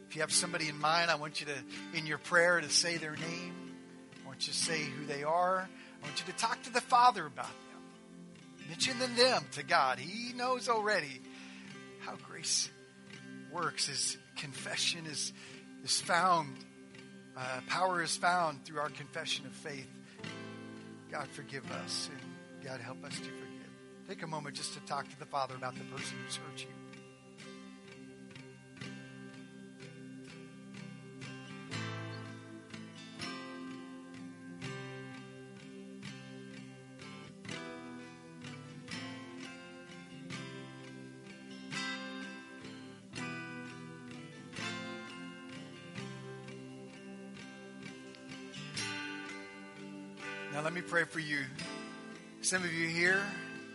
If 0.08 0.16
you 0.16 0.22
have 0.22 0.32
somebody 0.32 0.68
in 0.68 0.76
mind, 0.76 1.08
I 1.08 1.14
want 1.14 1.38
you 1.40 1.46
to, 1.46 1.96
in 1.96 2.04
your 2.04 2.18
prayer, 2.18 2.60
to 2.60 2.68
say 2.68 2.96
their 2.96 3.14
name. 3.14 3.54
I 4.24 4.26
want 4.26 4.44
you 4.48 4.52
to 4.52 4.58
say 4.58 4.82
who 4.82 5.06
they 5.06 5.22
are. 5.22 5.68
I 6.02 6.04
want 6.04 6.18
you 6.18 6.32
to 6.32 6.36
talk 6.36 6.60
to 6.64 6.72
the 6.72 6.80
Father 6.80 7.26
about 7.26 7.46
them. 7.46 8.68
mentioning 8.68 9.14
them 9.14 9.44
to 9.52 9.62
God. 9.62 10.00
He 10.00 10.32
knows 10.32 10.68
already 10.68 11.20
how 12.00 12.16
grace 12.28 12.68
works. 13.52 13.86
His 13.86 14.18
confession 14.40 15.06
is, 15.06 15.32
is 15.84 16.00
found, 16.00 16.56
uh, 17.36 17.60
power 17.68 18.02
is 18.02 18.16
found 18.16 18.64
through 18.64 18.80
our 18.80 18.88
confession 18.88 19.44
of 19.46 19.52
faith. 19.52 19.88
God, 21.12 21.28
forgive 21.28 21.70
us, 21.70 22.08
and 22.10 22.64
God, 22.64 22.80
help 22.80 23.04
us 23.04 23.14
to 23.14 23.24
forgive. 23.24 23.70
Take 24.08 24.22
a 24.22 24.26
moment 24.26 24.56
just 24.56 24.72
to 24.74 24.80
talk 24.80 25.08
to 25.10 25.18
the 25.18 25.26
Father 25.26 25.54
about 25.54 25.74
the 25.74 25.84
person 25.84 26.16
who's 26.24 26.36
hurt 26.36 26.60
you. 26.60 26.79
Now, 50.52 50.62
let 50.62 50.72
me 50.72 50.80
pray 50.80 51.04
for 51.04 51.20
you. 51.20 51.38
Some 52.42 52.64
of 52.64 52.72
you 52.72 52.88
here, 52.88 53.22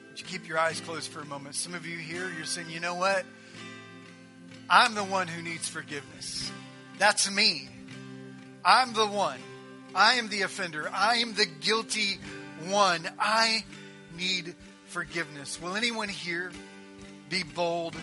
would 0.10 0.20
you 0.20 0.26
keep 0.26 0.48
your 0.48 0.60
eyes 0.60 0.82
closed 0.82 1.10
for 1.10 1.22
a 1.22 1.26
moment? 1.26 1.56
Some 1.56 1.74
of 1.74 1.86
you 1.86 1.98
here, 1.98 2.30
you're 2.36 2.46
saying, 2.46 2.70
you 2.70 2.80
know 2.80 2.96
what? 2.96 3.24
I'm 4.70 4.94
the 4.96 5.04
one 5.04 5.28
who 5.28 5.42
needs 5.42 5.70
forgiveness. 5.70 6.52
That's 6.98 7.32
me. 7.32 7.70
I'm 8.64 8.94
the 8.94 9.06
one. 9.06 9.40
I 9.94 10.16
am 10.16 10.28
the 10.28 10.42
offender. 10.42 10.90
I 10.92 11.18
am 11.18 11.34
the 11.34 11.46
guilty 11.46 12.20
one. 12.68 13.08
I 13.20 13.64
need 14.18 14.56
forgiveness. 14.88 15.62
Will 15.62 15.76
anyone 15.76 16.10
here 16.10 16.52
be 17.30 17.44
bold 17.44 17.96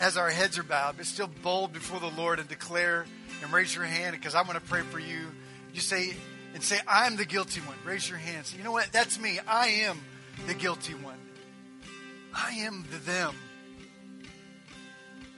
as 0.00 0.16
our 0.16 0.30
heads 0.30 0.58
are 0.58 0.62
bowed, 0.62 0.96
but 0.96 1.06
still 1.06 1.30
bold 1.42 1.72
before 1.72 2.00
the 2.00 2.10
Lord 2.20 2.38
and 2.38 2.48
declare 2.48 3.04
and 3.42 3.52
raise 3.52 3.74
your 3.74 3.84
hand 3.84 4.16
because 4.16 4.34
I 4.34 4.42
want 4.42 4.54
to 4.54 4.60
pray 4.60 4.82
for 4.82 4.98
you. 4.98 5.26
You 5.72 5.80
say, 5.80 6.14
and 6.54 6.62
say, 6.62 6.78
I'm 6.86 7.16
the 7.16 7.24
guilty 7.24 7.60
one. 7.60 7.76
Raise 7.84 8.08
your 8.08 8.18
hands. 8.18 8.54
You 8.56 8.64
know 8.64 8.72
what? 8.72 8.90
That's 8.92 9.18
me. 9.18 9.38
I 9.46 9.68
am 9.68 10.00
the 10.46 10.54
guilty 10.54 10.94
one. 10.94 11.18
I 12.34 12.52
am 12.60 12.84
the 12.90 12.98
them. 12.98 13.34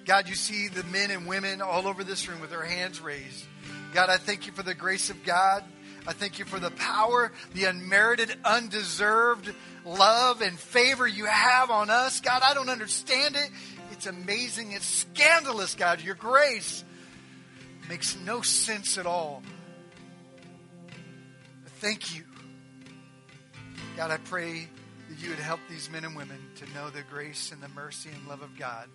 God, 0.04 0.28
you 0.28 0.34
see 0.34 0.68
the 0.68 0.84
men 0.84 1.10
and 1.10 1.26
women 1.26 1.62
all 1.62 1.86
over 1.86 2.02
this 2.04 2.28
room 2.28 2.40
with 2.40 2.50
their 2.50 2.64
hands 2.64 3.00
raised. 3.00 3.44
God, 3.92 4.08
I 4.08 4.16
thank 4.16 4.46
you 4.46 4.52
for 4.52 4.62
the 4.62 4.74
grace 4.74 5.10
of 5.10 5.22
God. 5.24 5.64
I 6.06 6.12
thank 6.12 6.38
you 6.38 6.44
for 6.44 6.58
the 6.58 6.70
power, 6.70 7.30
the 7.54 7.64
unmerited, 7.64 8.34
undeserved 8.44 9.52
love 9.84 10.40
and 10.40 10.58
favor 10.58 11.06
you 11.06 11.26
have 11.26 11.70
on 11.70 11.90
us. 11.90 12.20
God, 12.20 12.42
I 12.42 12.54
don't 12.54 12.70
understand 12.70 13.36
it. 13.36 13.50
It's 13.92 14.06
amazing. 14.06 14.72
It's 14.72 14.86
scandalous, 14.86 15.74
God. 15.74 16.00
Your 16.00 16.14
grace 16.14 16.84
makes 17.88 18.16
no 18.24 18.40
sense 18.40 18.96
at 18.96 19.06
all. 19.06 19.42
Thank 21.80 22.14
you. 22.14 22.24
God, 23.96 24.10
I 24.10 24.18
pray 24.18 24.68
that 25.08 25.22
you 25.22 25.30
would 25.30 25.38
help 25.38 25.60
these 25.70 25.90
men 25.90 26.04
and 26.04 26.14
women 26.14 26.38
to 26.56 26.70
know 26.74 26.90
the 26.90 27.02
grace 27.10 27.52
and 27.52 27.62
the 27.62 27.70
mercy 27.70 28.10
and 28.14 28.28
love 28.28 28.42
of 28.42 28.54
God. 28.58 28.86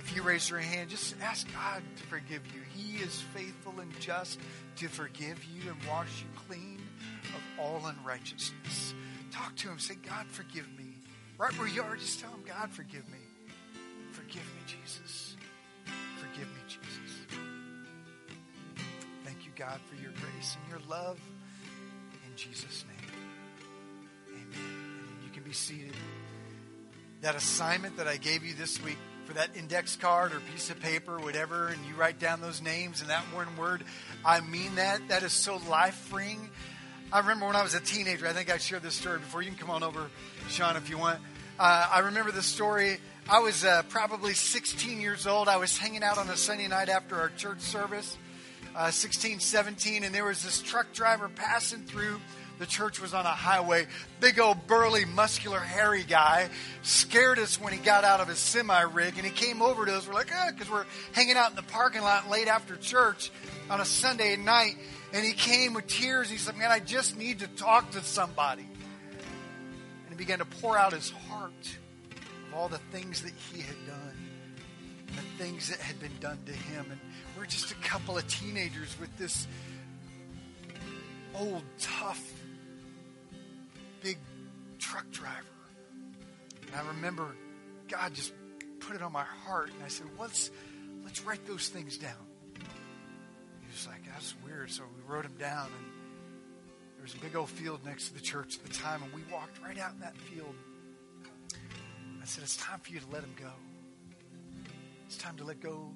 If 0.00 0.16
you 0.16 0.22
raise 0.22 0.50
your 0.50 0.58
hand, 0.58 0.90
just 0.90 1.14
ask 1.22 1.46
God 1.54 1.80
to 1.96 2.02
forgive 2.02 2.42
you. 2.52 2.60
He 2.74 2.96
is 2.96 3.22
faithful 3.34 3.78
and 3.78 3.88
just 4.00 4.40
to 4.78 4.88
forgive 4.88 5.44
you 5.44 5.70
and 5.70 5.76
wash 5.88 6.22
you 6.22 6.40
clean 6.48 6.80
of 7.36 7.60
all 7.60 7.86
unrighteousness. 7.86 8.94
Talk 9.30 9.54
to 9.56 9.68
him. 9.68 9.78
Say, 9.78 9.94
God, 9.94 10.26
forgive 10.26 10.66
me. 10.76 10.96
Right 11.38 11.56
where 11.56 11.68
you 11.68 11.82
are, 11.82 11.96
just 11.96 12.18
tell 12.18 12.30
him, 12.30 12.42
God, 12.44 12.68
forgive 12.70 13.08
me. 13.12 13.18
Forgive 14.10 14.42
me, 14.42 14.62
Jesus. 14.66 15.36
Forgive 16.16 16.48
me, 16.48 16.60
Jesus. 16.66 17.38
Thank 19.24 19.46
you, 19.46 19.52
God, 19.54 19.78
for 19.88 19.94
your 20.02 20.10
grace 20.12 20.56
and 20.60 20.68
your 20.68 20.80
love. 20.88 21.20
Jesus' 22.36 22.84
name. 22.88 23.10
Amen. 24.28 25.18
You 25.24 25.30
can 25.30 25.42
be 25.42 25.52
seated. 25.52 25.94
That 27.20 27.34
assignment 27.36 27.96
that 27.96 28.08
I 28.08 28.16
gave 28.16 28.44
you 28.44 28.54
this 28.54 28.82
week 28.82 28.98
for 29.24 29.34
that 29.34 29.50
index 29.56 29.96
card 29.96 30.32
or 30.32 30.40
piece 30.52 30.68
of 30.68 30.80
paper, 30.80 31.18
whatever, 31.18 31.68
and 31.68 31.78
you 31.86 31.94
write 31.94 32.18
down 32.18 32.40
those 32.40 32.60
names 32.60 33.00
and 33.00 33.10
that 33.10 33.22
one 33.32 33.56
word, 33.56 33.84
I 34.24 34.40
mean 34.40 34.74
that. 34.74 35.08
That 35.08 35.22
is 35.22 35.32
so 35.32 35.60
life 35.68 35.94
freeing. 35.94 36.50
I 37.12 37.20
remember 37.20 37.46
when 37.46 37.56
I 37.56 37.62
was 37.62 37.74
a 37.74 37.80
teenager, 37.80 38.26
I 38.26 38.32
think 38.32 38.52
I 38.52 38.58
shared 38.58 38.82
this 38.82 38.94
story 38.94 39.18
before. 39.18 39.40
You 39.40 39.50
can 39.50 39.58
come 39.58 39.70
on 39.70 39.82
over, 39.82 40.08
Sean, 40.48 40.76
if 40.76 40.90
you 40.90 40.98
want. 40.98 41.20
Uh, 41.58 41.88
I 41.90 42.00
remember 42.00 42.32
the 42.32 42.42
story. 42.42 42.98
I 43.28 43.38
was 43.38 43.64
uh, 43.64 43.84
probably 43.88 44.34
16 44.34 45.00
years 45.00 45.26
old. 45.26 45.48
I 45.48 45.56
was 45.56 45.78
hanging 45.78 46.02
out 46.02 46.18
on 46.18 46.28
a 46.28 46.36
Sunday 46.36 46.66
night 46.66 46.88
after 46.88 47.16
our 47.16 47.30
church 47.30 47.60
service 47.60 48.18
uh, 48.74 48.90
16, 48.90 49.40
17, 49.40 50.04
and 50.04 50.14
there 50.14 50.24
was 50.24 50.42
this 50.42 50.60
truck 50.60 50.92
driver 50.92 51.28
passing 51.28 51.82
through. 51.82 52.20
The 52.58 52.66
church 52.66 53.00
was 53.00 53.14
on 53.14 53.26
a 53.26 53.30
highway. 53.30 53.86
Big 54.20 54.38
old 54.38 54.66
burly, 54.66 55.04
muscular, 55.04 55.58
hairy 55.58 56.04
guy 56.04 56.48
scared 56.82 57.38
us 57.40 57.60
when 57.60 57.72
he 57.72 57.78
got 57.80 58.04
out 58.04 58.20
of 58.20 58.28
his 58.28 58.38
semi 58.38 58.80
rig, 58.82 59.14
and 59.16 59.26
he 59.26 59.32
came 59.32 59.60
over 59.60 59.84
to 59.84 59.96
us. 59.96 60.06
We're 60.06 60.14
like, 60.14 60.30
because 60.52 60.70
we're 60.70 60.86
hanging 61.12 61.36
out 61.36 61.50
in 61.50 61.56
the 61.56 61.62
parking 61.62 62.02
lot 62.02 62.30
late 62.30 62.46
after 62.46 62.76
church 62.76 63.32
on 63.68 63.80
a 63.80 63.84
Sunday 63.84 64.36
night, 64.36 64.76
and 65.12 65.24
he 65.24 65.32
came 65.32 65.74
with 65.74 65.88
tears. 65.88 66.30
He 66.30 66.36
said, 66.36 66.56
"Man, 66.56 66.70
I 66.70 66.78
just 66.78 67.16
need 67.16 67.40
to 67.40 67.48
talk 67.48 67.90
to 67.92 68.02
somebody." 68.02 68.62
And 68.62 70.10
he 70.10 70.14
began 70.14 70.38
to 70.38 70.44
pour 70.44 70.78
out 70.78 70.92
his 70.92 71.10
heart 71.10 71.78
of 72.48 72.54
all 72.54 72.68
the 72.68 72.78
things 72.92 73.22
that 73.22 73.32
he 73.52 73.62
had 73.62 73.86
done, 73.86 74.23
things 75.38 75.68
that 75.68 75.80
had 75.80 75.98
been 76.00 76.16
done 76.20 76.38
to 76.46 76.52
him, 76.52 76.86
and 76.90 77.00
we're 77.36 77.46
just 77.46 77.70
a 77.72 77.74
couple 77.76 78.16
of 78.16 78.26
teenagers 78.28 78.96
with 79.00 79.16
this 79.18 79.46
old, 81.34 81.62
tough, 81.78 82.32
big 84.02 84.18
truck 84.78 85.10
driver. 85.10 85.44
And 86.66 86.74
I 86.76 86.86
remember 86.88 87.34
God 87.88 88.14
just 88.14 88.32
put 88.80 88.96
it 88.96 89.02
on 89.02 89.12
my 89.12 89.24
heart, 89.24 89.70
and 89.72 89.82
I 89.82 89.88
said, 89.88 90.06
"Let's 90.18 90.50
let's 91.04 91.22
write 91.22 91.46
those 91.46 91.68
things 91.68 91.98
down." 91.98 92.26
He 93.60 93.66
was 93.70 93.86
like, 93.86 94.04
"That's 94.06 94.34
weird." 94.44 94.70
So 94.70 94.84
we 94.96 95.12
wrote 95.12 95.24
them 95.24 95.36
down, 95.38 95.66
and 95.66 95.92
there 96.96 97.02
was 97.02 97.14
a 97.14 97.18
big 97.18 97.34
old 97.34 97.50
field 97.50 97.84
next 97.84 98.08
to 98.08 98.14
the 98.14 98.20
church 98.20 98.58
at 98.58 98.64
the 98.64 98.72
time, 98.72 99.02
and 99.02 99.12
we 99.12 99.22
walked 99.32 99.60
right 99.62 99.78
out 99.78 99.94
in 99.94 100.00
that 100.00 100.16
field. 100.16 100.54
I 102.22 102.26
said, 102.26 102.44
"It's 102.44 102.56
time 102.56 102.80
for 102.80 102.90
you 102.90 103.00
to 103.00 103.06
let 103.08 103.22
him 103.22 103.34
go. 103.38 103.52
It's 105.14 105.22
time 105.22 105.36
to 105.36 105.44
let 105.44 105.60
go 105.60 105.92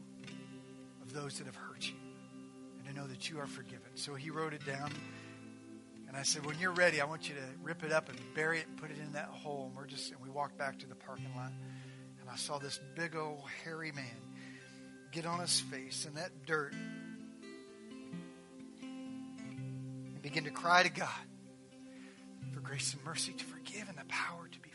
of 1.02 1.12
those 1.12 1.38
that 1.38 1.46
have 1.46 1.56
hurt 1.56 1.84
you 1.84 1.96
and 2.78 2.86
to 2.86 2.94
know 2.94 3.08
that 3.08 3.28
you 3.28 3.40
are 3.40 3.48
forgiven. 3.48 3.88
So 3.96 4.14
he 4.14 4.30
wrote 4.30 4.54
it 4.54 4.64
down. 4.64 4.92
And 6.06 6.16
I 6.16 6.22
said, 6.22 6.46
when 6.46 6.56
you're 6.60 6.70
ready, 6.70 7.00
I 7.00 7.04
want 7.04 7.28
you 7.28 7.34
to 7.34 7.40
rip 7.60 7.82
it 7.82 7.90
up 7.90 8.08
and 8.08 8.16
bury 8.36 8.60
it 8.60 8.68
and 8.68 8.76
put 8.76 8.92
it 8.92 8.98
in 8.98 9.14
that 9.14 9.26
hole. 9.26 9.66
And 9.66 9.76
we're 9.76 9.88
just, 9.88 10.12
and 10.12 10.20
we 10.22 10.30
walked 10.30 10.56
back 10.56 10.78
to 10.78 10.86
the 10.86 10.94
parking 10.94 11.34
lot. 11.34 11.50
And 12.20 12.30
I 12.30 12.36
saw 12.36 12.58
this 12.58 12.78
big 12.94 13.16
old 13.16 13.42
hairy 13.64 13.90
man 13.90 14.04
get 15.10 15.26
on 15.26 15.40
his 15.40 15.58
face 15.62 16.06
in 16.06 16.14
that 16.14 16.30
dirt 16.46 16.74
and 18.82 20.22
begin 20.22 20.44
to 20.44 20.52
cry 20.52 20.84
to 20.84 20.90
God 20.90 21.08
for 22.52 22.60
grace 22.60 22.94
and 22.94 23.04
mercy 23.04 23.32
to 23.32 23.44
forgive 23.44 23.88
and 23.88 23.98
the 23.98 24.04
power 24.06 24.46
to 24.48 24.60
be. 24.60 24.67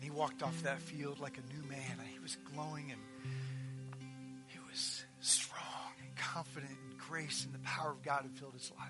And 0.00 0.04
he 0.04 0.10
walked 0.10 0.42
off 0.42 0.62
that 0.62 0.80
field 0.80 1.20
like 1.20 1.36
a 1.36 1.54
new 1.54 1.68
man. 1.68 1.98
He 2.10 2.18
was 2.20 2.38
glowing 2.54 2.90
and 2.90 3.00
he 4.46 4.58
was 4.70 5.04
strong 5.20 5.92
and 6.00 6.16
confident 6.16 6.72
in 6.72 6.96
grace 6.96 7.44
and 7.44 7.54
the 7.54 7.58
power 7.58 7.90
of 7.90 8.02
God 8.02 8.22
had 8.22 8.32
filled 8.32 8.54
his 8.54 8.72
life. 8.78 8.88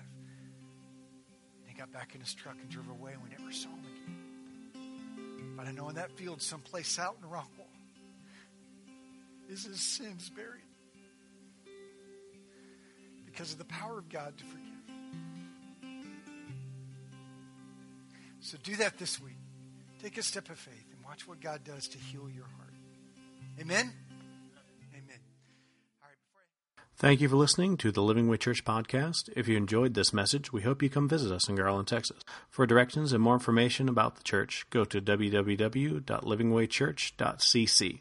And 1.59 1.67
he 1.67 1.73
got 1.77 1.91
back 1.91 2.15
in 2.15 2.21
his 2.21 2.33
truck 2.33 2.55
and 2.61 2.69
drove 2.69 2.87
away, 2.89 3.11
and 3.11 3.21
we 3.21 3.29
never 3.29 3.51
saw 3.51 3.67
him 3.67 3.79
again. 3.79 5.53
But 5.57 5.67
I 5.67 5.71
know 5.71 5.89
in 5.89 5.95
that 5.95 6.11
field, 6.13 6.41
someplace 6.41 6.97
out 6.97 7.17
in 7.21 7.27
Rockwall, 7.29 7.67
is 9.49 9.65
his 9.65 9.81
sins 9.81 10.29
buried 10.29 10.63
because 13.25 13.51
of 13.51 13.57
the 13.57 13.65
power 13.65 13.99
of 13.99 14.07
God 14.07 14.37
to 14.37 14.43
forgive. 14.45 14.67
So 18.39 18.57
do 18.63 18.77
that 18.77 18.97
this 18.97 19.21
week. 19.21 19.35
Take 20.01 20.17
a 20.17 20.23
step 20.23 20.49
of 20.49 20.57
faith 20.57 20.85
and 20.89 20.90
watch 21.11 21.27
what 21.27 21.41
God 21.41 21.61
does 21.65 21.89
to 21.89 21.97
heal 21.97 22.29
your 22.29 22.45
heart. 22.55 22.73
Amen. 23.59 23.91
Amen. 24.93 25.19
Thank 26.95 27.19
you 27.19 27.27
for 27.27 27.35
listening 27.35 27.75
to 27.77 27.91
the 27.91 28.01
Living 28.01 28.29
Way 28.29 28.37
Church 28.37 28.63
podcast. 28.63 29.29
If 29.35 29.49
you 29.49 29.57
enjoyed 29.57 29.93
this 29.93 30.13
message, 30.13 30.53
we 30.53 30.61
hope 30.61 30.81
you 30.81 30.89
come 30.89 31.09
visit 31.09 31.33
us 31.33 31.49
in 31.49 31.55
Garland, 31.55 31.89
Texas. 31.89 32.23
For 32.49 32.65
directions 32.65 33.11
and 33.11 33.21
more 33.21 33.33
information 33.33 33.89
about 33.89 34.15
the 34.15 34.23
church, 34.23 34.65
go 34.69 34.85
to 34.85 35.01
www.livingwaychurch.cc. 35.01 37.99